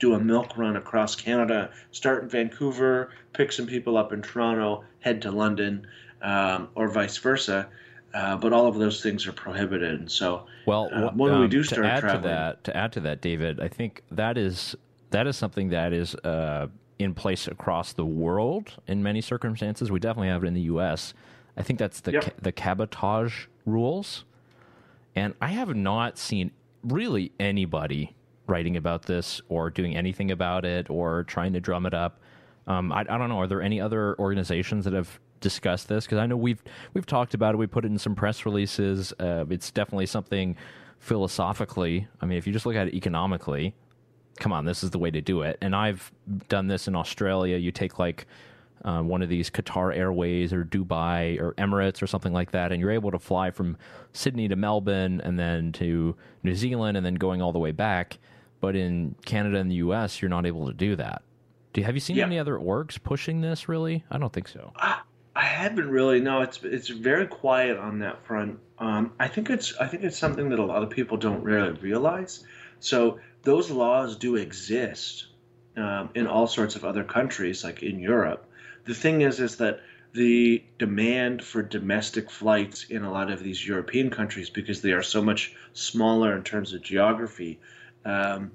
do 0.00 0.14
a 0.14 0.20
milk 0.20 0.56
run 0.56 0.76
across 0.76 1.14
Canada, 1.14 1.70
start 1.92 2.22
in 2.24 2.28
Vancouver, 2.28 3.10
pick 3.32 3.52
some 3.52 3.66
people 3.66 3.96
up 3.96 4.12
in 4.12 4.22
Toronto, 4.22 4.84
head 5.00 5.22
to 5.22 5.30
London, 5.30 5.86
um, 6.22 6.68
or 6.74 6.88
vice 6.88 7.16
versa. 7.18 7.68
Uh, 8.12 8.36
but 8.36 8.52
all 8.52 8.66
of 8.68 8.76
those 8.76 9.02
things 9.02 9.26
are 9.26 9.32
prohibited. 9.32 9.98
And 10.00 10.10
so, 10.10 10.46
Well, 10.66 10.88
Uh, 10.92 11.08
wh- 11.10 11.16
when 11.16 11.32
we 11.38 11.44
um, 11.44 11.50
do 11.50 11.62
to 11.62 11.68
start 11.68 11.84
add 11.86 12.00
traveling- 12.00 12.22
to 12.22 12.28
that, 12.28 12.64
to 12.64 12.76
add 12.76 12.92
to 12.92 13.00
that, 13.00 13.20
David, 13.20 13.58
I 13.60 13.68
think 13.68 14.02
that 14.12 14.38
is 14.38 14.76
that 15.10 15.26
is 15.26 15.36
something 15.36 15.68
that 15.70 15.92
is 15.92 16.14
uh, 16.16 16.68
in 16.98 17.12
place 17.14 17.46
across 17.48 17.92
the 17.92 18.04
world 18.04 18.74
in 18.86 19.02
many 19.02 19.20
circumstances. 19.20 19.90
We 19.90 19.98
definitely 20.00 20.28
have 20.28 20.42
it 20.44 20.46
in 20.48 20.54
the 20.54 20.60
U.S. 20.62 21.12
I 21.56 21.62
think 21.62 21.78
that's 21.78 22.00
the 22.00 22.12
Yep. 22.12 22.22
ca- 22.24 22.30
the 22.40 22.52
cabotage 22.52 23.46
rules, 23.66 24.24
and 25.16 25.34
I 25.40 25.48
have 25.48 25.74
not 25.74 26.16
seen 26.18 26.50
really 26.84 27.32
anybody 27.40 28.14
writing 28.46 28.76
about 28.76 29.02
this 29.02 29.40
or 29.48 29.70
doing 29.70 29.96
anything 29.96 30.30
about 30.30 30.64
it 30.64 30.90
or 30.90 31.24
trying 31.24 31.52
to 31.54 31.60
drum 31.60 31.86
it 31.86 31.94
up. 31.94 32.20
Um, 32.66 32.92
I, 32.92 33.00
I 33.00 33.18
don't 33.18 33.28
know. 33.28 33.40
Are 33.40 33.46
there 33.46 33.62
any 33.62 33.80
other 33.80 34.18
organizations 34.18 34.84
that 34.84 34.92
have 34.92 35.18
discussed 35.40 35.88
this? 35.88 36.04
Because 36.04 36.18
I 36.18 36.26
know 36.26 36.36
we've 36.36 36.62
we've 36.92 37.06
talked 37.06 37.34
about 37.34 37.54
it. 37.54 37.58
We 37.58 37.66
put 37.66 37.84
it 37.84 37.88
in 37.88 37.98
some 37.98 38.14
press 38.14 38.46
releases. 38.46 39.12
Uh, 39.18 39.44
it's 39.50 39.70
definitely 39.70 40.06
something 40.06 40.56
philosophically. 40.98 42.06
I 42.20 42.26
mean, 42.26 42.38
if 42.38 42.46
you 42.46 42.52
just 42.52 42.66
look 42.66 42.76
at 42.76 42.88
it 42.88 42.94
economically, 42.94 43.74
come 44.38 44.52
on, 44.52 44.64
this 44.64 44.82
is 44.82 44.90
the 44.90 44.98
way 44.98 45.10
to 45.10 45.20
do 45.20 45.42
it. 45.42 45.58
And 45.60 45.74
I've 45.76 46.10
done 46.48 46.66
this 46.66 46.88
in 46.88 46.94
Australia. 46.94 47.56
You 47.56 47.70
take 47.70 47.98
like 47.98 48.26
uh, 48.84 49.00
one 49.02 49.22
of 49.22 49.28
these 49.28 49.48
Qatar 49.50 49.96
Airways 49.96 50.52
or 50.52 50.64
Dubai 50.64 51.40
or 51.40 51.54
Emirates 51.54 52.02
or 52.02 52.06
something 52.06 52.32
like 52.32 52.50
that, 52.52 52.70
and 52.72 52.80
you're 52.80 52.90
able 52.90 53.10
to 53.10 53.18
fly 53.18 53.50
from 53.50 53.76
Sydney 54.12 54.48
to 54.48 54.56
Melbourne 54.56 55.20
and 55.22 55.38
then 55.38 55.72
to 55.72 56.14
New 56.42 56.54
Zealand 56.54 56.96
and 56.96 57.04
then 57.04 57.14
going 57.14 57.40
all 57.42 57.52
the 57.52 57.58
way 57.58 57.72
back. 57.72 58.18
But 58.60 58.76
in 58.76 59.14
Canada 59.24 59.58
and 59.58 59.70
the 59.70 59.76
U.S., 59.76 60.20
you're 60.22 60.28
not 60.28 60.46
able 60.46 60.66
to 60.66 60.72
do 60.72 60.96
that. 60.96 61.22
Do 61.72 61.80
you, 61.80 61.84
have 61.86 61.94
you 61.94 62.00
seen 62.00 62.16
Yeah. 62.16 62.26
any 62.26 62.38
other 62.38 62.56
orgs 62.56 63.02
pushing 63.02 63.40
this? 63.40 63.68
Really, 63.68 64.04
I 64.10 64.18
don't 64.18 64.32
think 64.32 64.48
so. 64.48 64.72
I, 64.76 65.00
I 65.34 65.42
haven't 65.44 65.90
really. 65.90 66.20
No, 66.20 66.42
it's 66.42 66.60
it's 66.62 66.88
very 66.88 67.26
quiet 67.26 67.76
on 67.78 67.98
that 68.00 68.24
front. 68.24 68.58
Um, 68.78 69.12
I 69.18 69.28
think 69.28 69.50
it's 69.50 69.74
I 69.80 69.86
think 69.86 70.04
it's 70.04 70.16
something 70.18 70.48
that 70.50 70.58
a 70.58 70.64
lot 70.64 70.82
of 70.82 70.90
people 70.90 71.16
don't 71.16 71.42
really 71.42 71.72
realize. 71.72 72.44
So 72.80 73.18
those 73.42 73.70
laws 73.70 74.16
do 74.16 74.36
exist 74.36 75.26
um, 75.76 76.10
in 76.14 76.26
all 76.26 76.46
sorts 76.46 76.76
of 76.76 76.84
other 76.84 77.02
countries, 77.04 77.64
like 77.64 77.82
in 77.82 77.98
Europe. 77.98 78.43
The 78.84 78.94
thing 78.94 79.22
is, 79.22 79.40
is 79.40 79.56
that 79.56 79.80
the 80.12 80.62
demand 80.78 81.42
for 81.42 81.62
domestic 81.62 82.30
flights 82.30 82.84
in 82.84 83.02
a 83.02 83.10
lot 83.10 83.30
of 83.30 83.42
these 83.42 83.66
European 83.66 84.10
countries, 84.10 84.50
because 84.50 84.80
they 84.80 84.92
are 84.92 85.02
so 85.02 85.20
much 85.20 85.54
smaller 85.72 86.36
in 86.36 86.42
terms 86.42 86.72
of 86.72 86.82
geography, 86.82 87.60
um, 88.04 88.52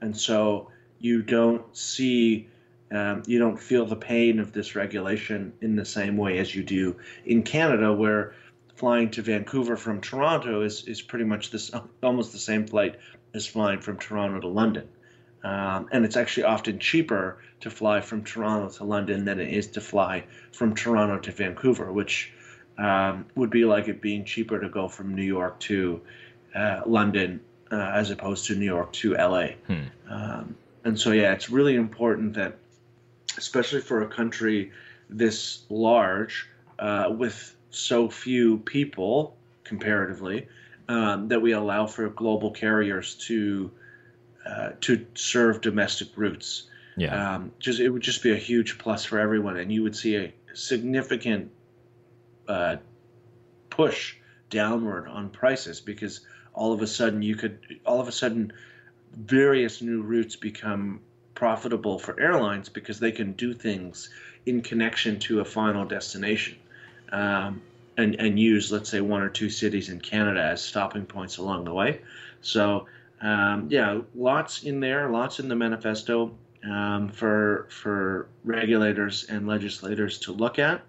and 0.00 0.16
so 0.16 0.70
you 0.98 1.22
don't 1.22 1.76
see 1.76 2.48
um, 2.92 3.22
you 3.26 3.38
don't 3.38 3.58
feel 3.58 3.86
the 3.86 3.96
pain 3.96 4.38
of 4.38 4.52
this 4.52 4.76
regulation 4.76 5.52
in 5.60 5.74
the 5.74 5.84
same 5.84 6.16
way 6.16 6.38
as 6.38 6.54
you 6.54 6.62
do 6.62 6.96
in 7.26 7.42
Canada, 7.42 7.92
where 7.92 8.34
flying 8.76 9.10
to 9.10 9.22
Vancouver 9.22 9.76
from 9.76 10.00
Toronto 10.00 10.62
is, 10.62 10.84
is 10.84 11.02
pretty 11.02 11.24
much 11.24 11.50
this 11.50 11.70
almost 12.02 12.32
the 12.32 12.38
same 12.38 12.66
flight 12.66 12.96
as 13.34 13.46
flying 13.46 13.80
from 13.80 13.98
Toronto 13.98 14.40
to 14.40 14.48
London. 14.48 14.88
Um, 15.44 15.88
and 15.92 16.06
it's 16.06 16.16
actually 16.16 16.44
often 16.44 16.78
cheaper 16.78 17.38
to 17.60 17.70
fly 17.70 18.00
from 18.00 18.24
Toronto 18.24 18.70
to 18.78 18.84
London 18.84 19.26
than 19.26 19.38
it 19.38 19.52
is 19.52 19.66
to 19.68 19.80
fly 19.80 20.24
from 20.52 20.74
Toronto 20.74 21.18
to 21.18 21.32
Vancouver, 21.32 21.92
which 21.92 22.32
um, 22.78 23.26
would 23.34 23.50
be 23.50 23.66
like 23.66 23.86
it 23.88 24.00
being 24.00 24.24
cheaper 24.24 24.58
to 24.58 24.70
go 24.70 24.88
from 24.88 25.14
New 25.14 25.22
York 25.22 25.60
to 25.60 26.00
uh, 26.54 26.80
London 26.86 27.40
uh, 27.70 27.92
as 27.94 28.10
opposed 28.10 28.46
to 28.46 28.54
New 28.54 28.64
York 28.64 28.92
to 28.94 29.14
LA. 29.14 29.48
Hmm. 29.66 29.82
Um, 30.08 30.56
and 30.84 30.98
so, 30.98 31.12
yeah, 31.12 31.32
it's 31.32 31.50
really 31.50 31.76
important 31.76 32.34
that, 32.34 32.56
especially 33.36 33.80
for 33.80 34.02
a 34.02 34.08
country 34.08 34.72
this 35.10 35.64
large, 35.68 36.48
uh, 36.78 37.12
with 37.16 37.54
so 37.70 38.08
few 38.08 38.58
people 38.58 39.36
comparatively, 39.64 40.48
um, 40.88 41.28
that 41.28 41.40
we 41.40 41.52
allow 41.52 41.86
for 41.86 42.08
global 42.08 42.50
carriers 42.50 43.14
to 43.14 43.70
uh, 44.46 44.70
to 44.82 45.06
serve 45.14 45.60
domestic 45.60 46.08
routes. 46.16 46.64
Yeah, 46.96 47.34
Um, 47.34 47.52
just 47.58 47.80
it 47.80 47.88
would 47.88 48.02
just 48.02 48.22
be 48.22 48.30
a 48.32 48.36
huge 48.36 48.78
plus 48.78 49.04
for 49.04 49.18
everyone, 49.18 49.56
and 49.56 49.72
you 49.72 49.82
would 49.82 49.96
see 49.96 50.16
a 50.16 50.32
significant 50.54 51.50
uh, 52.46 52.76
push 53.70 54.16
downward 54.50 55.08
on 55.08 55.30
prices 55.30 55.80
because 55.80 56.20
all 56.52 56.72
of 56.72 56.82
a 56.82 56.86
sudden 56.86 57.22
you 57.22 57.34
could 57.34 57.80
all 57.84 58.00
of 58.00 58.06
a 58.06 58.12
sudden 58.12 58.52
various 59.16 59.82
new 59.82 60.02
routes 60.02 60.36
become 60.36 61.00
profitable 61.34 61.98
for 61.98 62.18
airlines 62.20 62.68
because 62.68 63.00
they 63.00 63.10
can 63.10 63.32
do 63.32 63.52
things 63.52 64.10
in 64.46 64.62
connection 64.62 65.18
to 65.18 65.40
a 65.40 65.44
final 65.44 65.84
destination. 65.84 66.56
Um, 67.10 67.62
and 67.96 68.16
and 68.16 68.38
use 68.38 68.70
let's 68.70 68.90
say 68.90 69.00
one 69.00 69.22
or 69.22 69.28
two 69.28 69.50
cities 69.50 69.88
in 69.88 70.00
Canada 70.00 70.42
as 70.42 70.62
stopping 70.62 71.06
points 71.06 71.38
along 71.38 71.64
the 71.64 71.72
way. 71.72 72.00
So 72.42 72.86
um, 73.24 73.66
yeah 73.70 74.00
lots 74.14 74.62
in 74.62 74.78
there 74.80 75.10
lots 75.10 75.40
in 75.40 75.48
the 75.48 75.56
manifesto 75.56 76.32
um, 76.70 77.08
for 77.08 77.66
for 77.70 78.28
regulators 78.44 79.24
and 79.24 79.46
legislators 79.48 80.18
to 80.18 80.32
look 80.32 80.58
at 80.58 80.82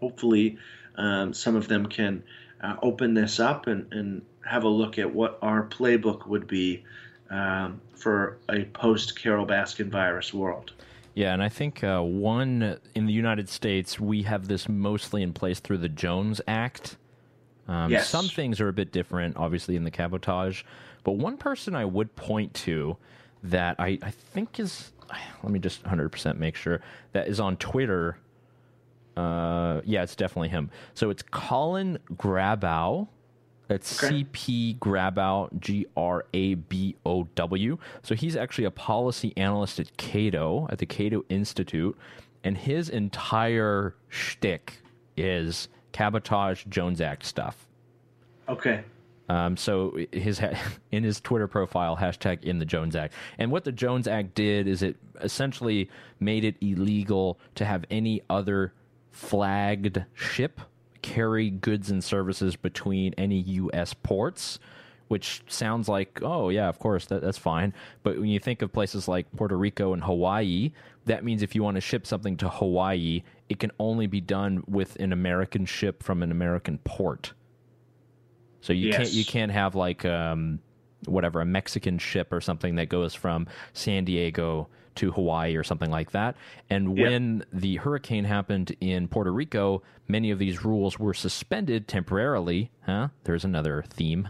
hopefully 0.00 0.58
um, 0.96 1.32
some 1.32 1.56
of 1.56 1.68
them 1.68 1.86
can 1.86 2.22
uh, 2.62 2.76
open 2.82 3.14
this 3.14 3.40
up 3.40 3.66
and, 3.66 3.92
and 3.92 4.22
have 4.44 4.64
a 4.64 4.68
look 4.68 4.98
at 4.98 5.12
what 5.12 5.38
our 5.42 5.64
playbook 5.64 6.26
would 6.26 6.46
be 6.46 6.84
um, 7.30 7.80
for 7.94 8.38
a 8.48 8.64
post 8.66 9.18
Carol 9.18 9.46
Baskin 9.46 9.88
virus 9.88 10.34
world. 10.34 10.72
Yeah, 11.14 11.32
and 11.32 11.42
I 11.42 11.48
think 11.48 11.84
uh, 11.84 12.00
one 12.00 12.78
in 12.94 13.06
the 13.06 13.12
United 13.12 13.48
States, 13.48 14.00
we 14.00 14.22
have 14.22 14.48
this 14.48 14.68
mostly 14.68 15.22
in 15.22 15.32
place 15.32 15.60
through 15.60 15.78
the 15.78 15.88
Jones 15.88 16.40
Act. 16.48 16.96
Um, 17.68 17.90
Yes. 17.90 18.08
Some 18.08 18.28
things 18.28 18.60
are 18.60 18.68
a 18.68 18.72
bit 18.72 18.92
different, 18.92 19.36
obviously, 19.36 19.76
in 19.76 19.84
the 19.84 19.90
cabotage. 19.90 20.62
But 21.04 21.12
one 21.12 21.36
person 21.36 21.74
I 21.74 21.84
would 21.84 22.14
point 22.16 22.54
to 22.54 22.96
that 23.42 23.76
I, 23.78 23.98
I 24.02 24.10
think 24.10 24.60
is, 24.60 24.92
let 25.42 25.52
me 25.52 25.58
just 25.58 25.82
100% 25.84 26.38
make 26.38 26.56
sure, 26.56 26.80
that 27.12 27.28
is 27.28 27.40
on 27.40 27.56
Twitter. 27.56 28.18
Uh, 29.16 29.80
yeah, 29.84 30.02
it's 30.02 30.16
definitely 30.16 30.48
him. 30.48 30.70
So 30.94 31.10
it's 31.10 31.22
Colin 31.22 31.98
Grabow. 32.14 33.08
It's 33.68 34.02
Okay. 34.02 34.24
CP 34.24 34.78
Grabow, 34.78 35.48
G 35.58 35.86
R 35.96 36.26
A 36.34 36.54
B 36.54 36.96
O 37.06 37.24
W. 37.34 37.78
So 38.02 38.14
he's 38.14 38.36
actually 38.36 38.64
a 38.64 38.70
policy 38.70 39.32
analyst 39.36 39.80
at 39.80 39.96
Cato, 39.96 40.66
at 40.70 40.78
the 40.78 40.86
Cato 40.86 41.24
Institute, 41.28 41.96
and 42.44 42.56
his 42.58 42.88
entire 42.88 43.94
shtick 44.08 44.82
is 45.16 45.68
cabotage 45.92 46.64
Jones 46.66 47.00
Act 47.00 47.24
stuff. 47.24 47.66
Okay. 48.48 48.82
Um, 49.28 49.56
so 49.56 49.96
his 50.12 50.38
ha- 50.38 50.58
in 50.90 51.04
his 51.04 51.20
Twitter 51.20 51.48
profile 51.48 51.96
hashtag 51.96 52.42
in 52.42 52.58
the 52.58 52.64
Jones 52.64 52.96
Act, 52.96 53.14
and 53.38 53.50
what 53.50 53.64
the 53.64 53.72
Jones 53.72 54.06
Act 54.06 54.34
did 54.34 54.66
is 54.66 54.82
it 54.82 54.96
essentially 55.20 55.88
made 56.20 56.44
it 56.44 56.56
illegal 56.60 57.38
to 57.54 57.64
have 57.64 57.84
any 57.90 58.22
other 58.28 58.72
flagged 59.10 60.04
ship 60.14 60.60
carry 61.02 61.50
goods 61.50 61.90
and 61.90 62.02
services 62.02 62.56
between 62.56 63.12
any 63.18 63.40
U.S. 63.40 63.92
ports. 63.94 64.58
Which 65.08 65.42
sounds 65.46 65.90
like, 65.90 66.20
oh 66.22 66.48
yeah, 66.48 66.70
of 66.70 66.78
course 66.78 67.04
that, 67.06 67.20
that's 67.20 67.36
fine. 67.36 67.74
But 68.02 68.18
when 68.18 68.28
you 68.30 68.40
think 68.40 68.62
of 68.62 68.72
places 68.72 69.08
like 69.08 69.30
Puerto 69.36 69.58
Rico 69.58 69.92
and 69.92 70.02
Hawaii, 70.02 70.72
that 71.04 71.22
means 71.22 71.42
if 71.42 71.54
you 71.54 71.62
want 71.62 71.74
to 71.74 71.82
ship 71.82 72.06
something 72.06 72.38
to 72.38 72.48
Hawaii, 72.48 73.22
it 73.50 73.58
can 73.58 73.72
only 73.78 74.06
be 74.06 74.22
done 74.22 74.64
with 74.66 74.96
an 74.96 75.12
American 75.12 75.66
ship 75.66 76.02
from 76.02 76.22
an 76.22 76.30
American 76.30 76.78
port. 76.78 77.34
So 78.62 78.72
you 78.72 78.92
can't 78.92 79.12
you 79.12 79.24
can't 79.24 79.52
have 79.52 79.74
like 79.74 80.04
um, 80.06 80.60
whatever 81.06 81.40
a 81.40 81.44
Mexican 81.44 81.98
ship 81.98 82.32
or 82.32 82.40
something 82.40 82.76
that 82.76 82.88
goes 82.88 83.12
from 83.14 83.46
San 83.74 84.04
Diego 84.04 84.68
to 84.94 85.10
Hawaii 85.10 85.56
or 85.56 85.64
something 85.64 85.90
like 85.90 86.12
that. 86.12 86.36
And 86.70 86.96
Yeah. 86.96 87.08
when 87.10 87.44
the 87.52 87.76
hurricane 87.76 88.24
happened 88.24 88.74
in 88.80 89.08
Puerto 89.08 89.32
Rico, 89.32 89.82
many 90.08 90.30
of 90.30 90.38
these 90.38 90.64
rules 90.64 90.98
were 90.98 91.14
suspended 91.14 91.88
temporarily. 91.88 92.70
Huh? 92.82 93.08
There's 93.24 93.44
another 93.44 93.84
theme 93.88 94.28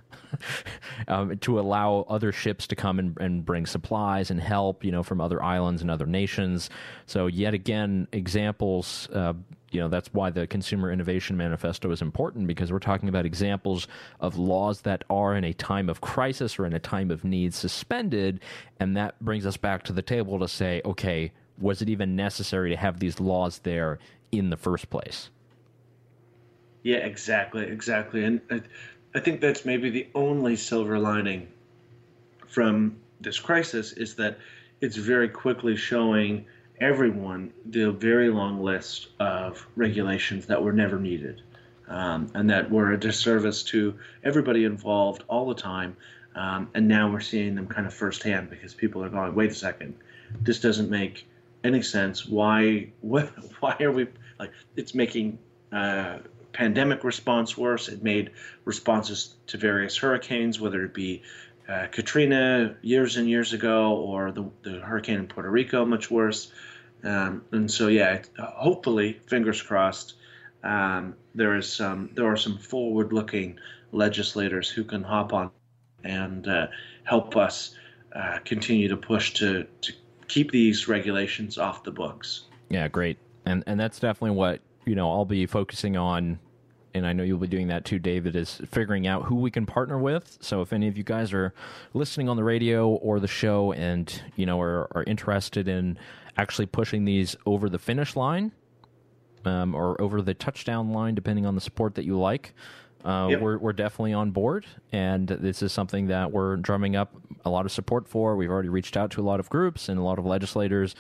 um, 1.09 1.39
to 1.39 1.59
allow 1.59 2.07
other 2.09 2.33
ships 2.33 2.67
to 2.69 2.77
come 2.77 2.99
and, 2.99 3.17
and 3.19 3.45
bring 3.45 3.67
supplies 3.67 4.31
and 4.31 4.41
help, 4.41 4.85
you 4.85 4.93
know, 4.93 5.03
from 5.03 5.21
other 5.21 5.43
islands 5.43 5.83
and 5.83 5.91
other 5.91 6.07
nations. 6.07 6.71
So 7.07 7.27
yet 7.27 7.55
again, 7.55 8.09
examples. 8.13 9.09
Uh, 9.13 9.35
you 9.73 9.81
know 9.81 9.89
that's 9.89 10.13
why 10.13 10.31
the 10.31 10.47
consumer 10.47 10.93
innovation 10.93 11.37
manifesto 11.37 11.91
is 11.91 12.03
important 12.03 12.47
because 12.47 12.71
we're 12.71 12.79
talking 12.79 13.09
about 13.09 13.25
examples 13.25 13.89
of 14.21 14.37
laws 14.37 14.83
that 14.83 15.03
are 15.09 15.35
in 15.35 15.45
a 15.45 15.55
time 15.55 15.89
of 15.89 16.03
crisis 16.03 16.59
or 16.59 16.67
in 16.67 16.75
a 16.75 16.79
time 16.79 17.11
of 17.11 17.25
need 17.25 17.55
suspended 17.55 18.41
and 18.79 18.97
that 18.97 19.19
brings 19.21 19.47
us 19.47 19.57
back 19.57 19.83
to 19.83 19.93
the 19.95 20.03
table 20.03 20.39
to 20.39 20.47
say 20.47 20.83
okay 20.85 21.33
was 21.59 21.81
it 21.81 21.89
even 21.89 22.15
necessary 22.15 22.69
to 22.69 22.77
have 22.77 23.01
these 23.01 23.19
laws 23.19 23.61
there 23.61 23.99
in 24.31 24.51
the 24.51 24.57
first 24.59 24.91
place 24.91 25.31
Yeah, 26.83 26.99
exactly, 26.99 27.65
exactly. 27.65 28.25
And 28.25 28.41
I, 28.51 28.63
I 29.15 29.21
think 29.21 29.41
that's 29.41 29.65
maybe 29.65 29.91
the 29.91 30.09
only 30.15 30.57
silver 30.57 30.99
lining 30.99 31.49
from 32.49 32.97
this 33.21 33.39
crisis 33.39 33.93
is 33.93 34.17
that 34.17 34.39
it's 34.81 34.97
very 34.97 35.29
quickly 35.29 35.77
showing 35.77 36.45
everyone 36.81 37.53
the 37.67 37.93
very 37.93 38.29
long 38.29 38.61
list 38.61 39.09
of 39.21 39.67
regulations 39.77 40.47
that 40.47 40.63
were 40.63 40.73
never 40.73 40.99
needed 40.99 41.41
um, 41.89 42.31
and 42.35 42.51
that 42.51 42.71
were 42.71 42.93
a 42.93 42.99
disservice 42.99 43.63
to 43.63 43.97
everybody 44.25 44.65
involved 44.65 45.23
all 45.29 45.47
the 45.47 45.55
time. 45.55 45.97
Um, 46.35 46.69
and 46.75 46.89
now 46.89 47.11
we're 47.11 47.21
seeing 47.21 47.55
them 47.55 47.67
kind 47.67 47.87
of 47.87 47.93
firsthand 47.93 48.51
because 48.51 48.75
people 48.75 49.05
are 49.05 49.11
going, 49.11 49.35
wait 49.35 49.51
a 49.51 49.55
second, 49.55 49.95
this 50.41 50.61
doesn't 50.61 50.91
make 50.91 51.27
any 51.63 51.83
sense. 51.83 52.27
Why? 52.27 52.89
What? 53.03 53.27
Why 53.61 53.77
are 53.81 53.93
we 53.93 54.07
like? 54.39 54.51
It's 54.75 54.95
making 54.95 55.39
uh, 55.71 56.19
pandemic 56.53 57.05
response 57.05 57.57
worse. 57.57 57.89
It 57.89 58.03
made 58.03 58.31
responses 58.65 59.35
to 59.49 59.59
various 59.59 59.97
hurricanes, 59.97 60.61
whether 60.61 60.85
it 60.85 60.95
be 60.95 61.23
uh, 61.69 61.87
Katrina 61.91 62.77
years 62.83 63.17
and 63.17 63.29
years 63.29 63.53
ago 63.53 63.97
or 63.97 64.33
the, 64.33 64.45
the 64.63 64.81
hurricane 64.81 65.19
in 65.19 65.27
Puerto 65.27 65.51
Rico, 65.51 65.85
much 65.85 66.11
worse. 66.11 66.53
Um, 67.05 67.45
and 67.53 67.71
so, 67.71 67.89
yeah, 67.89 68.15
it, 68.15 68.31
uh, 68.39 68.47
hopefully, 68.47 69.21
fingers 69.27 69.61
crossed, 69.63 70.15
um, 70.63 71.15
there 71.35 71.57
is 71.57 71.73
some 71.73 72.11
there 72.15 72.27
are 72.27 72.37
some 72.37 72.59
forward-looking 72.59 73.59
legislators 73.91 74.71
who 74.71 74.85
can 74.85 75.03
hop 75.03 75.33
on 75.33 75.51
and 76.05 76.47
uh, 76.47 76.67
help 77.05 77.37
us 77.37 77.75
uh, 78.15 78.39
continue 78.45 78.89
to 78.89 78.97
push 78.97 79.33
to 79.35 79.67
to 79.81 79.93
keep 80.29 80.51
these 80.51 80.87
regulations 80.89 81.59
off 81.59 81.83
the 81.83 81.91
books. 81.91 82.43
Yeah, 82.69 82.89
great. 82.89 83.19
And 83.45 83.65
and 83.67 83.81
that's 83.81 83.99
definitely 83.99 84.37
what, 84.37 84.61
you 84.85 84.95
know, 84.95 85.11
I'll 85.11 85.25
be 85.25 85.47
focusing 85.47 85.97
on 85.97 86.39
and 86.95 87.07
I 87.07 87.13
know 87.13 87.23
you'll 87.23 87.39
be 87.39 87.47
doing 87.47 87.69
that 87.69 87.85
too, 87.85 87.99
David, 87.99 88.37
is 88.37 88.61
figuring 88.71 89.07
out 89.07 89.25
who 89.25 89.37
we 89.37 89.51
can 89.51 89.65
partner 89.65 89.99
with. 89.99 90.37
So 90.41 90.61
if 90.61 90.73
any 90.73 90.89
of 90.89 90.99
you 90.99 91.05
guys 91.05 91.33
are 91.33 91.55
listening 91.95 92.29
on 92.29 92.37
the 92.37 92.45
radio 92.45 92.89
or 92.91 93.19
the 93.19 93.29
show 93.29 93.73
and, 93.73 94.23
you 94.37 94.45
know, 94.45 94.61
are, 94.61 94.89
are 94.95 95.05
interested 95.05 95.69
in 95.69 95.99
actually 96.37 96.67
pushing 96.67 97.05
these 97.05 97.35
over 97.47 97.69
the 97.69 97.79
finish 97.79 98.15
line 98.15 98.53
um, 99.45 99.75
or 99.75 100.01
over 100.01 100.21
the 100.21 100.35
touchdown 100.35 100.93
line, 100.93 101.15
depending 101.15 101.47
on 101.47 101.55
the 101.55 101.61
support 101.61 101.95
that 101.95 102.05
you 102.05 102.19
like, 102.19 102.55
uh, 103.05 103.29
Yep. 103.31 103.41
we're, 103.41 103.59
we're 103.59 103.73
definitely 103.73 104.13
on 104.13 104.31
board. 104.31 104.67
And 104.93 105.27
this 105.29 105.63
is 105.63 105.73
something 105.73 106.09
that 106.09 106.31
we're 106.31 106.57
drumming 106.57 106.95
up 106.95 107.15
a 107.45 107.51
lot 107.51 107.65
of 107.65 107.73
support 107.73 108.07
for. 108.07 108.37
We've 108.37 108.51
already 108.51 108.69
reached 108.69 108.97
out 108.99 109.11
to 109.13 109.21
a 109.21 109.25
lot 109.25 109.41
of 109.41 109.49
groups 109.49 109.89
and 109.89 109.99
a 109.99 110.03
lot 110.03 110.19
of 110.19 110.27
legislators. 110.27 110.95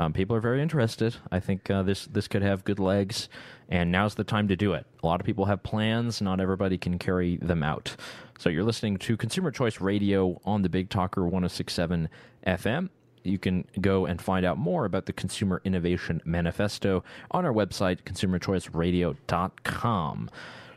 Um, 0.00 0.12
people 0.14 0.34
are 0.34 0.40
very 0.40 0.62
interested. 0.62 1.16
I 1.30 1.40
think 1.40 1.70
uh, 1.70 1.82
this 1.82 2.06
this 2.06 2.26
could 2.26 2.40
have 2.40 2.64
good 2.64 2.78
legs, 2.78 3.28
and 3.68 3.92
now's 3.92 4.14
the 4.14 4.24
time 4.24 4.48
to 4.48 4.56
do 4.56 4.72
it. 4.72 4.86
A 5.02 5.06
lot 5.06 5.20
of 5.20 5.26
people 5.26 5.44
have 5.44 5.62
plans. 5.62 6.22
Not 6.22 6.40
everybody 6.40 6.78
can 6.78 6.98
carry 6.98 7.36
them 7.36 7.62
out. 7.62 7.96
So 8.38 8.48
you're 8.48 8.64
listening 8.64 8.96
to 8.96 9.18
Consumer 9.18 9.50
Choice 9.50 9.78
Radio 9.78 10.40
on 10.46 10.62
the 10.62 10.70
Big 10.70 10.88
Talker 10.88 11.20
106.7 11.20 12.08
FM. 12.46 12.88
You 13.24 13.38
can 13.38 13.66
go 13.78 14.06
and 14.06 14.22
find 14.22 14.46
out 14.46 14.56
more 14.56 14.86
about 14.86 15.04
the 15.04 15.12
Consumer 15.12 15.60
Innovation 15.66 16.22
Manifesto 16.24 17.04
on 17.30 17.44
our 17.44 17.52
website, 17.52 17.98
consumerchoiceradio.com. 18.04 20.30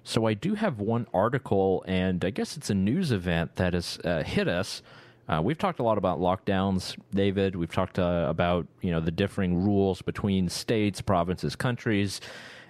So 0.04 0.26
I 0.26 0.34
do 0.34 0.56
have 0.56 0.82
one 0.82 1.08
article, 1.14 1.86
and 1.88 2.26
I 2.26 2.30
guess 2.30 2.58
it's 2.58 2.70
a 2.70 2.76
news 2.76 3.14
event 3.14 3.56
that 3.56 3.74
has 3.74 4.00
uh, 4.04 4.24
hit 4.24 4.50
us. 4.50 4.82
Uh, 5.28 5.42
we've 5.42 5.58
talked 5.58 5.80
a 5.80 5.84
lot 5.84 5.98
about 5.98 6.20
lockdowns, 6.20 6.98
David. 7.14 7.56
We've 7.56 7.72
talked 7.72 7.98
uh, 7.98 8.26
about 8.28 8.68
you 8.82 8.92
know 8.92 9.00
the 9.00 9.12
differing 9.12 9.64
rules 9.64 10.02
between 10.02 10.50
states, 10.50 11.02
provinces, 11.02 11.56
countries, 11.56 12.20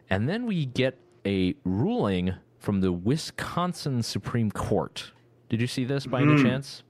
and 0.09 0.29
then 0.29 0.45
we 0.45 0.65
get 0.65 0.97
a 1.25 1.55
ruling 1.63 2.35
from 2.59 2.81
the 2.81 2.91
Wisconsin 2.91 4.03
Supreme 4.03 4.51
Court. 4.51 5.11
Did 5.49 5.61
you 5.61 5.67
see 5.67 5.83
this 5.83 6.05
by 6.05 6.21
any 6.21 6.41
chance? 6.41 6.83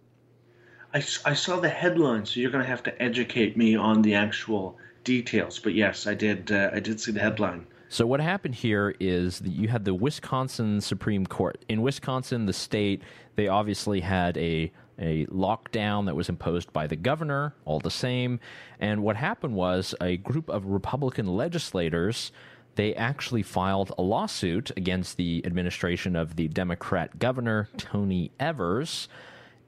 I, 0.93 0.97
I 1.25 1.33
saw 1.33 1.59
the 1.59 1.69
headline, 1.69 2.25
so 2.25 2.39
you're 2.39 2.51
going 2.51 2.63
to 2.63 2.69
have 2.69 2.83
to 2.83 3.01
educate 3.01 3.57
me 3.57 3.75
on 3.75 4.01
the 4.01 4.13
actual 4.13 4.77
details. 5.03 5.59
But 5.59 5.73
yes, 5.73 6.05
I 6.07 6.13
did. 6.13 6.51
Uh, 6.51 6.69
I 6.73 6.79
did 6.79 6.99
see 6.99 7.11
the 7.11 7.19
headline. 7.19 7.65
So 7.89 8.07
what 8.07 8.19
happened 8.19 8.55
here 8.55 8.95
is 8.99 9.39
that 9.39 9.51
you 9.51 9.67
had 9.67 9.85
the 9.85 9.93
Wisconsin 9.93 10.81
Supreme 10.81 11.27
Court. 11.27 11.63
In 11.69 11.81
Wisconsin, 11.83 12.47
the 12.47 12.53
state, 12.53 13.03
they 13.35 13.47
obviously 13.47 13.99
had 13.99 14.35
a 14.37 14.71
a 14.99 15.25
lockdown 15.27 16.05
that 16.05 16.15
was 16.15 16.29
imposed 16.29 16.71
by 16.73 16.87
the 16.87 16.95
governor, 16.95 17.53
all 17.65 17.79
the 17.79 17.91
same. 17.91 18.39
And 18.79 19.03
what 19.03 19.15
happened 19.15 19.55
was 19.55 19.95
a 19.99 20.17
group 20.17 20.49
of 20.49 20.65
Republican 20.65 21.27
legislators 21.27 22.31
they 22.75 22.95
actually 22.95 23.43
filed 23.43 23.91
a 23.97 24.01
lawsuit 24.01 24.71
against 24.75 25.17
the 25.17 25.43
administration 25.45 26.15
of 26.15 26.35
the 26.35 26.47
Democrat 26.47 27.19
governor 27.19 27.69
Tony 27.77 28.31
Evers, 28.39 29.07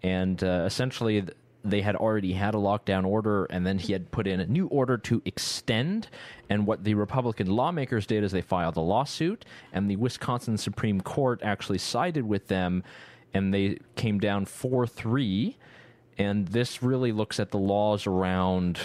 and 0.01 0.43
uh, 0.43 0.63
essentially 0.65 1.21
th- 1.21 1.37
they 1.63 1.81
had 1.81 1.95
already 1.95 2.33
had 2.33 2.53
a 2.53 2.59
lockdown 2.59 3.05
order, 3.05 3.45
and 3.45 3.65
then 3.65 3.79
he 3.79 3.93
had 3.93 4.11
put 4.11 4.27
in 4.27 4.39
a 4.39 4.45
new 4.45 4.67
order 4.67 4.97
to 4.99 5.21
extend. 5.25 6.07
And 6.47 6.67
what 6.67 6.83
the 6.83 6.93
Republican 6.93 7.47
lawmakers 7.47 8.05
did 8.05 8.23
is 8.23 8.31
they 8.31 8.41
filed 8.41 8.77
a 8.77 8.81
lawsuit, 8.81 9.45
and 9.73 9.89
the 9.89 9.95
Wisconsin 9.95 10.57
Supreme 10.57 11.01
Court 11.01 11.41
actually 11.43 11.79
sided 11.79 12.23
with 12.23 12.47
them, 12.47 12.83
and 13.35 13.53
they 13.53 13.77
came 13.95 14.19
down 14.19 14.45
four 14.45 14.87
three. 14.87 15.57
And 16.17 16.47
this 16.47 16.81
really 16.81 17.11
looks 17.11 17.39
at 17.39 17.51
the 17.51 17.57
laws 17.57 18.07
around 18.07 18.79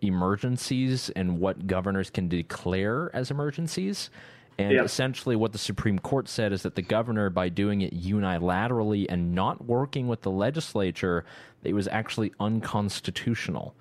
emergencies 0.00 1.10
and 1.10 1.40
what 1.40 1.66
governors 1.66 2.08
can 2.08 2.28
declare 2.28 3.10
as 3.14 3.30
emergencies. 3.30 4.10
And 4.58 4.72
Yeah. 4.72 4.82
essentially, 4.84 5.36
what 5.36 5.52
the 5.52 5.58
Supreme 5.58 5.98
Court 5.98 6.28
said 6.28 6.52
is 6.52 6.62
that 6.62 6.74
the 6.74 6.82
governor, 6.82 7.30
by 7.30 7.48
doing 7.48 7.80
it 7.80 7.94
unilaterally 7.94 9.06
and 9.08 9.34
not 9.34 9.64
working 9.66 10.08
with 10.08 10.22
the 10.22 10.30
legislature, 10.30 11.24
it 11.62 11.74
was 11.74 11.88
actually 11.88 12.32
unconstitutional. 12.40 13.74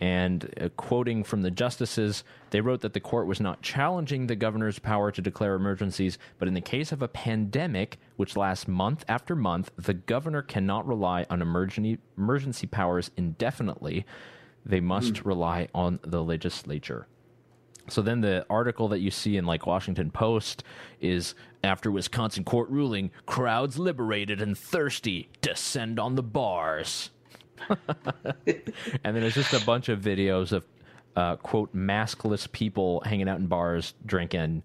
And 0.00 0.52
uh, 0.60 0.68
quoting 0.76 1.24
from 1.24 1.40
the 1.42 1.50
justices, 1.50 2.22
they 2.50 2.60
wrote 2.60 2.82
that 2.82 2.92
the 2.92 3.00
court 3.00 3.26
was 3.26 3.40
not 3.40 3.62
challenging 3.62 4.26
the 4.26 4.36
governor's 4.36 4.78
power 4.78 5.10
to 5.10 5.22
declare 5.22 5.54
emergencies, 5.54 6.18
but 6.38 6.48
in 6.48 6.54
the 6.54 6.60
case 6.60 6.92
of 6.92 7.00
a 7.00 7.08
pandemic, 7.08 7.98
which 8.16 8.36
lasts 8.36 8.68
month 8.68 9.04
after 9.08 9.34
month, 9.34 9.70
the 9.76 9.94
governor 9.94 10.42
cannot 10.42 10.86
rely 10.86 11.24
on 11.30 11.40
emergency, 11.40 11.98
emergency 12.18 12.66
powers 12.66 13.10
indefinitely. 13.16 14.04
They 14.66 14.80
must 14.80 15.24
rely 15.24 15.68
on 15.74 16.00
the 16.02 16.22
legislature. 16.22 17.06
So 17.88 18.02
then 18.02 18.20
the 18.20 18.44
article 18.50 18.88
that 18.88 18.98
you 18.98 19.10
see 19.10 19.36
in 19.36 19.46
like 19.46 19.66
Washington 19.66 20.10
Post 20.10 20.64
is 21.00 21.34
after 21.62 21.90
Wisconsin 21.90 22.44
court 22.44 22.68
ruling, 22.68 23.10
crowds 23.26 23.78
liberated 23.78 24.40
and 24.42 24.58
thirsty 24.58 25.28
descend 25.40 25.98
on 25.98 26.16
the 26.16 26.22
bars. 26.22 27.10
and 29.04 29.16
then 29.16 29.22
it's 29.22 29.34
just 29.34 29.52
a 29.52 29.64
bunch 29.64 29.88
of 29.88 30.00
videos 30.00 30.52
of 30.52 30.66
uh, 31.16 31.36
quote 31.36 31.74
maskless 31.74 32.50
people 32.50 33.02
hanging 33.04 33.28
out 33.28 33.38
in 33.38 33.46
bars 33.46 33.94
drinking. 34.04 34.62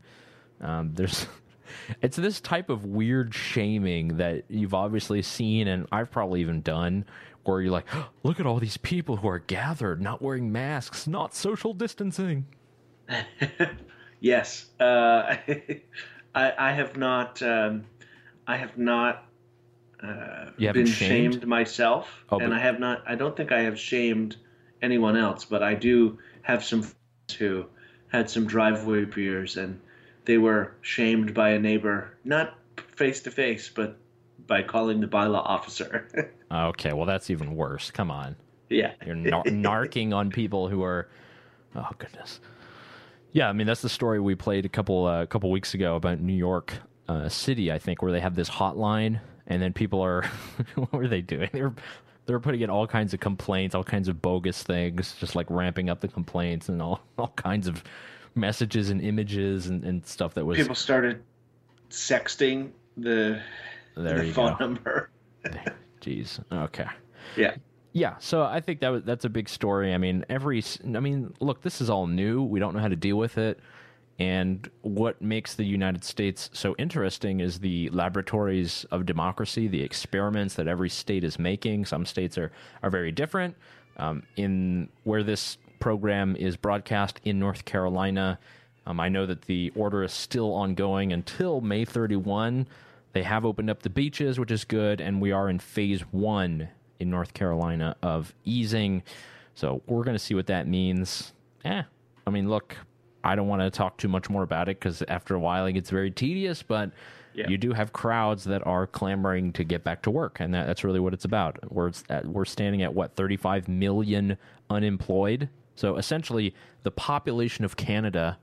Um, 0.60 0.92
there's 0.94 1.28
it's 2.02 2.18
this 2.18 2.42
type 2.42 2.70
of 2.70 2.86
weird 2.86 3.34
shaming 3.34 4.18
that 4.18 4.44
you've 4.50 4.74
obviously 4.74 5.22
seen 5.22 5.68
and 5.68 5.88
I've 5.92 6.12
probably 6.12 6.42
even 6.42 6.62
done 6.62 7.06
where 7.44 7.62
you're 7.62 7.72
like, 7.72 7.88
look 8.24 8.40
at 8.40 8.46
all 8.46 8.60
these 8.60 8.78
people 8.78 9.18
who 9.18 9.28
are 9.28 9.40
gathered, 9.40 10.00
not 10.00 10.22
wearing 10.22 10.52
masks, 10.52 11.08
not 11.08 11.34
social 11.34 11.74
distancing. 11.74 12.46
Yes, 14.22 14.68
uh, 14.80 15.36
I, 16.36 16.54
I 16.58 16.72
have 16.74 16.96
not. 16.96 17.42
Um, 17.42 17.86
I 18.48 18.56
have 18.56 18.78
not 18.78 19.26
uh, 20.04 20.46
been 20.58 20.86
shamed? 20.86 21.34
shamed, 21.34 21.48
myself, 21.48 22.24
Oh, 22.30 22.40
and 22.40 22.50
but- 22.50 22.56
I 22.58 22.60
have 22.60 22.80
not. 22.80 23.04
I 23.08 23.16
don't 23.16 23.36
think 23.36 23.52
I 23.52 23.62
have 23.62 23.80
shamed 23.80 24.38
anyone 24.82 25.16
else, 25.16 25.46
but 25.46 25.62
I 25.64 25.76
do 25.76 26.18
have 26.42 26.64
some 26.64 26.82
friends 26.82 27.38
who 27.38 27.66
had 28.08 28.30
some 28.30 28.46
driveway 28.46 29.06
beers, 29.06 29.58
and 29.58 29.80
they 30.26 30.38
were 30.38 30.74
shamed 30.82 31.34
by 31.34 31.52
a 31.52 31.60
neighbor, 31.60 32.18
not 32.24 32.58
face 32.96 33.22
to 33.22 33.32
face, 33.32 33.70
but 33.70 33.98
by 34.48 34.62
calling 34.64 35.00
the 35.02 35.08
bylaw 35.08 35.44
officer. 35.46 36.32
Okay, 36.52 36.92
well 36.92 37.06
that's 37.06 37.30
even 37.30 37.56
worse. 37.56 37.92
Come 37.92 38.12
on. 38.12 38.36
Yeah. 38.70 38.92
You're 39.06 39.16
nar- 39.16 39.44
narking 39.46 40.14
on 40.14 40.30
people 40.30 40.68
who 40.68 40.84
are. 40.84 41.08
Oh 41.78 41.88
goodness. 41.98 42.42
Yeah, 43.32 43.48
I 43.48 43.54
mean 43.54 43.68
that's 43.68 43.82
the 43.82 43.88
story 43.88 44.20
we 44.20 44.36
played 44.36 44.66
a 44.66 44.70
couple 44.70 45.08
a 45.08 45.22
uh, 45.22 45.26
couple 45.28 45.50
weeks 45.50 45.74
ago 45.74 45.96
about 45.96 46.20
New 46.20 46.34
York 46.36 46.74
uh, 47.08 47.30
City, 47.30 47.72
I 47.72 47.80
think, 47.80 48.02
where 48.02 48.12
they 48.12 48.20
have 48.20 48.36
this 48.36 48.50
hotline, 48.50 49.22
and 49.52 49.62
then 49.62 49.74
people 49.74 50.02
are. 50.02 50.24
what 50.76 50.94
were 50.94 51.08
they 51.08 51.22
doing? 51.22 51.50
They 51.52 51.62
were 51.62 51.74
they 52.26 52.34
were 52.34 52.40
putting 52.40 52.62
in 52.62 52.70
all 52.70 52.88
kinds 52.88 53.14
of 53.14 53.20
complaints, 53.20 53.76
all 53.76 53.84
kinds 53.84 54.08
of 54.08 54.22
bogus 54.22 54.64
things, 54.64 55.16
just 55.20 55.36
like 55.36 55.48
ramping 55.50 55.90
up 55.90 56.00
the 56.00 56.08
complaints 56.08 56.70
and 56.70 56.82
all 56.82 57.02
all 57.18 57.34
kinds 57.36 57.68
of 57.68 57.84
messages 58.34 58.90
and 58.90 59.02
images 59.02 59.68
and, 59.68 59.84
and 59.84 60.06
stuff 60.06 60.34
that 60.36 60.46
was 60.46 60.58
people 60.58 60.76
started 60.76 61.22
sexting 61.90 62.70
the, 62.96 63.42
there 63.98 64.24
the 64.24 64.32
phone 64.32 64.54
go. 64.58 64.66
number. 64.66 65.10
Jeez. 66.02 66.40
Okay. 66.52 66.88
Yeah. 67.36 67.56
Yeah, 67.94 68.16
so 68.20 68.44
I 68.44 68.62
think 68.62 68.80
that 68.80 68.88
was, 68.88 69.04
that's 69.04 69.26
a 69.26 69.30
big 69.30 69.50
story. 69.50 69.94
I 69.94 69.98
mean, 69.98 70.24
every 70.30 70.64
I 70.86 71.02
mean, 71.02 71.34
look, 71.42 71.62
this 71.62 71.82
is 71.82 71.90
all 71.90 72.08
new. 72.08 72.42
We 72.42 72.62
don't 72.62 72.74
know 72.74 72.80
how 72.80 72.88
to 72.88 72.96
deal 72.96 73.18
with 73.18 73.38
it. 73.38 73.60
And 74.22 74.70
what 74.84 75.20
makes 75.20 75.56
the 75.56 75.64
United 75.64 76.04
States 76.04 76.52
so 76.54 76.76
interesting 76.78 77.40
is 77.40 77.58
the 77.58 77.90
laboratories 77.90 78.86
of 78.92 79.08
democracy, 79.08 79.68
the 79.68 79.82
experiments 79.82 80.54
that 80.56 80.68
every 80.68 80.90
state 80.90 81.24
is 81.24 81.40
making. 81.40 81.86
Some 81.86 82.06
states 82.06 82.38
are, 82.38 82.52
are 82.84 82.92
very 82.92 83.12
different. 83.12 83.56
Um, 83.98 84.22
in 84.36 84.90
where 85.06 85.24
this 85.24 85.58
program 85.80 86.36
is 86.36 86.56
broadcast 86.56 87.20
in 87.24 87.40
North 87.40 87.66
Carolina, 87.66 88.38
um, 88.86 89.00
I 89.00 89.10
know 89.10 89.26
that 89.26 89.42
the 89.42 89.72
order 89.76 90.04
is 90.04 90.14
still 90.14 90.54
ongoing 90.54 91.12
until 91.12 91.60
May 91.60 91.84
31. 91.84 92.68
They 93.14 93.24
have 93.24 93.44
opened 93.44 93.72
up 93.72 93.82
the 93.82 93.90
beaches, 93.90 94.40
which 94.40 94.52
is 94.52 94.66
good, 94.66 95.02
and 95.02 95.20
we 95.20 95.32
are 95.32 95.50
in 95.50 95.58
phase 95.58 96.02
one 96.12 96.70
in 97.00 97.10
North 97.10 97.34
Carolina 97.34 97.96
of 98.04 98.36
easing. 98.46 99.02
So 99.56 99.82
we're 99.88 100.04
going 100.04 100.14
to 100.16 100.24
see 100.24 100.36
what 100.36 100.46
that 100.46 100.68
means. 100.68 101.34
Eh, 101.66 101.82
I 102.28 102.30
mean, 102.30 102.48
look, 102.52 102.78
I 103.24 103.36
don't 103.36 103.48
want 103.48 103.62
to 103.62 103.70
talk 103.70 103.98
too 103.98 104.08
much 104.08 104.30
more 104.30 104.44
about 104.44 104.70
it 104.70 104.80
because 104.80 105.04
after 105.08 105.36
a 105.36 105.40
while 105.40 105.66
it 105.66 105.74
gets 105.74 105.90
very 105.90 106.12
tedious, 106.12 106.64
but 106.64 106.92
yeah. 107.34 107.48
you 107.48 107.58
do 107.58 107.74
have 107.74 107.94
crowds 107.94 108.44
that 108.46 108.66
are 108.66 108.88
clamoring 108.88 109.54
to 109.54 109.64
get 109.64 109.84
back 109.84 110.02
to 110.04 110.12
work, 110.12 110.40
and 110.40 110.54
that, 110.54 110.68
that's 110.68 110.84
really 110.84 111.00
what 111.00 111.14
it's 111.14 111.26
about. 111.26 111.60
We're, 111.72 111.92
at, 112.10 112.26
we're 112.26 112.46
standing 112.46 112.82
at 112.82 112.94
what, 112.94 113.16
35 113.16 113.68
million 113.68 114.38
unemployed? 114.70 115.50
So 115.76 115.98
essentially, 115.98 116.54
the 116.84 116.92
population 116.92 117.64
of 117.66 117.78
Canada 117.78 118.38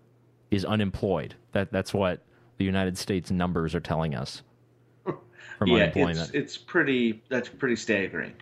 is 0.50 0.64
unemployed. 0.64 1.34
That, 1.52 1.72
that's 1.72 1.92
what 1.92 2.24
the 2.56 2.64
United 2.64 2.96
States 2.96 3.30
numbers 3.30 3.74
are 3.74 3.80
telling 3.80 4.14
us 4.14 4.42
from 5.04 5.68
yeah, 5.68 5.74
unemployment. 5.74 6.20
It's, 6.20 6.30
it's 6.30 6.56
pretty, 6.56 7.22
that's 7.28 7.48
pretty 7.48 7.76
staggering. 7.76 8.32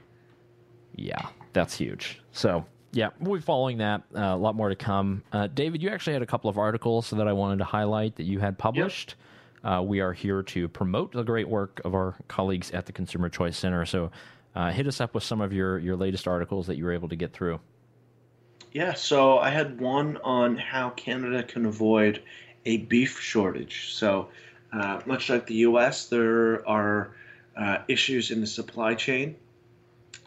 Yeah, 0.95 1.27
that's 1.53 1.77
huge. 1.77 2.21
So 2.33 2.65
yeah, 2.93 3.11
we'll 3.21 3.35
be 3.35 3.43
following 3.43 3.79
that. 3.79 4.03
Uh, 4.15 4.21
a 4.21 4.37
lot 4.37 4.55
more 4.55 4.69
to 4.69 4.77
come. 4.77 5.23
Uh, 5.33 5.47
David, 5.49 5.83
you 5.83 5.91
actually 5.91 6.15
had 6.15 6.23
a 6.23 6.27
couple 6.27 6.49
of 6.49 6.59
articles 6.59 7.11
that 7.11 7.29
I 7.29 7.33
wanted 7.33 7.59
to 7.59 7.65
highlight 7.65 8.17
that 8.17 8.25
you 8.25 8.39
had 8.39 8.59
published. 8.59 9.17
Yep. 9.65 9.73
Uh, 9.73 9.83
we 9.83 10.01
are 10.01 10.13
here 10.13 10.43
to 10.43 10.69
promote 10.69 11.13
the 11.13 11.23
great 11.23 11.49
work 11.49 11.81
of 11.85 11.95
our 11.95 12.15
colleagues 12.29 12.71
at 12.71 12.87
the 12.87 12.93
Consumer 12.93 13.29
Choice 13.29 13.57
Center. 13.57 13.85
So, 13.85 14.11
uh, 14.55 14.71
hit 14.71 14.87
us 14.87 15.01
up 15.01 15.13
with 15.15 15.25
some 15.25 15.41
of 15.41 15.53
your 15.53 15.79
your 15.79 15.97
latest 15.97 16.27
articles 16.27 16.67
that 16.69 16.77
you 16.77 16.85
were 16.85 16.93
able 16.93 17.09
to 17.09 17.17
get 17.17 17.33
through. 17.33 17.61
Yeah, 18.73 18.95
so 18.95 19.39
I 19.39 19.51
had 19.51 19.81
one 19.81 20.19
on 20.19 20.57
how 20.57 20.91
Canada 20.91 21.43
can 21.43 21.67
avoid 21.67 22.23
a 22.65 22.79
beef 22.79 23.21
shortage. 23.21 23.95
So, 23.95 24.29
uh, 24.73 25.01
much 25.07 25.31
like 25.31 25.47
the 25.47 25.55
U.S., 25.55 26.09
there 26.09 26.67
are 26.69 27.13
uh, 27.57 27.79
issues 27.89 28.31
in 28.31 28.41
the 28.41 28.47
supply 28.47 28.95
chain 28.95 29.37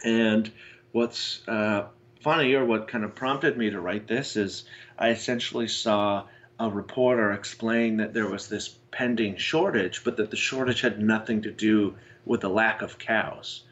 and 0.04 0.52
what's 0.92 1.48
uh, 1.48 1.86
funny, 2.20 2.54
or 2.54 2.66
what 2.66 2.88
kind 2.88 3.04
of 3.04 3.16
prompted 3.16 3.58
me 3.58 3.70
to 3.70 3.80
write 3.80 4.08
this, 4.08 4.36
is 4.36 4.66
I 4.98 5.10
essentially 5.10 5.68
saw 5.68 6.26
a 6.60 6.70
reporter 6.70 7.32
explain 7.32 7.98
that 7.98 8.14
there 8.14 8.28
was 8.28 8.50
this 8.50 8.68
pending 8.92 9.38
shortage, 9.38 10.04
but 10.04 10.18
that 10.18 10.30
the 10.30 10.38
shortage 10.38 10.82
had 10.82 11.02
nothing 11.02 11.42
to 11.44 11.52
do 11.52 11.96
with 12.26 12.42
the 12.42 12.50
lack 12.50 12.82
of 12.82 12.98
cows. 12.98 13.64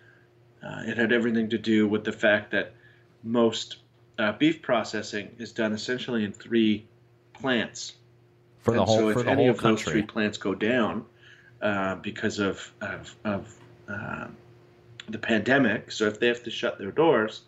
Uh, 0.64 0.84
it 0.86 0.98
had 0.98 1.12
everything 1.12 1.50
to 1.50 1.58
do 1.58 1.88
with 1.88 2.04
the 2.04 2.12
fact 2.12 2.52
that 2.52 2.74
most 3.24 3.78
uh, 4.18 4.32
beef 4.34 4.62
processing 4.62 5.36
is 5.38 5.52
done 5.52 5.74
essentially 5.74 6.24
in 6.24 6.32
three 6.32 6.86
plants. 7.34 7.94
For 8.62 8.74
the 8.74 8.80
and 8.80 8.88
whole, 8.88 8.98
so 8.98 9.20
if 9.20 9.28
any 9.28 9.48
of 9.48 9.58
country. 9.58 9.84
those 9.84 9.92
three 9.94 10.02
plants 10.02 10.38
go 10.38 10.56
down 10.56 11.06
uh, 11.62 11.96
because 11.96 12.40
of 12.40 12.72
of, 12.82 13.16
of 13.24 13.56
uh, 13.88 14.28
the 15.10 15.18
pandemic. 15.18 15.92
So 15.92 16.06
if 16.08 16.20
they 16.20 16.28
have 16.28 16.44
to 16.44 16.52
shut 16.52 16.78
their 16.78 16.92
doors, 16.92 17.42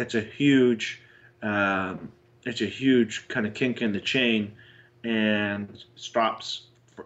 it's 0.00 0.14
a 0.14 0.20
huge, 0.20 1.00
um, 1.42 2.10
it's 2.44 2.60
a 2.60 2.66
huge 2.66 3.28
kind 3.28 3.46
of 3.46 3.54
kink 3.54 3.82
in 3.82 3.92
the 3.92 4.00
chain, 4.00 4.52
and 5.04 5.84
stops 5.96 6.62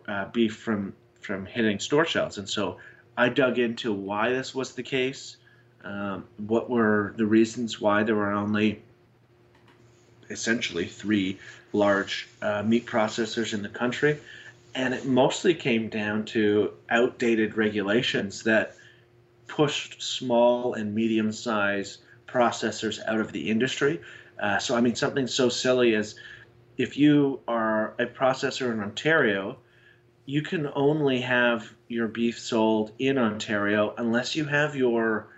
uh, 0.09 0.26
beef 0.26 0.57
from 0.57 0.95
from 1.20 1.47
hitting 1.47 1.78
store 1.80 2.05
shelves. 2.05 2.38
And 2.38 2.49
so 2.49 2.78
I 3.16 3.28
dug 3.28 3.59
into 3.59 3.92
why 3.92 4.30
this 4.30 4.55
was 4.55 4.72
the 4.72 4.82
case. 4.82 5.36
Um, 5.82 6.24
what 6.38 6.70
were 6.70 7.14
the 7.16 7.26
reasons 7.26 7.80
why 7.80 8.03
there 8.03 8.14
were 8.14 8.32
only 8.32 8.82
essentially 10.30 10.86
three 10.86 11.38
large 11.72 12.28
uh, 12.42 12.62
meat 12.62 12.86
processors 12.86 13.55
in 13.55 13.62
the 13.62 13.68
country? 13.68 14.18
And 14.74 14.92
it 14.92 15.07
mostly 15.07 15.55
came 15.55 15.88
down 15.88 16.24
to 16.26 16.72
outdated 16.90 17.57
regulations 17.57 18.42
that 18.42 18.74
pushed 19.47 20.03
small 20.03 20.74
and 20.74 20.95
medium 20.95 21.30
sized 21.32 22.01
processors 22.27 23.01
out 23.07 23.20
of 23.20 23.33
the 23.33 23.51
industry. 23.51 24.01
Uh, 24.39 24.59
so, 24.59 24.77
I 24.77 24.81
mean, 24.81 24.95
something 24.95 25.27
so 25.27 25.49
silly 25.49 25.95
as 25.95 26.16
if 26.77 26.97
you 26.97 27.41
are 27.47 27.95
a 27.99 28.07
processor 28.07 28.72
in 28.72 28.81
Ontario, 28.81 29.59
you 30.27 30.43
can 30.43 30.68
only 30.75 31.20
have 31.20 31.72
your 31.89 32.09
beef 32.09 32.39
sold 32.39 32.93
in 32.99 33.18
Ontario 33.18 33.95
unless 33.99 34.35
you 34.35 34.45
have 34.45 34.75
your 34.75 35.29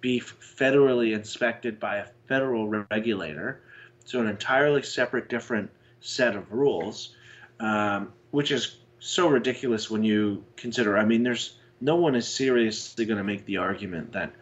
beef 0.00 0.36
federally 0.40 1.14
inspected 1.14 1.80
by 1.80 1.96
a 1.96 2.06
federal 2.28 2.68
regulator. 2.68 3.60
So, 4.04 4.20
an 4.20 4.28
entirely 4.28 4.82
separate, 4.82 5.28
different 5.28 5.70
set 6.00 6.36
of 6.36 6.52
rules, 6.52 7.14
um, 7.60 8.12
which 8.30 8.50
is 8.50 8.76
so 8.98 9.28
ridiculous 9.28 9.90
when 9.90 10.02
you 10.02 10.44
consider. 10.56 10.96
I 10.96 11.04
mean, 11.04 11.22
there's 11.22 11.58
no 11.80 11.96
one 11.96 12.14
is 12.14 12.26
seriously 12.26 13.04
going 13.04 13.18
to 13.18 13.24
make 13.24 13.44
the 13.44 13.58
argument 13.58 14.12
that 14.12 14.32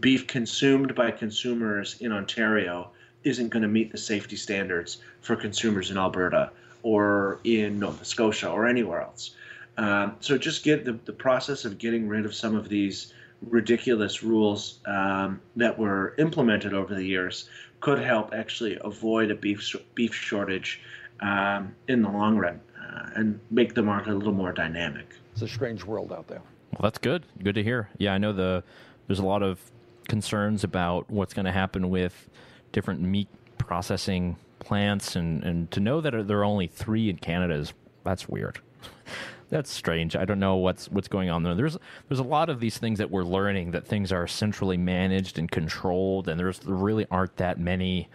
beef 0.00 0.26
consumed 0.26 0.94
by 0.94 1.10
consumers 1.10 1.96
in 2.00 2.12
Ontario 2.12 2.90
isn't 3.22 3.48
going 3.48 3.62
to 3.62 3.68
meet 3.68 3.90
the 3.90 3.98
safety 3.98 4.36
standards 4.36 4.98
for 5.20 5.36
consumers 5.36 5.90
in 5.90 5.96
Alberta 5.98 6.50
or 6.82 7.40
in 7.44 7.78
Nova 7.78 8.04
Scotia 8.04 8.50
or 8.50 8.66
anywhere 8.66 9.00
else. 9.00 9.34
Um, 9.76 10.16
so 10.20 10.38
just 10.38 10.62
get 10.62 10.84
the, 10.84 10.92
the 11.04 11.12
process 11.12 11.64
of 11.64 11.78
getting 11.78 12.06
rid 12.06 12.24
of 12.24 12.34
some 12.34 12.54
of 12.54 12.68
these 12.68 13.12
ridiculous 13.42 14.22
rules 14.22 14.80
um, 14.86 15.40
that 15.56 15.78
were 15.78 16.14
implemented 16.18 16.72
over 16.72 16.94
the 16.94 17.04
years 17.04 17.48
could 17.80 17.98
help 17.98 18.32
actually 18.32 18.78
avoid 18.82 19.30
a 19.30 19.34
beef 19.34 19.74
beef 19.94 20.14
shortage 20.14 20.80
um, 21.20 21.74
in 21.88 22.02
the 22.02 22.08
long 22.08 22.36
run 22.36 22.60
uh, 22.80 23.10
and 23.16 23.38
make 23.50 23.74
the 23.74 23.82
market 23.82 24.12
a 24.12 24.14
little 24.14 24.32
more 24.32 24.52
dynamic. 24.52 25.06
It's 25.32 25.42
a 25.42 25.48
strange 25.48 25.84
world 25.84 26.12
out 26.12 26.28
there. 26.28 26.40
Well, 26.72 26.82
that's 26.82 26.98
good. 26.98 27.24
Good 27.42 27.54
to 27.56 27.62
hear. 27.62 27.88
Yeah, 27.98 28.14
I 28.14 28.18
know 28.18 28.32
the 28.32 28.62
there's 29.06 29.18
a 29.18 29.26
lot 29.26 29.42
of 29.42 29.60
concerns 30.08 30.64
about 30.64 31.10
what's 31.10 31.34
going 31.34 31.46
to 31.46 31.52
happen 31.52 31.90
with 31.90 32.28
different 32.72 33.00
meat 33.00 33.28
processing 33.58 34.36
plants, 34.58 35.16
and 35.16 35.42
and 35.44 35.70
to 35.70 35.80
know 35.80 36.00
that 36.00 36.26
there 36.26 36.38
are 36.38 36.44
only 36.44 36.66
three 36.66 37.08
in 37.08 37.16
Canada 37.16 37.54
is 37.54 37.72
that's 38.04 38.28
weird. 38.28 38.60
that's 39.50 39.70
strange. 39.70 40.16
I 40.16 40.24
don't 40.24 40.40
know 40.40 40.56
what's 40.56 40.90
what's 40.90 41.08
going 41.08 41.30
on 41.30 41.42
there. 41.42 41.54
There's 41.54 41.76
there's 42.08 42.18
a 42.18 42.24
lot 42.24 42.48
of 42.48 42.60
these 42.60 42.78
things 42.78 42.98
that 42.98 43.10
we're 43.10 43.24
learning 43.24 43.72
that 43.72 43.86
things 43.86 44.12
are 44.12 44.26
centrally 44.26 44.76
managed 44.76 45.38
and 45.38 45.50
controlled, 45.50 46.28
and 46.28 46.38
there's 46.38 46.58
there 46.60 46.74
really 46.74 47.06
aren't 47.10 47.36
that 47.36 47.58
many 47.58 48.08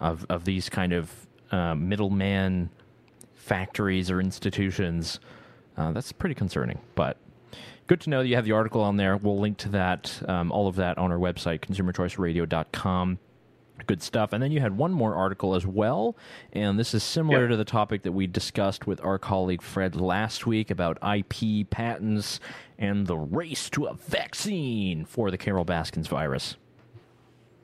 of 0.00 0.26
of 0.28 0.44
these 0.44 0.68
kind 0.68 0.92
of 0.92 1.10
uh, 1.50 1.74
middleman 1.74 2.70
factories 3.34 4.10
or 4.10 4.20
institutions. 4.20 5.20
Uh, 5.76 5.92
that's 5.92 6.12
pretty 6.12 6.34
concerning, 6.34 6.78
but 6.94 7.16
good 7.86 8.00
to 8.02 8.10
know 8.10 8.22
that 8.22 8.28
you 8.28 8.36
have 8.36 8.44
the 8.44 8.52
article 8.52 8.82
on 8.82 8.96
there. 8.96 9.16
We'll 9.16 9.38
link 9.38 9.58
to 9.58 9.68
that, 9.70 10.22
um, 10.28 10.52
all 10.52 10.68
of 10.68 10.76
that 10.76 10.98
on 10.98 11.12
our 11.12 11.18
website, 11.18 11.60
consumerchoiceradio.com. 11.60 13.18
Good 13.86 14.02
stuff. 14.02 14.32
And 14.32 14.42
then 14.42 14.52
you 14.52 14.60
had 14.60 14.76
one 14.76 14.92
more 14.92 15.14
article 15.14 15.54
as 15.54 15.66
well. 15.66 16.16
And 16.52 16.78
this 16.78 16.94
is 16.94 17.02
similar 17.02 17.42
yep. 17.42 17.50
to 17.50 17.56
the 17.56 17.64
topic 17.64 18.02
that 18.02 18.12
we 18.12 18.26
discussed 18.26 18.86
with 18.86 19.04
our 19.04 19.18
colleague 19.18 19.62
Fred 19.62 19.96
last 19.96 20.46
week 20.46 20.70
about 20.70 20.98
IP 21.02 21.68
patents 21.68 22.38
and 22.78 23.06
the 23.06 23.16
race 23.16 23.68
to 23.70 23.86
a 23.86 23.94
vaccine 23.94 25.04
for 25.04 25.30
the 25.30 25.38
Carol 25.38 25.64
Baskins 25.64 26.06
virus. 26.06 26.56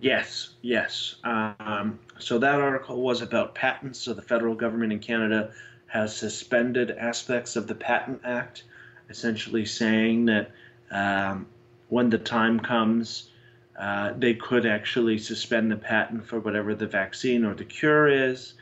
Yes, 0.00 0.50
yes. 0.62 1.16
Um, 1.24 1.98
so 2.18 2.38
that 2.38 2.60
article 2.60 3.00
was 3.00 3.22
about 3.22 3.54
patents. 3.54 4.00
So 4.00 4.14
the 4.14 4.22
federal 4.22 4.54
government 4.54 4.92
in 4.92 5.00
Canada 5.00 5.52
has 5.86 6.16
suspended 6.16 6.90
aspects 6.92 7.56
of 7.56 7.66
the 7.66 7.74
Patent 7.74 8.20
Act 8.24 8.64
essentially 9.08 9.64
saying 9.64 10.26
that 10.26 10.50
um, 10.90 11.46
when 11.88 12.10
the 12.10 12.18
time 12.18 12.60
comes 12.60 13.30
uh, 13.78 14.12
they 14.18 14.34
could 14.34 14.66
actually 14.66 15.18
suspend 15.18 15.70
the 15.70 15.76
patent 15.76 16.26
for 16.26 16.40
whatever 16.40 16.74
the 16.74 16.86
vaccine 16.86 17.44
or 17.44 17.54
the 17.54 17.64
cure 17.64 18.08
is, 18.08 18.54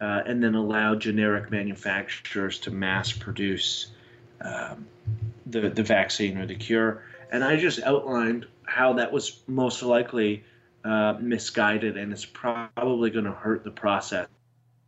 uh, 0.00 0.22
and 0.26 0.42
then 0.42 0.56
allow 0.56 0.94
generic 0.94 1.50
manufacturers 1.52 2.58
to 2.58 2.70
mass 2.72 3.12
produce 3.12 3.86
um, 4.40 4.86
the 5.46 5.70
the 5.70 5.84
vaccine 5.84 6.36
or 6.36 6.46
the 6.46 6.54
cure. 6.56 7.04
And 7.30 7.44
I 7.44 7.56
just 7.56 7.80
outlined 7.82 8.46
how 8.64 8.94
that 8.94 9.12
was 9.12 9.40
most 9.46 9.84
likely 9.84 10.42
uh, 10.84 11.14
misguided, 11.20 11.96
and 11.96 12.12
it's 12.12 12.24
probably 12.24 13.10
going 13.10 13.24
to 13.24 13.32
hurt 13.32 13.62
the 13.62 13.70
process 13.70 14.26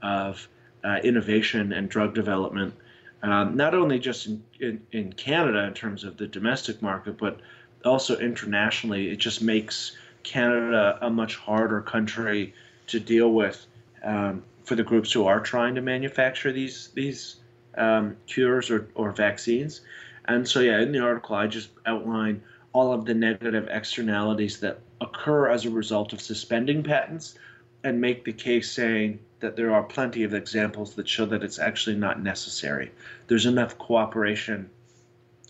of 0.03 0.49
uh, 0.83 0.97
innovation 1.05 1.73
and 1.73 1.89
drug 1.89 2.15
development, 2.15 2.75
um, 3.23 3.57
not 3.57 3.75
only 3.75 3.99
just 3.99 4.27
in, 4.27 4.43
in, 4.61 4.81
in 4.93 5.13
Canada 5.13 5.65
in 5.65 5.75
terms 5.75 6.05
of 6.05 6.17
the 6.17 6.27
domestic 6.27 6.81
market, 6.83 7.19
but 7.19 7.41
also 7.85 8.19
internationally. 8.19 9.11
It 9.11 9.17
just 9.17 9.43
makes 9.43 9.97
Canada 10.23 10.99
a 11.01 11.11
much 11.11 11.37
harder 11.37 11.81
country 11.81 12.55
to 12.89 13.01
deal 13.01 13.33
with 13.33 13.67
um, 14.05 14.43
for 14.65 14.75
the 14.75 14.83
groups 14.83 15.13
who 15.13 15.27
are 15.27 15.41
trying 15.41 15.75
to 15.75 15.81
manufacture 15.81 16.53
these 16.53 16.89
these 16.95 17.37
um, 17.77 18.17
cures 18.27 18.71
or, 18.71 18.89
or 18.95 19.13
vaccines. 19.13 19.81
And 20.27 20.47
so, 20.47 20.61
yeah, 20.61 20.81
in 20.81 20.93
the 20.93 21.01
article, 21.01 21.37
I 21.37 21.47
just 21.47 21.71
outline 21.87 22.43
all 22.73 22.93
of 22.93 23.07
the 23.07 23.15
negative 23.15 23.67
externalities 23.71 24.61
that 24.61 24.81
occur 25.01 25.49
as 25.49 25.65
a 25.65 25.71
result 25.71 26.13
of 26.13 26.21
suspending 26.21 26.83
patents 26.83 27.39
and 27.85 28.01
make 28.01 28.25
the 28.25 28.33
case 28.33 28.71
saying 28.71 29.19
that 29.41 29.57
there 29.57 29.73
are 29.73 29.83
plenty 29.83 30.25
of 30.25 30.35
examples 30.35 30.95
that 30.95 31.09
show 31.09 31.27
that 31.27 31.43
it's 31.43 31.59
actually 31.59 31.97
not 31.97 32.23
necessary. 32.23 32.91
There's 33.29 33.47
enough 33.47 33.79
cooperation 33.79 34.69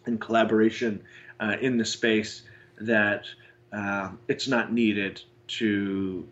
and 0.06 0.20
collaboration 0.20 1.02
uh, 1.40 1.56
in 1.60 1.76
the 1.78 1.84
space 1.84 2.42
that 2.80 3.26
uh, 3.72 4.10
it's 4.28 4.48
not 4.48 4.72
needed 4.72 5.22
to 5.48 6.26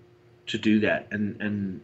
to 0.46 0.58
do 0.58 0.80
that, 0.80 1.08
and 1.10 1.40
and 1.40 1.80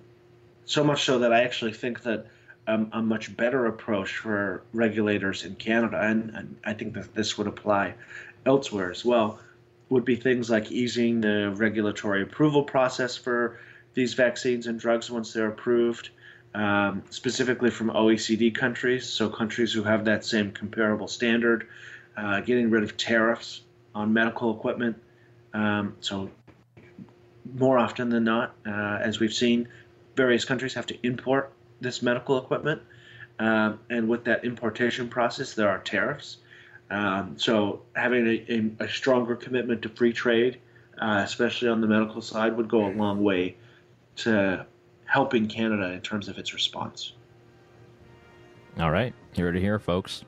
so 0.64 0.84
much 0.84 1.04
so 1.04 1.18
that 1.18 1.32
I 1.32 1.42
actually 1.42 1.72
think 1.72 2.02
that 2.02 2.26
um, 2.66 2.88
a 2.92 3.02
much 3.02 3.36
better 3.36 3.66
approach 3.66 4.16
for 4.16 4.62
regulators 4.72 5.44
in 5.44 5.56
Canada, 5.56 6.00
and, 6.00 6.30
and 6.34 6.56
I 6.64 6.74
think 6.74 6.94
that 6.94 7.14
this 7.14 7.36
would 7.36 7.46
apply 7.46 7.94
elsewhere 8.46 8.90
as 8.90 9.04
well, 9.04 9.40
would 9.88 10.04
be 10.04 10.16
things 10.16 10.48
like 10.48 10.70
easing 10.70 11.20
the 11.20 11.52
regulatory 11.56 12.22
approval 12.22 12.62
process 12.62 13.16
for 13.16 13.58
these 13.94 14.14
vaccines 14.14 14.66
and 14.66 14.78
drugs 14.78 15.10
once 15.10 15.32
they're 15.32 15.48
approved, 15.48 16.10
um, 16.54 17.02
specifically 17.10 17.70
from 17.70 17.90
OECD 17.90 18.54
countries, 18.54 19.06
so 19.06 19.28
countries 19.28 19.72
who 19.72 19.82
have 19.82 20.04
that 20.04 20.24
same 20.24 20.50
comparable 20.52 21.08
standard, 21.08 21.66
uh, 22.16 22.40
getting 22.40 22.70
rid 22.70 22.82
of 22.82 22.96
tariffs 22.96 23.62
on 23.94 24.12
medical 24.12 24.54
equipment. 24.54 24.96
Um, 25.54 25.96
so, 26.00 26.30
more 27.54 27.78
often 27.78 28.08
than 28.08 28.24
not, 28.24 28.54
uh, 28.66 28.98
as 29.00 29.20
we've 29.20 29.34
seen, 29.34 29.68
various 30.16 30.44
countries 30.44 30.74
have 30.74 30.86
to 30.86 30.98
import 31.02 31.52
this 31.80 32.02
medical 32.02 32.38
equipment. 32.38 32.80
Um, 33.38 33.80
and 33.90 34.08
with 34.08 34.24
that 34.24 34.44
importation 34.44 35.08
process, 35.08 35.54
there 35.54 35.68
are 35.68 35.78
tariffs. 35.78 36.38
Um, 36.90 37.38
so 37.38 37.82
having 37.96 38.26
a, 38.26 38.84
a, 38.84 38.88
stronger 38.88 39.34
commitment 39.34 39.82
to 39.82 39.88
free 39.88 40.12
trade, 40.12 40.58
uh, 40.98 41.22
especially 41.24 41.68
on 41.68 41.80
the 41.80 41.86
medical 41.86 42.20
side, 42.20 42.56
would 42.56 42.68
go 42.68 42.86
a 42.86 42.92
long 42.92 43.22
way 43.24 43.56
to 44.16 44.66
helping 45.06 45.46
Canada 45.46 45.92
in 45.92 46.00
terms 46.00 46.28
of 46.28 46.38
its 46.38 46.54
response. 46.54 47.12
All 48.78 48.90
right, 48.90 49.14
ready 49.36 49.58
to 49.58 49.60
hear, 49.60 49.78
folks? 49.78 50.24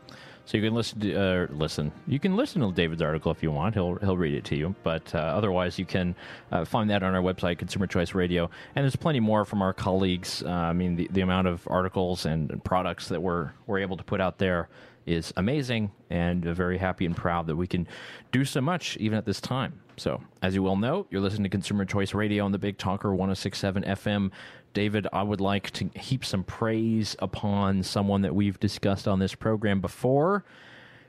So 0.47 0.59
you 0.59 0.63
can 0.63 0.75
listen 0.75 1.01
to 1.01 1.15
uh, 1.15 1.47
listen. 1.51 1.91
You 2.07 2.19
can 2.19 2.37
listen 2.37 2.61
to 2.61 2.71
David's 2.71 3.01
article 3.01 3.33
if 3.33 3.43
you 3.43 3.51
want. 3.51 3.75
He'll 3.75 3.97
he'll 3.97 4.19
read 4.19 4.35
it 4.35 4.45
to 4.47 4.57
you. 4.57 4.75
But 4.83 5.15
uh, 5.15 5.19
otherwise, 5.19 5.79
you 5.79 5.87
can 5.87 6.15
uh, 6.53 6.67
find 6.67 6.91
that 6.91 7.03
on 7.03 7.15
our 7.15 7.23
website, 7.23 7.57
Consumer 7.57 7.87
Choice 7.87 8.15
Radio. 8.15 8.51
And 8.77 8.85
there's 8.85 8.97
plenty 8.97 9.21
more 9.21 9.47
from 9.47 9.63
our 9.63 9.73
colleagues. 9.73 10.43
Uh, 10.43 10.51
I 10.51 10.75
mean, 10.75 10.97
the, 10.97 11.09
the 11.11 11.23
amount 11.23 11.49
of 11.49 11.67
articles 11.69 12.27
and 12.27 12.63
products 12.63 13.09
that 13.09 13.23
we're 13.23 13.53
we're 13.67 13.79
able 13.79 13.97
to 13.97 14.05
put 14.05 14.21
out 14.21 14.37
there 14.37 14.69
is 15.07 15.33
amazing, 15.37 15.93
and 16.11 16.45
very 16.45 16.79
happy 16.79 17.07
and 17.07 17.17
proud 17.17 17.47
that 17.47 17.57
we 17.57 17.67
can 17.67 17.87
do 18.33 18.45
so 18.45 18.61
much 18.61 18.97
even 18.99 19.19
at 19.19 19.25
this 19.25 19.41
time. 19.41 19.81
So, 19.97 20.21
as 20.43 20.55
you 20.55 20.63
well 20.63 20.77
know, 20.77 21.07
you're 21.11 21.21
listening 21.21 21.45
to 21.45 21.49
Consumer 21.49 21.85
Choice 21.85 22.15
Radio 22.15 22.45
on 22.45 22.53
the 22.53 22.59
Big 22.59 22.79
Talker 22.79 23.11
1067 23.11 23.85
FM. 23.85 24.31
David, 24.73 25.07
I 25.13 25.23
would 25.23 25.41
like 25.41 25.71
to 25.73 25.89
heap 25.95 26.25
some 26.25 26.43
praise 26.43 27.15
upon 27.21 27.83
someone 27.83 28.23
that 28.23 28.35
we've 28.35 28.59
discussed 28.59 29.07
on 29.07 29.21
this 29.21 29.35
program 29.35 29.81
before, 29.81 30.45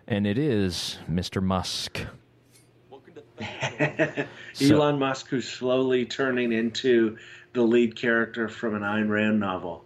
and 0.07 0.27
it 0.27 0.37
is 0.37 0.99
Mr. 1.09 1.41
Musk. 1.41 2.01
Elon 4.61 4.99
Musk, 4.99 5.27
who's 5.27 5.47
slowly 5.47 6.05
turning 6.05 6.53
into 6.53 7.17
the 7.53 7.61
lead 7.61 7.95
character 7.95 8.47
from 8.47 8.75
an 8.75 8.81
Ayn 8.81 9.09
Rand 9.09 9.39
novel. 9.39 9.84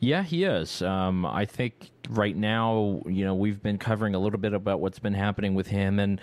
Yeah, 0.00 0.22
he 0.22 0.44
is. 0.44 0.80
Um, 0.82 1.26
I 1.26 1.44
think 1.44 1.90
right 2.08 2.36
now, 2.36 3.02
you 3.06 3.24
know, 3.24 3.34
we've 3.34 3.62
been 3.62 3.78
covering 3.78 4.14
a 4.14 4.18
little 4.18 4.38
bit 4.38 4.52
about 4.52 4.80
what's 4.80 4.98
been 4.98 5.14
happening 5.14 5.54
with 5.54 5.66
him, 5.66 5.98
and 5.98 6.20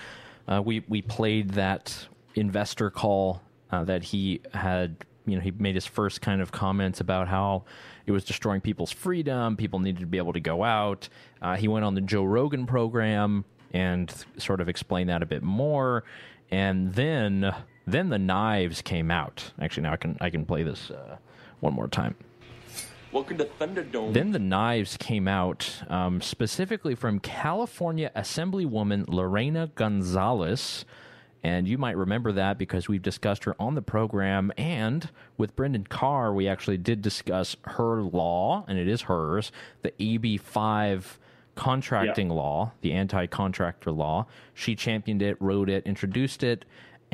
uh, 0.48 0.62
we 0.64 0.84
we 0.88 1.02
played 1.02 1.52
that 1.52 2.08
investor 2.36 2.90
call 2.90 3.42
uh, 3.72 3.84
that 3.86 4.04
he 4.04 4.42
had. 4.54 4.98
You 5.28 5.36
know, 5.36 5.42
he 5.42 5.52
made 5.52 5.74
his 5.74 5.88
first 5.88 6.22
kind 6.22 6.40
of 6.40 6.52
comments 6.52 7.02
about 7.02 7.28
how 7.28 7.64
it 8.06 8.12
was 8.12 8.24
destroying 8.24 8.62
people's 8.62 8.92
freedom. 8.92 9.58
People 9.58 9.80
needed 9.80 10.02
to 10.02 10.06
be 10.06 10.20
able 10.20 10.34
to 10.34 10.40
go 10.40 10.64
out. 10.64 11.10
Uh, 11.42 11.56
he 11.56 11.68
went 11.68 11.84
on 11.84 11.96
the 11.96 12.02
Joe 12.02 12.24
Rogan 12.24 12.68
program 12.68 13.44
and 13.74 14.14
sort 14.38 14.62
of 14.62 14.70
explained 14.70 15.10
that 15.10 15.24
a 15.24 15.26
bit 15.26 15.42
more. 15.42 16.04
And 16.52 16.94
then, 16.94 17.54
then 17.88 18.10
the 18.10 18.20
knives 18.20 18.84
came 18.84 19.10
out. 19.10 19.52
Actually, 19.60 19.84
now 19.84 19.94
I 19.94 19.98
can 19.98 20.18
I 20.22 20.30
can 20.30 20.46
play 20.46 20.62
this 20.62 20.92
uh, 20.92 21.18
one 21.60 21.74
more 21.74 21.88
time. 21.88 22.16
Welcome 23.16 23.38
to 23.38 23.46
Thunderdome. 23.46 24.12
Then 24.12 24.34
the 24.34 24.40
knives 24.40 24.98
came 24.98 25.26
out, 25.26 25.84
um, 25.88 26.20
specifically 26.20 26.96
from 26.96 27.22
California 27.22 28.12
Assemblywoman 28.14 29.06
Lorena 29.08 29.72
Gonzalez. 29.74 30.84
And 31.42 31.66
you 31.66 31.78
might 31.78 31.96
remember 31.96 32.34
that 32.34 32.58
because 32.58 32.90
we've 32.90 33.02
discussed 33.02 33.46
her 33.46 33.56
on 33.58 33.76
the 33.76 33.82
program. 33.82 34.52
And 34.58 35.10
with 35.38 35.56
Brendan 35.56 35.86
Carr, 35.88 36.34
we 36.34 36.50
actually 36.50 36.76
did 36.76 37.02
discuss 37.02 37.56
her 37.64 38.02
law, 38.02 38.66
and 38.68 38.78
it 38.78 38.90
is 38.90 39.04
hers, 39.04 39.54
the 39.82 39.92
AB5 39.92 41.06
contracting 41.56 42.28
yeah. 42.28 42.34
law, 42.34 42.74
the 42.82 42.92
anti 42.92 43.28
contractor 43.28 43.92
law. 43.92 44.26
She 44.54 44.76
championed 44.76 45.22
it, 45.22 45.38
wrote 45.40 45.70
it, 45.70 45.88
introduced 45.88 46.44
it. 46.44 46.66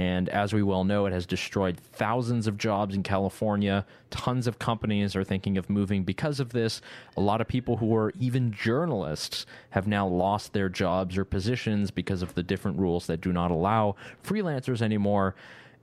And 0.01 0.29
as 0.29 0.51
we 0.51 0.63
well 0.63 0.83
know, 0.83 1.05
it 1.05 1.13
has 1.13 1.27
destroyed 1.27 1.77
thousands 1.77 2.47
of 2.47 2.57
jobs 2.57 2.95
in 2.95 3.03
California. 3.03 3.85
Tons 4.09 4.47
of 4.47 4.57
companies 4.57 5.15
are 5.15 5.23
thinking 5.23 5.59
of 5.59 5.69
moving 5.69 6.03
because 6.03 6.39
of 6.39 6.53
this. 6.53 6.81
A 7.17 7.21
lot 7.21 7.39
of 7.39 7.47
people 7.47 7.77
who 7.77 7.95
are 7.95 8.11
even 8.19 8.51
journalists 8.51 9.45
have 9.69 9.85
now 9.85 10.07
lost 10.07 10.53
their 10.53 10.69
jobs 10.69 11.19
or 11.19 11.23
positions 11.23 11.91
because 11.91 12.23
of 12.23 12.33
the 12.33 12.41
different 12.41 12.79
rules 12.79 13.05
that 13.05 13.21
do 13.21 13.31
not 13.31 13.51
allow 13.51 13.95
freelancers 14.23 14.81
anymore. 14.81 15.35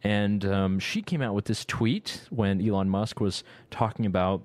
And 0.02 0.44
um, 0.44 0.80
she 0.80 1.00
came 1.00 1.22
out 1.22 1.34
with 1.34 1.44
this 1.44 1.64
tweet 1.64 2.22
when 2.30 2.60
Elon 2.60 2.90
Musk 2.90 3.20
was 3.20 3.44
talking 3.70 4.04
about 4.04 4.42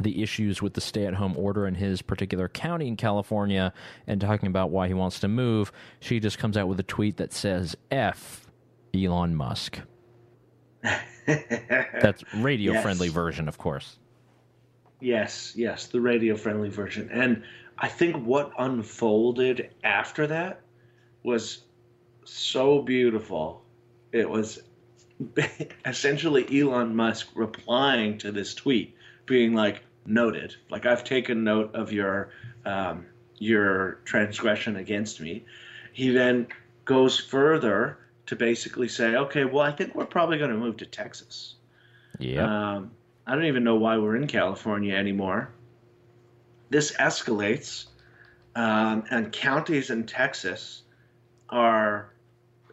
the 0.00 0.20
issues 0.20 0.60
with 0.60 0.74
the 0.74 0.80
stay 0.80 1.06
at 1.06 1.14
home 1.14 1.36
order 1.36 1.68
in 1.68 1.76
his 1.76 2.02
particular 2.02 2.48
county 2.48 2.88
in 2.88 2.96
California 2.96 3.72
and 4.08 4.20
talking 4.20 4.48
about 4.48 4.70
why 4.70 4.88
he 4.88 4.94
wants 4.94 5.20
to 5.20 5.28
move. 5.28 5.70
She 6.00 6.18
just 6.18 6.38
comes 6.38 6.56
out 6.56 6.66
with 6.66 6.80
a 6.80 6.82
tweet 6.82 7.18
that 7.18 7.32
says, 7.32 7.76
F 7.92 8.45
Elon 8.96 9.34
Musk. 9.34 9.80
That's 11.26 12.22
radio 12.34 12.72
yes. 12.72 12.82
friendly 12.82 13.08
version, 13.08 13.48
of 13.48 13.58
course. 13.58 13.98
Yes, 15.00 15.52
yes, 15.56 15.86
the 15.88 16.00
radio 16.00 16.36
friendly 16.36 16.68
version. 16.68 17.10
And 17.12 17.42
I 17.78 17.88
think 17.88 18.16
what 18.24 18.52
unfolded 18.58 19.70
after 19.84 20.26
that 20.28 20.60
was 21.22 21.64
so 22.24 22.80
beautiful. 22.80 23.62
It 24.12 24.28
was 24.28 24.62
essentially 25.84 26.60
Elon 26.60 26.94
Musk 26.94 27.28
replying 27.34 28.18
to 28.18 28.32
this 28.32 28.54
tweet, 28.54 28.94
being 29.26 29.54
like, 29.54 29.82
"Noted. 30.06 30.54
Like 30.70 30.86
I've 30.86 31.04
taken 31.04 31.44
note 31.44 31.74
of 31.74 31.92
your 31.92 32.30
um, 32.64 33.06
your 33.38 34.00
transgression 34.04 34.76
against 34.76 35.20
me." 35.20 35.44
He 35.92 36.10
then 36.10 36.46
goes 36.84 37.18
further 37.18 37.98
to 38.26 38.36
basically 38.36 38.88
say, 38.88 39.14
okay, 39.14 39.44
well, 39.44 39.62
I 39.62 39.72
think 39.72 39.94
we're 39.94 40.06
probably 40.06 40.38
going 40.38 40.50
to 40.50 40.56
move 40.56 40.76
to 40.78 40.86
Texas. 40.86 41.54
Yeah. 42.18 42.74
Um, 42.76 42.90
I 43.26 43.34
don't 43.34 43.44
even 43.44 43.64
know 43.64 43.76
why 43.76 43.98
we're 43.98 44.16
in 44.16 44.26
California 44.26 44.94
anymore. 44.94 45.50
This 46.70 46.92
escalates, 46.92 47.86
um, 48.54 49.04
and 49.10 49.32
counties 49.32 49.90
in 49.90 50.06
Texas 50.06 50.82
are 51.50 52.12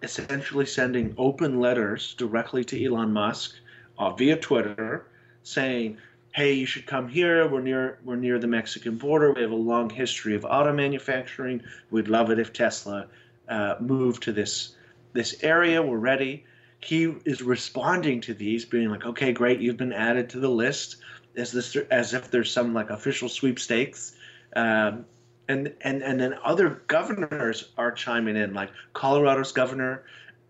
essentially 0.01 0.65
sending 0.65 1.13
open 1.17 1.59
letters 1.59 2.13
directly 2.15 2.63
to 2.65 2.83
Elon 2.83 3.13
Musk 3.13 3.55
uh, 3.97 4.11
via 4.11 4.35
Twitter, 4.35 5.07
saying, 5.43 5.97
"Hey, 6.31 6.53
you 6.53 6.65
should 6.65 6.87
come 6.87 7.07
here. 7.07 7.47
We're 7.47 7.61
near 7.61 7.99
we're 8.03 8.15
near 8.15 8.39
the 8.39 8.47
Mexican 8.47 8.97
border. 8.97 9.33
We 9.33 9.41
have 9.41 9.51
a 9.51 9.55
long 9.55 9.89
history 9.89 10.35
of 10.35 10.45
auto 10.45 10.73
manufacturing. 10.73 11.61
We'd 11.91 12.07
love 12.07 12.31
it 12.31 12.39
if 12.39 12.53
Tesla 12.53 13.07
uh, 13.47 13.75
moved 13.79 14.23
to 14.23 14.31
this 14.31 14.75
this 15.13 15.35
area. 15.43 15.81
We're 15.81 15.97
ready. 15.97 16.45
he 16.79 17.15
is 17.23 17.41
responding 17.41 18.19
to 18.21 18.33
these, 18.33 18.65
being 18.65 18.89
like, 18.89 19.05
"Okay, 19.05 19.31
great, 19.31 19.59
you've 19.61 19.77
been 19.77 19.93
added 19.93 20.29
to 20.31 20.39
the 20.39 20.49
list." 20.49 20.97
As 21.35 21.51
this, 21.51 21.75
as 21.89 22.13
if 22.13 22.29
there's 22.29 22.51
some 22.51 22.73
like 22.73 22.89
official 22.89 23.29
sweepstakes, 23.29 24.15
um, 24.55 25.05
and 25.47 25.73
and 25.81 26.03
and 26.03 26.19
then 26.19 26.35
other 26.43 26.81
governors 26.87 27.69
are 27.77 27.91
chiming 27.91 28.35
in, 28.35 28.53
like 28.53 28.69
Colorado's 28.93 29.51
governor 29.51 30.03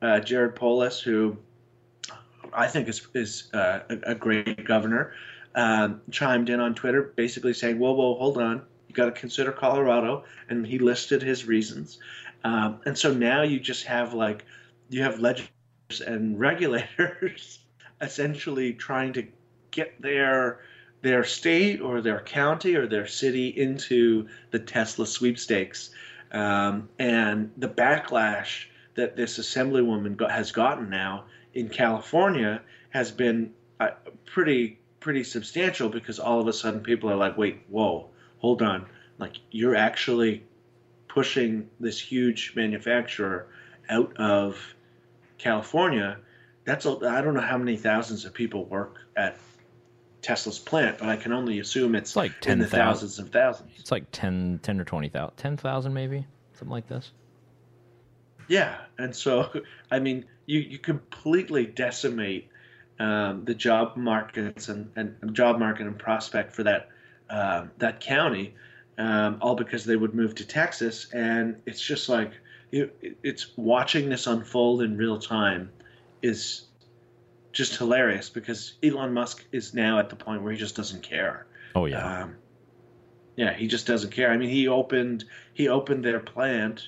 uh, 0.04 0.20
Jared 0.20 0.56
Polis, 0.56 1.00
who 1.00 1.38
I 2.54 2.68
think 2.68 2.88
is 2.88 3.08
is 3.14 3.50
uh, 3.54 3.80
a, 3.90 4.12
a 4.12 4.16
great 4.16 4.66
governor, 4.66 5.14
um, 5.56 6.02
chimed 6.12 6.50
in 6.50 6.60
on 6.60 6.76
Twitter, 6.76 7.14
basically 7.16 7.54
saying, 7.54 7.80
"Whoa, 7.80 7.94
whoa, 7.94 8.16
hold 8.16 8.38
on, 8.38 8.62
you 8.88 8.94
got 8.94 9.06
to 9.06 9.12
consider 9.12 9.52
Colorado," 9.52 10.26
and 10.50 10.68
he 10.68 10.78
listed 10.78 11.24
his 11.24 11.46
reasons. 11.46 12.00
Um, 12.44 12.82
and 12.86 12.98
so 12.98 13.14
now 13.14 13.44
you 13.44 13.60
just 13.60 13.86
have 13.86 14.14
like 14.14 14.46
you 14.90 15.02
have 15.04 15.20
legislators 15.20 16.02
and 16.06 16.40
regulators 16.40 17.60
essentially 18.02 18.74
trying 18.74 19.14
to 19.14 19.26
get 19.72 20.02
their 20.02 20.60
their 21.02 21.24
state 21.24 21.82
or 21.82 22.02
their 22.02 22.22
county 22.22 22.76
or 22.76 22.88
their 22.88 23.06
city 23.06 23.50
into 23.50 24.28
the 24.52 24.60
Tesla 24.60 25.06
sweepstakes. 25.06 25.90
Um, 26.32 26.90
and 26.98 27.52
the 27.58 27.68
backlash 27.68 28.66
that 28.96 29.16
this 29.16 29.38
assemblywoman 29.38 30.16
got, 30.16 30.32
has 30.32 30.52
gotten 30.52 30.90
now 30.90 31.26
in 31.54 31.70
California 31.70 32.62
has 32.90 33.12
been 33.12 33.54
uh, 33.80 33.90
pretty 34.26 34.80
pretty 35.00 35.24
substantial 35.24 35.90
because 35.90 36.18
all 36.18 36.40
of 36.40 36.48
a 36.48 36.54
sudden 36.54 36.80
people 36.80 37.12
are 37.12 37.16
like, 37.16 37.38
wait, 37.38 37.62
whoa, 37.68 38.10
hold 38.38 38.62
on, 38.62 38.86
like 39.20 39.34
you're 39.52 39.76
actually 39.76 40.44
pushing 41.14 41.70
this 41.80 42.00
huge 42.00 42.54
manufacturer 42.56 43.48
out 43.90 44.16
of 44.18 44.58
California. 45.38 46.18
That's 46.66 46.86
a, 46.86 46.98
I 47.08 47.22
don't 47.22 47.36
know 47.36 47.42
how 47.42 47.58
many 47.58 47.78
thousands 47.78 48.26
of 48.26 48.34
people 48.34 48.66
work 48.66 48.96
at 49.16 49.38
Tesla's 50.24 50.58
plant, 50.58 50.98
but 50.98 51.10
I 51.10 51.16
can 51.18 51.32
only 51.32 51.60
assume 51.60 51.94
it's, 51.94 52.12
It's 52.12 52.16
like 52.16 52.32
in 52.48 52.58
the 52.58 52.66
10,000. 52.66 52.70
thousands 52.80 53.20
of 53.20 53.30
thousands. 53.30 53.72
It's 53.78 53.92
like 53.92 54.06
10, 54.12 54.62
10 54.64 54.80
or 54.80 54.86
20,000. 54.86 55.36
10,000 55.38 55.94
maybe? 55.94 56.26
Something 56.54 56.72
like 56.72 56.88
this. 56.88 57.12
Yeah, 58.48 58.78
and 58.98 59.16
so 59.16 59.52
I 59.92 60.00
mean, 60.00 60.26
you 60.46 60.60
you 60.60 60.78
completely 60.80 61.66
decimate 61.66 62.50
um, 63.00 63.46
the 63.46 63.54
job 63.54 63.96
markets 63.98 64.70
and, 64.70 64.92
and 64.96 65.34
job 65.34 65.60
market 65.60 65.88
and 65.88 65.98
prospect 65.98 66.54
for 66.54 66.64
that 66.64 66.90
um 67.30 67.72
that 67.78 68.00
county, 68.00 68.54
um, 68.98 69.38
all 69.42 69.56
because 69.56 69.86
they 69.86 69.96
would 69.96 70.14
move 70.14 70.36
to 70.36 70.46
Texas, 70.46 71.12
and 71.14 71.56
it's 71.66 71.82
just 71.82 72.10
like 72.10 72.34
you, 72.72 72.90
it's 73.02 73.56
watching 73.56 74.10
this 74.10 74.28
unfold 74.28 74.82
in 74.82 74.98
real 74.98 75.20
time 75.20 75.72
is 76.22 76.66
just 77.52 77.78
hilarious 77.78 78.30
because 78.30 78.74
Elon 78.82 79.14
Musk 79.14 79.46
is 79.52 79.74
now 79.74 80.00
at 80.00 80.10
the 80.10 80.16
point 80.16 80.42
where 80.42 80.52
he 80.52 80.58
just 80.58 80.76
doesn't 80.76 81.04
care. 81.04 81.46
Oh, 81.76 81.86
yeah. 81.86 82.24
Um, 82.24 82.36
yeah, 83.36 83.54
he 83.54 83.68
just 83.68 83.88
doesn't 83.88 84.12
care. 84.12 84.32
I 84.32 84.38
mean, 84.38 84.50
he 84.50 84.68
opened 84.68 85.26
he 85.54 85.68
opened 85.68 86.04
their 86.04 86.20
plant 86.20 86.88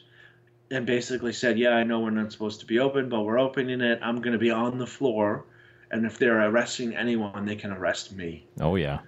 and 0.72 0.86
basically 0.86 1.34
said, 1.34 1.58
"Yeah, 1.58 1.72
I 1.72 1.84
know 1.84 2.00
we're 2.00 2.12
not 2.12 2.32
supposed 2.32 2.60
to 2.60 2.66
be 2.66 2.80
open, 2.80 3.10
but 3.10 3.22
we're 3.22 3.40
opening 3.40 3.82
it. 3.82 4.00
I'm 4.02 4.22
going 4.22 4.34
to 4.34 4.40
be 4.40 4.52
on 4.52 4.78
the 4.78 4.88
floor, 4.88 5.46
and 5.92 6.06
if 6.06 6.18
they're 6.18 6.42
arresting 6.48 6.96
anyone, 6.96 7.46
they 7.46 7.56
can 7.56 7.72
arrest 7.72 8.12
me." 8.12 8.46
oh, 8.62 8.76
yeah. 8.76 9.00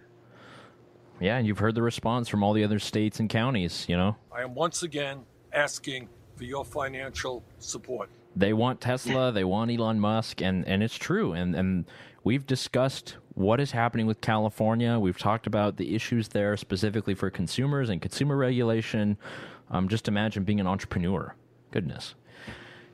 Yeah, 1.20 1.38
and 1.38 1.48
you've 1.48 1.60
heard 1.60 1.76
the 1.76 1.82
response 1.82 2.28
from 2.28 2.44
all 2.44 2.54
the 2.54 2.64
other 2.64 2.80
states 2.80 3.20
and 3.20 3.30
counties, 3.30 3.86
you 3.90 3.98
know? 3.98 4.16
I 4.32 4.42
am 4.44 4.54
once 4.54 4.84
again 4.84 5.22
asking 5.52 6.10
for 6.36 6.44
your 6.44 6.64
financial 6.64 7.44
support. 7.60 8.10
they 8.36 8.54
want 8.54 8.80
Tesla, 8.82 9.32
they 9.32 9.44
want 9.44 9.72
Elon 9.72 10.00
Musk, 10.00 10.42
and 10.42 10.64
and 10.68 10.84
it's 10.84 10.96
true. 10.96 11.34
And 11.34 11.56
and 11.56 11.86
we've 12.24 12.46
discussed 12.46 13.18
what 13.34 13.60
is 13.60 13.72
happening 13.72 14.06
with 14.06 14.22
California. 14.22 15.00
We've 15.00 15.18
talked 15.18 15.48
about 15.48 15.78
the 15.78 15.96
issues 15.96 16.28
there 16.30 16.56
specifically 16.58 17.16
for 17.16 17.32
consumers 17.32 17.90
and 17.90 18.00
consumer 18.00 18.38
regulation. 18.38 19.18
Um, 19.72 19.88
just 19.90 20.08
imagine 20.08 20.44
being 20.44 20.60
an 20.60 20.68
entrepreneur. 20.68 21.34
Goodness, 21.72 22.14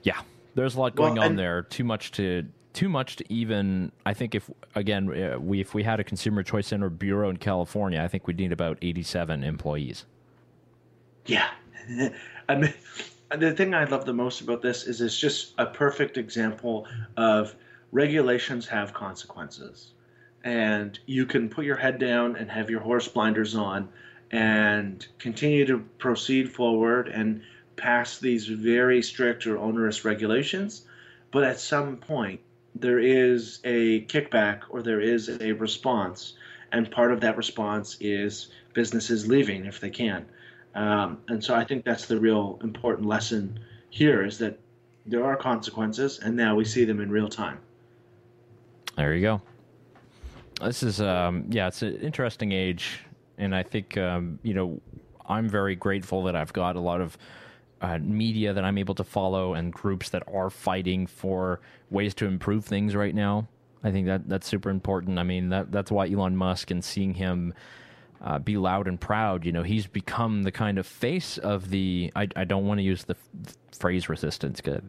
yeah, 0.03 0.21
there's 0.55 0.75
a 0.75 0.79
lot 0.79 0.95
going 0.95 1.15
Well, 1.15 1.25
on 1.25 1.35
there. 1.35 1.61
Too 1.63 1.83
much 1.83 2.11
to 2.13 2.45
too 2.73 2.89
much 2.89 3.15
to 3.17 3.33
even. 3.33 3.91
I 4.05 4.13
think 4.13 4.35
if 4.35 4.49
again 4.75 5.09
uh, 5.09 5.39
we 5.39 5.61
if 5.61 5.73
we 5.73 5.83
had 5.83 5.99
a 5.99 6.03
consumer 6.03 6.43
choice 6.43 6.67
center 6.67 6.89
bureau 6.89 7.29
in 7.29 7.37
California, 7.37 8.01
I 8.01 8.07
think 8.07 8.27
we'd 8.27 8.37
need 8.37 8.51
about 8.51 8.77
87 8.81 9.43
employees. 9.43 10.05
Yeah, 11.25 11.49
I 12.49 12.55
mean, 12.55 12.73
the 13.37 13.53
thing 13.53 13.73
I 13.73 13.85
love 13.85 14.05
the 14.05 14.13
most 14.13 14.41
about 14.41 14.61
this 14.61 14.85
is 14.85 14.99
it's 14.99 15.17
just 15.17 15.53
a 15.57 15.65
perfect 15.65 16.17
example 16.17 16.87
of 17.15 17.55
regulations 17.91 18.67
have 18.67 18.93
consequences, 18.93 19.91
and 20.43 20.99
you 21.05 21.25
can 21.25 21.49
put 21.49 21.65
your 21.65 21.77
head 21.77 21.99
down 21.99 22.35
and 22.35 22.49
have 22.49 22.69
your 22.69 22.81
horse 22.81 23.07
blinders 23.07 23.55
on, 23.55 23.87
and 24.31 25.07
continue 25.19 25.65
to 25.65 25.79
proceed 25.99 26.51
forward 26.51 27.07
and 27.07 27.41
pass 27.75 28.19
these 28.19 28.47
very 28.47 29.01
strict 29.01 29.47
or 29.47 29.57
onerous 29.57 30.05
regulations, 30.05 30.85
but 31.31 31.43
at 31.43 31.59
some 31.59 31.97
point 31.97 32.39
there 32.75 32.99
is 32.99 33.59
a 33.63 34.01
kickback 34.05 34.61
or 34.69 34.81
there 34.81 35.01
is 35.01 35.29
a 35.29 35.51
response, 35.53 36.33
and 36.71 36.89
part 36.89 37.11
of 37.11 37.21
that 37.21 37.37
response 37.37 37.97
is 37.99 38.49
businesses 38.73 39.27
leaving 39.27 39.65
if 39.65 39.79
they 39.79 39.89
can. 39.89 40.25
Um, 40.75 41.19
and 41.27 41.43
so 41.43 41.53
I 41.53 41.63
think 41.63 41.85
that's 41.85 42.07
the 42.07 42.19
real 42.19 42.59
important 42.63 43.07
lesson 43.07 43.59
here 43.89 44.25
is 44.25 44.39
that 44.39 44.59
there 45.05 45.23
are 45.23 45.35
consequences, 45.35 46.19
and 46.19 46.35
now 46.35 46.55
we 46.55 46.65
see 46.65 46.85
them 46.85 46.99
in 46.99 47.11
real 47.11 47.29
time. 47.29 47.59
There 48.95 49.13
you 49.13 49.21
go. 49.21 49.41
This 50.61 50.83
is 50.83 51.01
um 51.01 51.45
yeah, 51.49 51.67
it's 51.67 51.81
an 51.81 51.95
interesting 51.97 52.51
age 52.51 52.99
and 53.37 53.55
I 53.55 53.63
think 53.63 53.97
um 53.97 54.39
you 54.43 54.53
know 54.53 54.79
I'm 55.27 55.49
very 55.49 55.75
grateful 55.75 56.23
that 56.23 56.35
I've 56.35 56.53
got 56.53 56.75
a 56.75 56.79
lot 56.79 57.01
of 57.01 57.17
uh, 57.83 57.99
media 57.99 58.53
that 58.53 58.63
I'm 58.63 58.77
able 58.79 58.95
to 58.95 59.03
follow 59.03 59.53
and 59.53 59.71
groups 59.71 60.09
that 60.09 60.23
are 60.33 60.49
fighting 60.49 61.05
for 61.05 61.59
ways 61.91 62.13
to 62.15 62.25
improve 62.25 62.65
things 62.65 62.95
right 62.95 63.13
now. 63.13 63.47
I 63.83 63.91
think 63.91 64.07
that 64.07 64.27
that's 64.29 64.47
super 64.47 64.69
important. 64.69 65.19
I 65.19 65.23
mean 65.23 65.49
that 65.49 65.71
that's 65.71 65.91
why 65.91 66.09
Elon 66.09 66.35
Musk 66.37 66.71
and 66.71 66.83
seeing 66.83 67.13
him 67.13 67.53
uh, 68.21 68.39
be 68.39 68.55
loud 68.55 68.87
and 68.87 68.99
proud. 69.01 69.45
You 69.45 69.51
know, 69.51 69.63
he's 69.63 69.85
become 69.85 70.43
the 70.43 70.51
kind 70.51 70.77
of 70.77 70.87
face 70.87 71.37
of 71.37 71.69
the. 71.69 72.09
I, 72.15 72.29
I 72.37 72.45
don't 72.45 72.65
want 72.65 72.77
to 72.77 72.83
use 72.83 73.03
the 73.03 73.15
f- 73.45 73.57
phrase 73.77 74.07
resistance, 74.07 74.61
'cause 74.61 74.79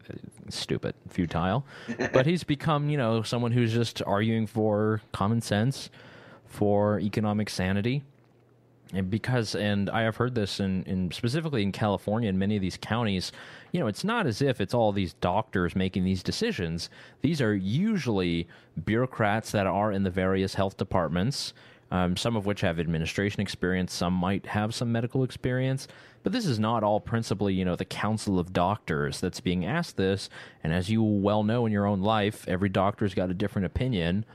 it's 0.47 0.55
stupid, 0.57 0.95
futile, 1.09 1.65
but 2.13 2.25
he's 2.25 2.45
become 2.45 2.89
you 2.89 2.97
know 2.97 3.23
someone 3.23 3.51
who's 3.51 3.73
just 3.73 4.01
arguing 4.07 4.47
for 4.47 5.01
common 5.11 5.41
sense, 5.41 5.89
for 6.47 6.97
economic 7.01 7.49
sanity, 7.49 8.03
and 8.93 9.09
because 9.09 9.55
and 9.55 9.89
I 9.89 10.01
have 10.01 10.17
heard 10.17 10.35
this 10.35 10.59
in, 10.59 10.83
in 10.83 11.11
specifically 11.11 11.63
in 11.63 11.71
California 11.71 12.29
in 12.29 12.37
many 12.37 12.55
of 12.55 12.61
these 12.61 12.77
counties, 12.77 13.31
you 13.71 13.79
know, 13.79 13.87
it's 13.87 14.03
not 14.03 14.27
as 14.27 14.41
if 14.41 14.61
it's 14.61 14.73
all 14.73 14.91
these 14.91 15.13
doctors 15.13 15.75
making 15.75 16.03
these 16.03 16.23
decisions. 16.23 16.89
These 17.21 17.41
are 17.41 17.55
usually 17.55 18.47
bureaucrats 18.83 19.51
that 19.51 19.67
are 19.67 19.91
in 19.91 20.03
the 20.03 20.09
various 20.09 20.53
health 20.53 20.77
departments, 20.77 21.53
um, 21.91 22.15
some 22.15 22.35
of 22.35 22.45
which 22.45 22.61
have 22.61 22.79
administration 22.79 23.41
experience, 23.41 23.93
some 23.93 24.13
might 24.13 24.45
have 24.47 24.73
some 24.73 24.91
medical 24.91 25.23
experience. 25.23 25.87
But 26.23 26.31
this 26.31 26.45
is 26.47 26.57
not 26.57 26.83
all 26.83 26.99
principally, 26.99 27.53
you 27.53 27.65
know, 27.65 27.75
the 27.75 27.85
council 27.85 28.39
of 28.39 28.51
doctors 28.51 29.19
that's 29.19 29.39
being 29.39 29.63
asked 29.63 29.95
this. 29.95 30.29
And 30.63 30.73
as 30.73 30.89
you 30.89 31.03
well 31.03 31.43
know 31.43 31.67
in 31.67 31.71
your 31.71 31.85
own 31.85 32.01
life, 32.01 32.47
every 32.47 32.69
doctor's 32.69 33.13
got 33.13 33.29
a 33.29 33.35
different 33.35 33.67
opinion. 33.67 34.25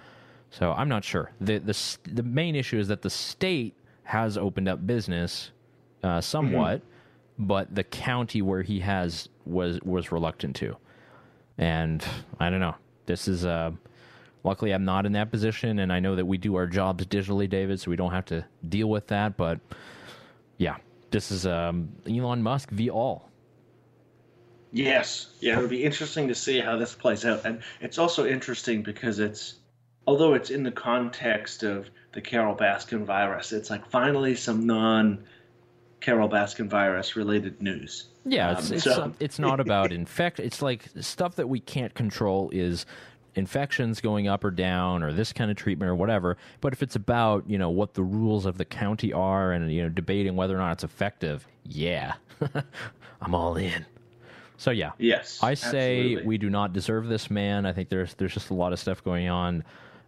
So 0.51 0.72
I'm 0.72 0.88
not 0.88 1.05
sure. 1.05 1.32
the 1.40 1.59
the 1.59 1.76
The 2.12 2.22
main 2.22 2.55
issue 2.55 2.78
is 2.78 2.88
that 2.88 3.03
the 3.03 3.11
state 3.11 3.74
has 4.11 4.36
opened 4.36 4.68
up 4.68 4.84
business 4.84 5.52
uh, 6.02 6.20
somewhat, 6.20 6.82
but 7.38 7.72
the 7.72 7.84
county 7.84 8.42
where 8.42 8.62
he 8.62 8.80
has 8.80 9.28
was 9.46 9.80
was 9.82 10.11
reluctant 10.11 10.56
to. 10.56 10.76
And 11.58 12.04
I 12.40 12.50
don't 12.50 12.58
know. 12.58 12.74
This 13.06 13.28
is 13.28 13.44
uh, 13.44 13.70
luckily 14.42 14.72
I'm 14.72 14.84
not 14.84 15.06
in 15.06 15.12
that 15.12 15.30
position, 15.30 15.78
and 15.78 15.92
I 15.92 16.00
know 16.00 16.16
that 16.16 16.26
we 16.26 16.38
do 16.38 16.56
our 16.56 16.66
jobs 16.66 17.06
digitally, 17.06 17.48
David, 17.48 17.78
so 17.78 17.88
we 17.88 17.96
don't 17.96 18.11
have 18.11 18.24
to 18.26 18.44
deal 18.68 18.90
with 18.90 19.06
that. 19.06 19.36
But 19.36 19.61
yeah, 20.58 20.76
this 21.12 21.30
is 21.30 21.46
um, 21.46 21.88
Elon 22.08 22.42
Musk 22.42 22.70
v 22.70 22.90
all. 22.90 23.28
Yes, 24.72 25.34
yeah, 25.40 25.56
it'll 25.56 25.68
be 25.68 25.84
interesting 25.84 26.26
to 26.26 26.34
see 26.34 26.58
how 26.58 26.76
this 26.76 26.94
plays 26.94 27.24
out, 27.24 27.44
and 27.44 27.62
it's 27.80 27.98
also 27.98 28.26
interesting 28.26 28.82
because 28.82 29.20
it's, 29.20 29.59
although 30.11 30.34
it's 30.34 30.50
in 30.50 30.64
the 30.64 30.72
context 30.72 31.62
of 31.62 31.88
the 32.12 32.20
Carol 32.20 32.56
Baskin 32.56 33.04
virus, 33.04 33.52
it's 33.52 33.70
like 33.70 33.88
finally 33.88 34.34
some 34.34 34.66
non 34.66 35.22
Carol 36.00 36.28
Baskin 36.28 36.66
virus 36.68 37.14
related 37.14 37.62
news. 37.62 38.06
Yeah, 38.24 38.58
it's 38.58 38.70
Um, 38.70 38.74
it's, 38.76 38.84
so- 38.84 39.12
it's 39.20 39.38
not 39.38 39.61
about 39.61 39.92
infect. 39.92 40.40
It's 40.40 40.61
like 40.62 40.86
stuff 40.98 41.36
that 41.36 41.48
we 41.48 41.61
can't 41.61 41.94
control 41.94 42.50
is 42.52 42.86
infections 43.36 44.00
going 44.00 44.26
up 44.26 44.42
or 44.42 44.50
down 44.50 45.04
or 45.04 45.12
this 45.12 45.32
kind 45.32 45.48
of 45.48 45.56
treatment 45.56 45.88
or 45.88 45.94
whatever. 45.94 46.36
But 46.61 46.72
if 46.72 46.82
it's 46.82 46.96
about 46.96 47.48
you 47.48 47.56
know 47.56 47.70
what 47.70 47.94
the 47.94 48.02
rules 48.02 48.46
of 48.46 48.58
the 48.58 48.64
county 48.64 49.12
are 49.12 49.52
and 49.52 49.72
you 49.72 49.84
know 49.84 49.88
debating 49.90 50.34
whether 50.34 50.56
or 50.56 50.58
not 50.58 50.72
it's 50.72 50.84
effective, 50.84 51.46
yeah, 51.64 52.14
I'm 53.22 53.32
all 53.32 53.54
in. 53.56 53.86
So 54.56 54.72
yeah, 54.72 54.90
Yes, 54.98 55.38
I 55.42 55.54
say 55.54 56.00
absolutely. 56.00 56.26
we 56.26 56.36
do 56.38 56.50
not 56.50 56.72
deserve 56.74 57.06
this 57.06 57.30
man. 57.30 57.64
I 57.64 57.72
think 57.72 57.88
there's 57.88 58.14
there's 58.14 58.34
just 58.34 58.50
a 58.50 58.54
lot 58.54 58.72
of 58.72 58.80
stuff 58.80 59.04
going 59.04 59.28
on. 59.28 59.62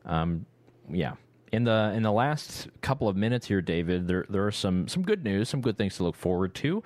Um, 0.05 0.46
yeah. 0.90 1.14
In 1.53 1.64
the 1.64 1.92
in 1.94 2.03
the 2.03 2.12
last 2.12 2.68
couple 2.80 3.09
of 3.09 3.16
minutes 3.16 3.46
here, 3.46 3.61
David, 3.61 4.09
there 4.09 4.24
there 4.30 4.46
are 4.46 4.53
some 4.53 4.88
some 4.88 5.03
good 5.03 5.22
news, 5.22 5.50
some 5.50 5.61
good 5.61 5.76
things 5.76 5.96
to 5.98 6.03
look 6.05 6.16
forward 6.16 6.55
to. 6.57 6.82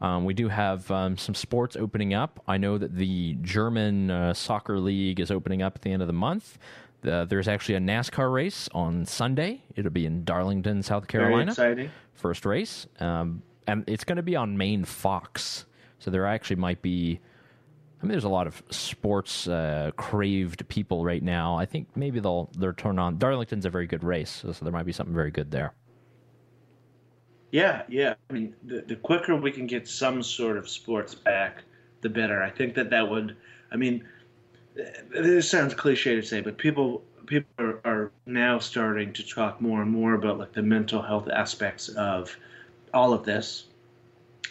Um, 0.00 0.24
we 0.24 0.34
do 0.34 0.48
have 0.48 0.90
um, 0.90 1.16
some 1.18 1.34
sports 1.34 1.76
opening 1.76 2.14
up. 2.14 2.42
I 2.46 2.56
know 2.58 2.78
that 2.78 2.96
the 2.96 3.34
German 3.42 4.10
uh, 4.10 4.34
soccer 4.34 4.78
league 4.78 5.20
is 5.20 5.30
opening 5.30 5.62
up 5.62 5.74
at 5.76 5.82
the 5.82 5.92
end 5.92 6.02
of 6.02 6.06
the 6.08 6.14
month. 6.14 6.58
The, 7.02 7.26
there's 7.28 7.46
actually 7.48 7.76
a 7.76 7.80
NASCAR 7.80 8.32
race 8.32 8.68
on 8.72 9.04
Sunday. 9.06 9.62
It'll 9.74 9.90
be 9.90 10.06
in 10.06 10.24
Darlington, 10.24 10.82
South 10.82 11.10
Very 11.10 11.24
Carolina 11.24 11.50
exciting. 11.52 11.90
first 12.14 12.44
race, 12.46 12.86
um, 13.00 13.42
and 13.66 13.84
it's 13.86 14.04
going 14.04 14.16
to 14.16 14.22
be 14.22 14.34
on 14.36 14.56
main 14.56 14.84
Fox. 14.84 15.66
So 15.98 16.10
there 16.10 16.26
actually 16.26 16.56
might 16.56 16.80
be. 16.80 17.20
I 18.00 18.04
mean, 18.04 18.12
there's 18.12 18.24
a 18.24 18.28
lot 18.28 18.46
of 18.46 18.62
sports 18.70 19.48
uh, 19.48 19.90
craved 19.96 20.68
people 20.68 21.04
right 21.04 21.22
now. 21.22 21.56
I 21.56 21.64
think 21.64 21.88
maybe 21.96 22.20
they'll 22.20 22.50
they'll 22.56 22.74
turn 22.74 22.98
on. 22.98 23.18
Darlington's 23.18 23.64
a 23.64 23.70
very 23.70 23.86
good 23.86 24.04
race, 24.04 24.30
so, 24.30 24.52
so 24.52 24.64
there 24.64 24.72
might 24.72 24.84
be 24.84 24.92
something 24.92 25.14
very 25.14 25.30
good 25.30 25.50
there. 25.50 25.72
Yeah, 27.52 27.82
yeah. 27.88 28.14
I 28.28 28.32
mean, 28.32 28.54
the, 28.64 28.82
the 28.82 28.96
quicker 28.96 29.34
we 29.34 29.50
can 29.50 29.66
get 29.66 29.88
some 29.88 30.22
sort 30.22 30.58
of 30.58 30.68
sports 30.68 31.14
back, 31.14 31.62
the 32.02 32.10
better. 32.10 32.42
I 32.42 32.50
think 32.50 32.74
that 32.74 32.90
that 32.90 33.08
would. 33.08 33.36
I 33.72 33.76
mean, 33.76 34.06
this 35.10 35.50
sounds 35.50 35.72
cliche 35.72 36.16
to 36.16 36.22
say, 36.22 36.42
but 36.42 36.58
people 36.58 37.02
people 37.24 37.50
are, 37.58 37.80
are 37.84 38.12
now 38.26 38.58
starting 38.58 39.12
to 39.14 39.26
talk 39.26 39.60
more 39.60 39.80
and 39.80 39.90
more 39.90 40.14
about 40.14 40.38
like 40.38 40.52
the 40.52 40.62
mental 40.62 41.00
health 41.00 41.28
aspects 41.28 41.88
of 41.88 42.36
all 42.92 43.14
of 43.14 43.24
this, 43.24 43.64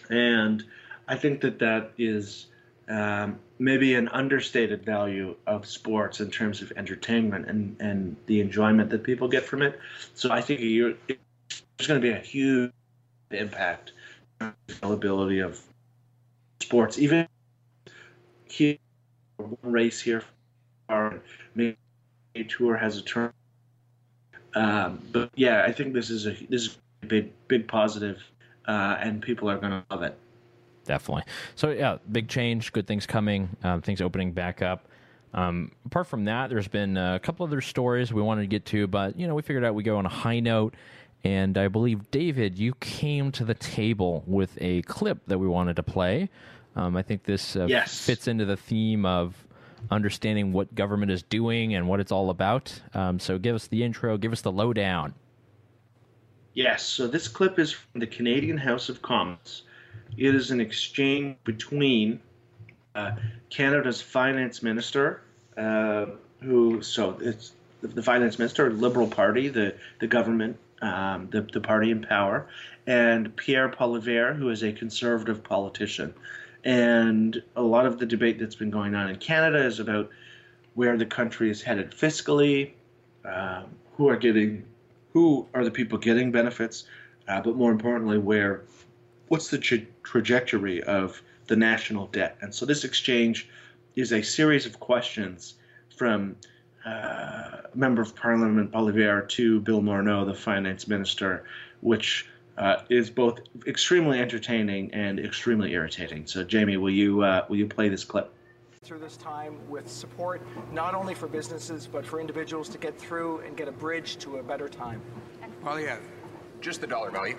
and 0.09 0.63
I 1.07 1.15
think 1.15 1.41
that 1.41 1.59
that 1.59 1.91
is 1.99 2.47
um, 2.87 3.39
maybe 3.57 3.95
an 3.95 4.07
understated 4.09 4.83
value 4.85 5.35
of 5.47 5.65
sports 5.65 6.19
in 6.19 6.29
terms 6.29 6.61
of 6.61 6.71
entertainment 6.75 7.47
and 7.47 7.75
and 7.79 8.15
the 8.27 8.41
enjoyment 8.41 8.89
that 8.91 9.03
people 9.03 9.27
get 9.27 9.43
from 9.43 9.61
it. 9.61 9.79
So 10.13 10.31
I 10.31 10.41
think 10.41 10.59
there's 10.59 11.87
going 11.87 12.01
to 12.01 12.07
be 12.07 12.11
a 12.11 12.19
huge 12.19 12.71
impact 13.31 13.93
on 14.41 14.53
the 14.67 14.73
availability 14.73 15.39
of 15.39 15.59
sports. 16.61 16.99
Even 16.99 17.27
here, 18.45 18.77
one 19.37 19.57
race 19.63 20.01
here, 20.01 20.23
a 20.89 22.43
tour 22.47 22.77
has 22.77 22.97
a 22.97 23.01
turn. 23.01 23.33
Um, 24.53 25.01
but 25.11 25.31
yeah, 25.35 25.63
I 25.65 25.71
think 25.71 25.93
this 25.93 26.09
is 26.09 26.27
a 26.27 26.31
this 26.49 26.67
is 26.67 26.77
a 27.03 27.05
big 27.07 27.31
big 27.47 27.67
positive, 27.67 28.23
uh, 28.67 28.97
and 28.99 29.21
people 29.21 29.49
are 29.49 29.57
going 29.57 29.71
to 29.71 29.83
love 29.89 30.03
it. 30.03 30.17
Definitely. 30.85 31.23
So 31.55 31.71
yeah, 31.71 31.97
big 32.11 32.29
change, 32.29 32.71
good 32.71 32.87
things 32.87 33.05
coming, 33.05 33.49
um, 33.63 33.81
things 33.81 34.01
opening 34.01 34.31
back 34.31 34.61
up. 34.61 34.87
Um, 35.33 35.71
apart 35.85 36.07
from 36.07 36.25
that, 36.25 36.49
there's 36.49 36.67
been 36.67 36.95
a 36.95 37.19
couple 37.19 37.45
other 37.45 37.59
stories 37.59 38.13
we 38.13 38.21
wanted 38.21 38.41
to 38.41 38.47
get 38.47 38.65
to, 38.67 38.87
but 38.87 39.19
you 39.19 39.27
know 39.27 39.35
we 39.35 39.41
figured 39.41 39.65
out 39.65 39.75
we 39.75 39.83
go 39.83 39.97
on 39.97 40.05
a 40.05 40.09
high 40.09 40.39
note. 40.39 40.75
And 41.23 41.57
I 41.57 41.67
believe 41.69 42.11
David, 42.11 42.57
you 42.59 42.75
came 42.75 43.31
to 43.31 43.43
the 43.43 43.55
table 43.55 44.23
with 44.27 44.55
a 44.61 44.83
clip 44.83 45.25
that 45.25 45.39
we 45.39 45.47
wanted 45.47 45.75
to 45.77 45.83
play. 45.83 46.29
Um, 46.75 46.95
I 46.95 47.01
think 47.01 47.23
this 47.23 47.55
uh, 47.55 47.65
Yes. 47.67 48.05
fits 48.05 48.27
into 48.27 48.45
the 48.45 48.55
theme 48.55 49.05
of 49.07 49.35
understanding 49.89 50.53
what 50.53 50.73
government 50.75 51.11
is 51.11 51.23
doing 51.23 51.73
and 51.73 51.87
what 51.87 51.99
it's 51.99 52.11
all 52.11 52.29
about. 52.29 52.79
Um, 52.93 53.19
so 53.19 53.39
give 53.39 53.55
us 53.55 53.65
the 53.67 53.83
intro, 53.83 54.17
give 54.17 54.31
us 54.31 54.41
the 54.41 54.51
lowdown. 54.51 55.15
Yes, 56.53 56.83
so 56.83 57.07
this 57.07 57.27
clip 57.27 57.59
is 57.59 57.71
from 57.71 57.99
the 57.99 58.07
Canadian 58.07 58.57
House 58.57 58.87
of 58.87 59.01
Commons. 59.01 59.63
It 60.17 60.35
is 60.35 60.51
an 60.51 60.61
exchange 60.61 61.37
between 61.43 62.19
uh, 62.93 63.11
Canada's 63.49 64.01
finance 64.01 64.63
minister, 64.63 65.21
uh, 65.57 66.05
who, 66.41 66.81
so 66.81 67.17
it's 67.21 67.51
the, 67.81 68.01
finance 68.01 68.39
minister, 68.39 68.71
Liberal 68.71 69.07
Party, 69.07 69.49
the, 69.49 69.75
the 69.99 70.07
government, 70.07 70.57
um, 70.81 71.27
the, 71.31 71.41
the 71.41 71.61
party 71.61 71.91
in 71.91 72.01
power, 72.01 72.47
and 72.87 73.35
Pierre 73.35 73.69
Poilievre, 73.69 74.35
who 74.35 74.49
is 74.49 74.63
a 74.63 74.71
conservative 74.71 75.43
politician. 75.43 76.13
And 76.63 77.41
a 77.55 77.61
lot 77.61 77.85
of 77.85 77.99
the 77.99 78.05
debate 78.05 78.39
that's 78.39 78.55
been 78.55 78.71
going 78.71 78.95
on 78.95 79.09
in 79.09 79.17
Canada 79.17 79.63
is 79.63 79.79
about 79.79 80.09
where 80.73 80.97
the 80.97 81.05
country 81.05 81.49
is 81.49 81.61
headed 81.61 81.91
fiscally, 81.91 82.71
um, 83.23 83.65
who 83.93 84.09
are 84.09 84.17
getting 84.17 84.65
who 85.13 85.47
are 85.53 85.63
the 85.63 85.71
people 85.71 85.97
getting 85.97 86.29
benefits, 86.29 86.83
uh, 87.29 87.39
but 87.39 87.55
more 87.55 87.71
importantly, 87.71 88.17
where 88.17 88.63
what's 89.27 89.49
the 89.49 89.57
tra- 89.57 89.85
trajectory 90.03 90.83
of 90.83 91.21
the 91.47 91.55
national 91.55 92.07
debt? 92.07 92.37
And 92.41 92.53
so 92.53 92.65
this 92.65 92.83
exchange 92.83 93.49
is 93.95 94.11
a 94.11 94.21
series 94.21 94.65
of 94.65 94.79
questions 94.79 95.55
from 95.95 96.35
uh, 96.85 97.61
Member 97.73 98.01
of 98.01 98.15
Parliament 98.15 98.71
Poilievre 98.71 99.27
to 99.29 99.59
Bill 99.61 99.81
Morneau, 99.81 100.25
the 100.25 100.33
finance 100.33 100.87
minister, 100.87 101.45
which 101.81 102.27
uh, 102.57 102.77
is 102.89 103.09
both 103.09 103.39
extremely 103.67 104.19
entertaining 104.19 104.93
and 104.93 105.19
extremely 105.19 105.73
irritating. 105.73 106.25
So, 106.27 106.43
Jamie, 106.43 106.77
will 106.77 106.91
you 106.91 107.21
uh, 107.21 107.45
will 107.49 107.57
you 107.57 107.67
play 107.67 107.89
this 107.89 108.03
clip? 108.03 108.31
through 108.83 108.99
this 108.99 109.17
time 109.17 109.57
with 109.67 109.89
support 109.89 110.43
not 110.71 110.93
only 110.93 111.15
for 111.15 111.27
businesses 111.27 111.87
but 111.91 112.05
for 112.05 112.19
individuals 112.19 112.69
to 112.69 112.77
get 112.77 112.95
through 112.95 113.39
and 113.39 113.57
get 113.57 113.67
a 113.67 113.71
bridge 113.71 114.17
to 114.17 114.37
a 114.37 114.43
better 114.43 114.69
time. 114.69 115.01
Well, 115.63 115.79
yeah, 115.79 115.97
just 116.61 116.81
the 116.81 116.87
dollar 116.87 117.09
value. 117.09 117.35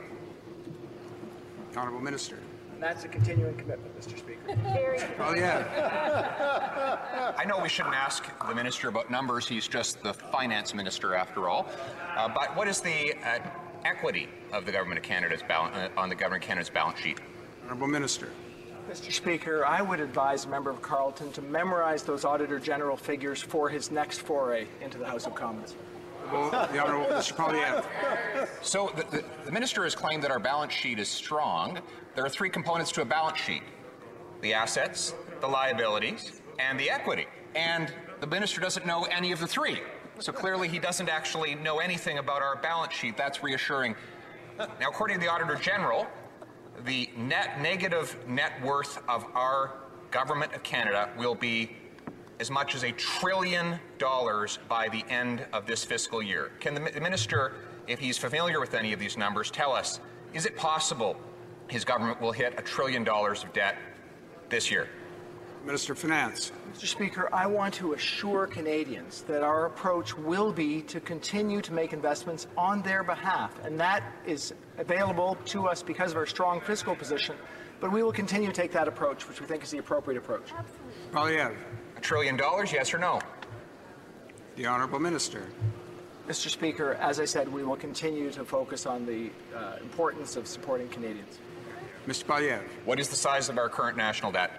Honorable 1.77 2.01
Minister. 2.01 2.39
And 2.73 2.83
that's 2.83 3.05
a 3.05 3.09
continuing 3.09 3.57
commitment, 3.57 3.99
Mr. 3.99 4.19
Speaker. 4.19 4.41
Oh 5.19 5.35
yeah. 5.35 7.35
I 7.37 7.45
know 7.45 7.61
we 7.61 7.69
shouldn't 7.69 7.95
ask 7.95 8.25
the 8.47 8.55
minister 8.55 8.89
about 8.89 9.11
numbers. 9.11 9.49
He's 9.49 9.67
just 9.67 10.03
the 10.03 10.13
finance 10.13 10.75
minister, 10.75 11.15
after 11.15 11.49
all. 11.49 11.69
Uh, 12.17 12.29
but 12.29 12.55
what 12.55 12.69
is 12.69 12.81
the 12.81 13.15
uh, 13.25 13.39
equity 13.85 14.29
of 14.53 14.67
the 14.67 14.73
government 14.73 14.99
of 14.99 15.05
Canada's 15.05 15.43
balance 15.43 15.75
uh, 15.75 16.01
on 16.01 16.09
the 16.09 16.15
government 16.15 16.45
of 16.45 16.49
Canada's 16.49 16.71
balance 16.71 17.01
sheet? 17.01 17.19
Honorable 17.65 17.89
Minister. 17.89 18.29
Mr. 18.91 19.11
Speaker, 19.11 19.67
I 19.67 19.83
would 19.83 20.01
advise 20.01 20.45
a 20.45 20.49
member 20.49 20.71
of 20.71 20.81
Carleton 20.81 21.33
to 21.33 21.43
memorize 21.43 22.05
those 22.05 22.25
Auditor 22.25 22.61
General 22.61 22.97
figures 22.97 23.43
for 23.43 23.69
his 23.69 23.91
next 23.91 24.21
foray 24.21 24.69
into 24.81 24.99
the 24.99 25.07
House 25.07 25.27
of 25.27 25.35
Commons. 25.35 25.75
The 26.73 26.79
Honorable. 26.79 27.23
So 28.63 28.93
the, 28.97 29.05
the, 29.05 29.25
the 29.45 29.53
minister 29.53 29.85
has 29.85 29.95
claimed 29.95 30.23
that 30.25 30.31
our 30.31 30.39
balance 30.39 30.73
sheet 30.73 30.99
is 30.99 31.09
strong. 31.09 31.79
There 32.15 32.25
are 32.25 32.29
three 32.29 32.51
components 32.51 32.93
to 32.93 33.03
a 33.03 33.05
balance 33.05 33.39
sheet: 33.39 33.63
the 34.41 34.53
assets, 34.55 35.15
the 35.41 35.47
liabilities, 35.47 36.41
and 36.59 36.79
the 36.79 36.91
equity. 36.91 37.27
And 37.55 37.93
the 38.21 38.27
minister 38.27 38.61
doesn't 38.61 38.87
know 38.87 39.05
any 39.05 39.33
of 39.33 39.41
the 39.41 39.47
three. 39.47 39.81
So 40.19 40.33
clearly, 40.33 40.69
he 40.69 40.79
doesn't 40.79 41.09
actually 41.09 41.55
know 41.57 41.79
anything 41.79 42.19
about 42.19 42.43
our 42.43 42.57
balance 42.57 42.95
sheet. 42.95 43.17
That's 43.17 43.43
reassuring. 43.43 43.95
Now, 44.59 44.89
according 44.89 45.19
to 45.19 45.21
the 45.25 45.31
Auditor 45.31 45.57
General, 45.57 46.07
the 46.85 47.11
net 47.17 47.61
negative 47.61 48.17
net 48.27 48.53
worth 48.63 49.03
of 49.09 49.27
our 49.35 49.75
government 50.11 50.55
of 50.55 50.63
Canada 50.63 51.11
will 51.19 51.35
be 51.35 51.77
as 52.41 52.51
much 52.51 52.75
as 52.75 52.85
a 52.85 52.93
trillion 52.93 53.79
dollars 53.99 54.59
by 54.69 54.89
the 54.89 55.05
end 55.09 55.45
of 55.53 55.67
this 55.67 55.85
fiscal 55.85 56.23
year. 56.23 56.53
Can 56.61 56.75
the 56.75 56.81
minister, 57.01 57.53
if 57.87 57.99
he's 57.99 58.19
familiar 58.19 58.61
with 58.61 58.75
any 58.75 58.93
of 58.93 59.01
these 59.01 59.17
numbers, 59.17 59.51
tell 59.51 59.73
us 59.73 60.01
is 60.35 60.45
it 60.45 60.57
possible 60.57 61.17
his 61.69 61.85
government 61.85 62.21
will 62.21 62.33
hit 62.33 62.55
a 62.59 62.63
trillion 62.63 63.05
dollars 63.05 63.43
of 63.43 63.53
debt 63.53 63.77
this 64.49 64.71
year? 64.71 64.89
Minister 65.65 65.95
of 65.95 65.99
Finance. 65.99 66.53
Mr. 66.73 66.87
Speaker, 66.87 67.29
I 67.35 67.47
want 67.47 67.75
to 67.75 67.95
assure 67.95 68.47
Canadians 68.47 69.23
that 69.23 69.43
our 69.43 69.67
approach 69.67 70.17
will 70.17 70.53
be 70.53 70.81
to 70.83 71.01
continue 71.01 71.61
to 71.63 71.73
make 71.73 71.93
investments 71.93 72.47
on 72.57 72.83
their 72.83 73.03
behalf, 73.03 73.53
and 73.65 73.81
that 73.81 74.05
is 74.25 74.55
available 74.79 75.37
to 75.47 75.67
us 75.67 75.83
because 75.83 76.13
of 76.13 76.19
our 76.19 76.27
strong 76.27 76.61
fiscal 76.61 76.95
position. 76.95 77.35
But 77.81 77.91
we 77.91 78.05
will 78.05 78.13
continue 78.13 78.47
to 78.47 78.55
take 78.55 78.71
that 78.73 78.87
approach, 78.87 79.29
which 79.29 79.41
we 79.41 79.47
think 79.47 79.65
is 79.65 79.71
the 79.73 79.79
appropriate 79.79 80.19
approach. 80.19 80.51
Poilievre. 81.13 81.57
A 81.97 82.01
trillion 82.01 82.37
dollars, 82.37 82.73
yes 82.73 82.93
or 82.93 82.99
no? 82.99 83.21
The 84.57 84.67
Honorable 84.67 84.99
Minister. 84.99 85.43
Mr. 86.29 86.49
Speaker, 86.49 86.95
as 86.95 87.21
I 87.21 87.25
said, 87.25 87.51
we 87.53 87.63
will 87.63 87.77
continue 87.77 88.31
to 88.33 88.45
focus 88.45 88.85
on 88.85 89.07
the 89.07 89.31
uh, 89.57 89.77
importance 89.81 90.37
of 90.37 90.47
supporting 90.47 90.89
Canadians. 90.89 91.39
Mr. 92.07 92.25
Poilievre. 92.25 92.63
What 92.85 92.99
is 92.99 93.09
the 93.09 93.17
size 93.17 93.49
of 93.49 93.59
our 93.59 93.69
current 93.69 93.97
national 93.97 94.33
debt? 94.33 94.51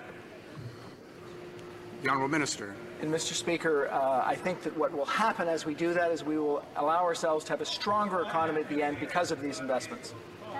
The 2.03 2.09
Honorable 2.09 2.29
Minister. 2.29 2.75
And 3.01 3.13
Mr. 3.13 3.33
Speaker, 3.33 3.89
uh, 3.89 4.23
I 4.25 4.35
think 4.35 4.63
that 4.63 4.75
what 4.77 4.91
will 4.91 5.05
happen 5.05 5.47
as 5.47 5.65
we 5.65 5.75
do 5.75 5.93
that 5.93 6.11
is 6.11 6.23
we 6.23 6.37
will 6.37 6.63
allow 6.77 7.03
ourselves 7.03 7.43
to 7.45 7.53
have 7.53 7.61
a 7.61 7.65
stronger 7.65 8.21
economy 8.21 8.61
at 8.61 8.69
the 8.69 8.81
end 8.81 8.99
because 8.99 9.31
of 9.31 9.41
these 9.41 9.59
investments. 9.59 10.13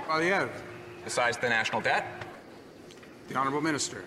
Poilievre. 0.08 0.50
The 1.04 1.10
size 1.10 1.36
of 1.36 1.42
the 1.42 1.50
national 1.50 1.82
debt? 1.82 2.26
The 3.30 3.36
Honorable 3.36 3.62
Minister. 3.62 4.04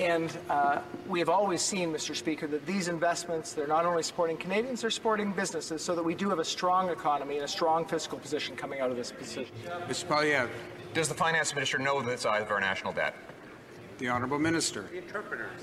And 0.00 0.34
uh, 0.48 0.80
we 1.06 1.18
have 1.18 1.28
always 1.28 1.60
seen, 1.60 1.92
Mr. 1.92 2.16
Speaker, 2.16 2.46
that 2.46 2.64
these 2.64 2.88
investments, 2.88 3.52
they're 3.52 3.66
not 3.66 3.84
only 3.84 4.02
supporting 4.02 4.38
Canadians, 4.38 4.80
they're 4.80 4.90
supporting 4.90 5.30
businesses 5.30 5.84
so 5.84 5.94
that 5.94 6.02
we 6.02 6.14
do 6.14 6.30
have 6.30 6.38
a 6.38 6.44
strong 6.44 6.88
economy 6.88 7.34
and 7.34 7.44
a 7.44 7.48
strong 7.48 7.84
fiscal 7.84 8.18
position 8.18 8.56
coming 8.56 8.80
out 8.80 8.90
of 8.90 8.96
this 8.96 9.12
position. 9.12 9.52
Mr. 9.86 10.06
Poilievre. 10.06 10.48
Does 10.94 11.08
the 11.08 11.14
finance 11.14 11.54
minister 11.54 11.78
know 11.78 12.00
the 12.00 12.16
size 12.16 12.42
of 12.42 12.50
our 12.50 12.60
national 12.60 12.94
debt? 12.94 13.14
The 13.98 14.08
Honorable 14.08 14.38
Minister. 14.38 14.88
The 14.90 14.98
interpreters. 14.98 15.60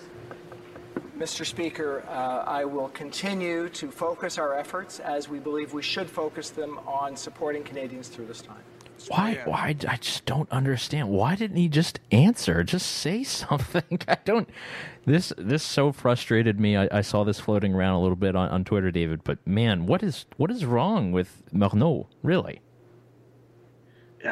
Mr. 1.17 1.43
Speaker, 1.43 2.05
uh, 2.07 2.43
I 2.45 2.63
will 2.63 2.89
continue 2.89 3.69
to 3.69 3.89
focus 3.89 4.37
our 4.37 4.53
efforts 4.53 4.99
as 4.99 5.27
we 5.27 5.39
believe 5.39 5.73
we 5.73 5.81
should 5.81 6.07
focus 6.07 6.51
them 6.51 6.79
on 6.85 7.17
supporting 7.17 7.63
Canadians 7.63 8.07
through 8.07 8.27
this 8.27 8.41
time. 8.43 8.61
Why? 9.07 9.41
Why? 9.45 9.75
I 9.87 9.97
just 9.97 10.25
don't 10.25 10.51
understand. 10.51 11.09
Why 11.09 11.35
didn't 11.35 11.57
he 11.57 11.69
just 11.69 11.99
answer? 12.11 12.63
Just 12.63 12.87
say 12.87 13.23
something. 13.25 13.99
I 14.07 14.17
don't. 14.25 14.49
This 15.05 15.31
this 15.37 15.63
so 15.63 15.91
frustrated 15.91 16.59
me. 16.59 16.75
I, 16.75 16.87
I 16.91 17.01
saw 17.01 17.23
this 17.23 17.39
floating 17.39 17.73
around 17.73 17.95
a 17.95 18.01
little 18.01 18.15
bit 18.15 18.35
on, 18.35 18.49
on 18.49 18.63
Twitter, 18.65 18.91
David. 18.91 19.23
But 19.23 19.45
man, 19.45 19.85
what 19.85 20.03
is 20.03 20.25
what 20.37 20.51
is 20.51 20.65
wrong 20.65 21.11
with 21.11 21.43
Morneau? 21.53 22.07
Really? 22.23 22.61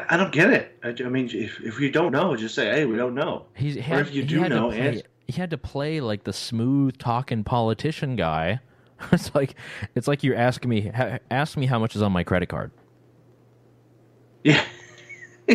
I 0.10 0.18
don't 0.18 0.32
get 0.32 0.50
it. 0.52 0.78
I, 0.84 0.90
I 0.90 1.10
mean, 1.10 1.30
if, 1.32 1.60
if 1.62 1.80
you 1.80 1.92
don't 1.92 2.12
know, 2.12 2.36
just 2.36 2.56
say, 2.56 2.72
"Hey, 2.72 2.86
we 2.86 2.98
don't 2.98 3.16
know." 3.16 3.46
He's 3.56 3.78
or 3.78 3.82
had, 3.82 4.00
if 4.02 4.14
you 4.14 4.24
do 4.24 4.48
know, 4.50 4.70
play, 4.70 5.04
he 5.28 5.34
had 5.34 5.52
to 5.52 5.58
play 5.58 6.02
like 6.02 6.24
the 6.24 6.34
smooth 6.34 6.98
talking 6.98 7.44
politician 7.44 8.16
guy. 8.16 8.60
it's 9.12 9.34
like 9.36 9.56
it's 9.94 10.08
like 10.08 10.24
you're 10.24 10.36
asking 10.36 10.70
me 10.70 10.92
ask 11.30 11.58
me 11.58 11.66
how 11.66 11.80
much 11.80 11.96
is 11.96 12.02
on 12.02 12.12
my 12.12 12.24
credit 12.24 12.50
card. 12.50 12.72
Yeah. 14.46 14.64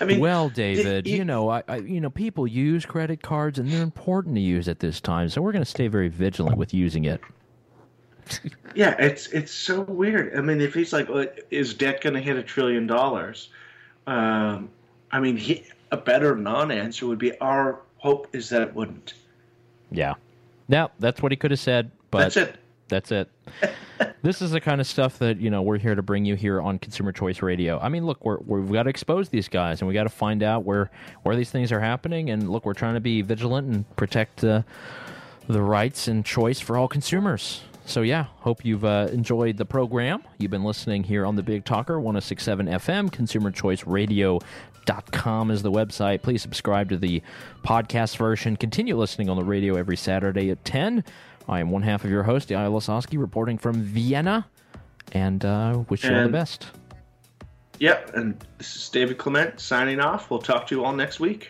I 0.00 0.04
mean, 0.04 0.20
well, 0.20 0.48
David, 0.48 1.06
you- 1.06 1.16
you 1.18 1.24
know, 1.24 1.48
I, 1.50 1.62
I, 1.68 1.76
you 1.78 2.00
know, 2.00 2.10
people 2.10 2.46
use 2.46 2.86
credit 2.86 3.22
cards, 3.22 3.58
and 3.58 3.68
they're 3.70 3.82
important 3.82 4.34
to 4.36 4.40
use 4.40 4.68
at 4.68 4.78
this 4.78 5.00
time. 5.00 5.28
So 5.28 5.42
we're 5.42 5.52
going 5.52 5.64
to 5.64 5.70
stay 5.70 5.88
very 5.88 6.08
vigilant 6.08 6.56
with 6.56 6.72
using 6.72 7.04
it. 7.06 7.20
Yeah, 8.76 8.94
it's 9.00 9.26
it's 9.28 9.50
so 9.50 9.80
weird. 9.80 10.36
I 10.38 10.40
mean, 10.40 10.60
if 10.60 10.72
he's 10.72 10.92
like, 10.92 11.10
"Uh, 11.10 11.26
is 11.50 11.74
debt 11.74 12.00
going 12.00 12.14
to 12.14 12.20
hit 12.20 12.36
a 12.36 12.42
trillion 12.44 12.86
dollars? 12.86 13.48
Um, 14.06 14.70
I 15.10 15.18
mean, 15.18 15.36
he, 15.36 15.64
a 15.90 15.96
better 15.96 16.36
non-answer 16.36 17.08
would 17.08 17.18
be 17.18 17.36
our 17.40 17.80
hope 17.96 18.28
is 18.32 18.48
that 18.50 18.62
it 18.62 18.72
wouldn't. 18.72 19.14
Yeah. 19.90 20.14
Now 20.68 20.92
that's 21.00 21.20
what 21.20 21.32
he 21.32 21.36
could 21.36 21.50
have 21.50 21.58
said, 21.58 21.90
but 22.12 22.18
That's 22.20 22.36
it. 22.36 22.56
That's 22.90 23.12
it. 23.12 23.30
this 24.22 24.42
is 24.42 24.50
the 24.50 24.60
kind 24.60 24.80
of 24.80 24.86
stuff 24.86 25.18
that 25.20 25.40
you 25.40 25.50
know 25.50 25.62
we're 25.62 25.78
here 25.78 25.94
to 25.94 26.02
bring 26.02 26.24
you 26.24 26.34
here 26.34 26.60
on 26.60 26.78
Consumer 26.78 27.12
Choice 27.12 27.40
Radio. 27.42 27.78
I 27.78 27.88
mean, 27.88 28.04
look, 28.04 28.24
we're, 28.24 28.38
we've 28.38 28.72
got 28.72 28.82
to 28.82 28.90
expose 28.90 29.28
these 29.30 29.48
guys, 29.48 29.80
and 29.80 29.88
we 29.88 29.94
got 29.94 30.02
to 30.04 30.10
find 30.10 30.42
out 30.42 30.64
where 30.64 30.90
where 31.22 31.36
these 31.36 31.50
things 31.50 31.72
are 31.72 31.80
happening. 31.80 32.28
And 32.30 32.50
look, 32.50 32.66
we're 32.66 32.74
trying 32.74 32.94
to 32.94 33.00
be 33.00 33.22
vigilant 33.22 33.72
and 33.72 33.96
protect 33.96 34.44
uh, 34.44 34.62
the 35.48 35.62
rights 35.62 36.08
and 36.08 36.24
choice 36.24 36.58
for 36.60 36.76
all 36.76 36.88
consumers. 36.88 37.62
So 37.86 38.02
yeah, 38.02 38.26
hope 38.38 38.64
you've 38.64 38.84
uh, 38.84 39.08
enjoyed 39.10 39.56
the 39.56 39.64
program. 39.64 40.22
You've 40.38 40.52
been 40.52 40.62
listening 40.62 41.02
here 41.04 41.24
on 41.26 41.34
the 41.34 41.42
Big 41.42 41.64
Talker 41.64 41.98
1067 41.98 42.66
FM, 42.66 43.10
consumerchoiceradio.com 43.10 45.50
is 45.50 45.62
the 45.62 45.72
website. 45.72 46.22
Please 46.22 46.40
subscribe 46.40 46.88
to 46.90 46.96
the 46.96 47.20
podcast 47.64 48.16
version. 48.16 48.56
Continue 48.56 48.96
listening 48.96 49.28
on 49.28 49.36
the 49.36 49.42
radio 49.42 49.74
every 49.74 49.96
Saturday 49.96 50.50
at 50.50 50.64
10. 50.64 51.02
I 51.50 51.58
am 51.58 51.70
one 51.70 51.82
half 51.82 52.04
of 52.04 52.10
your 52.10 52.22
host, 52.22 52.50
Yael 52.50 52.70
Ossowski, 52.70 53.18
reporting 53.18 53.58
from 53.58 53.82
Vienna, 53.82 54.46
and 55.12 55.44
uh, 55.44 55.82
wish 55.88 56.04
you 56.04 56.14
all 56.14 56.22
the 56.22 56.28
best. 56.28 56.68
Yep, 57.80 58.14
and 58.14 58.46
this 58.58 58.76
is 58.76 58.88
David 58.88 59.18
Clement 59.18 59.58
signing 59.58 59.98
off. 59.98 60.30
We'll 60.30 60.38
talk 60.38 60.68
to 60.68 60.76
you 60.76 60.84
all 60.84 60.92
next 60.92 61.18
week. 61.18 61.48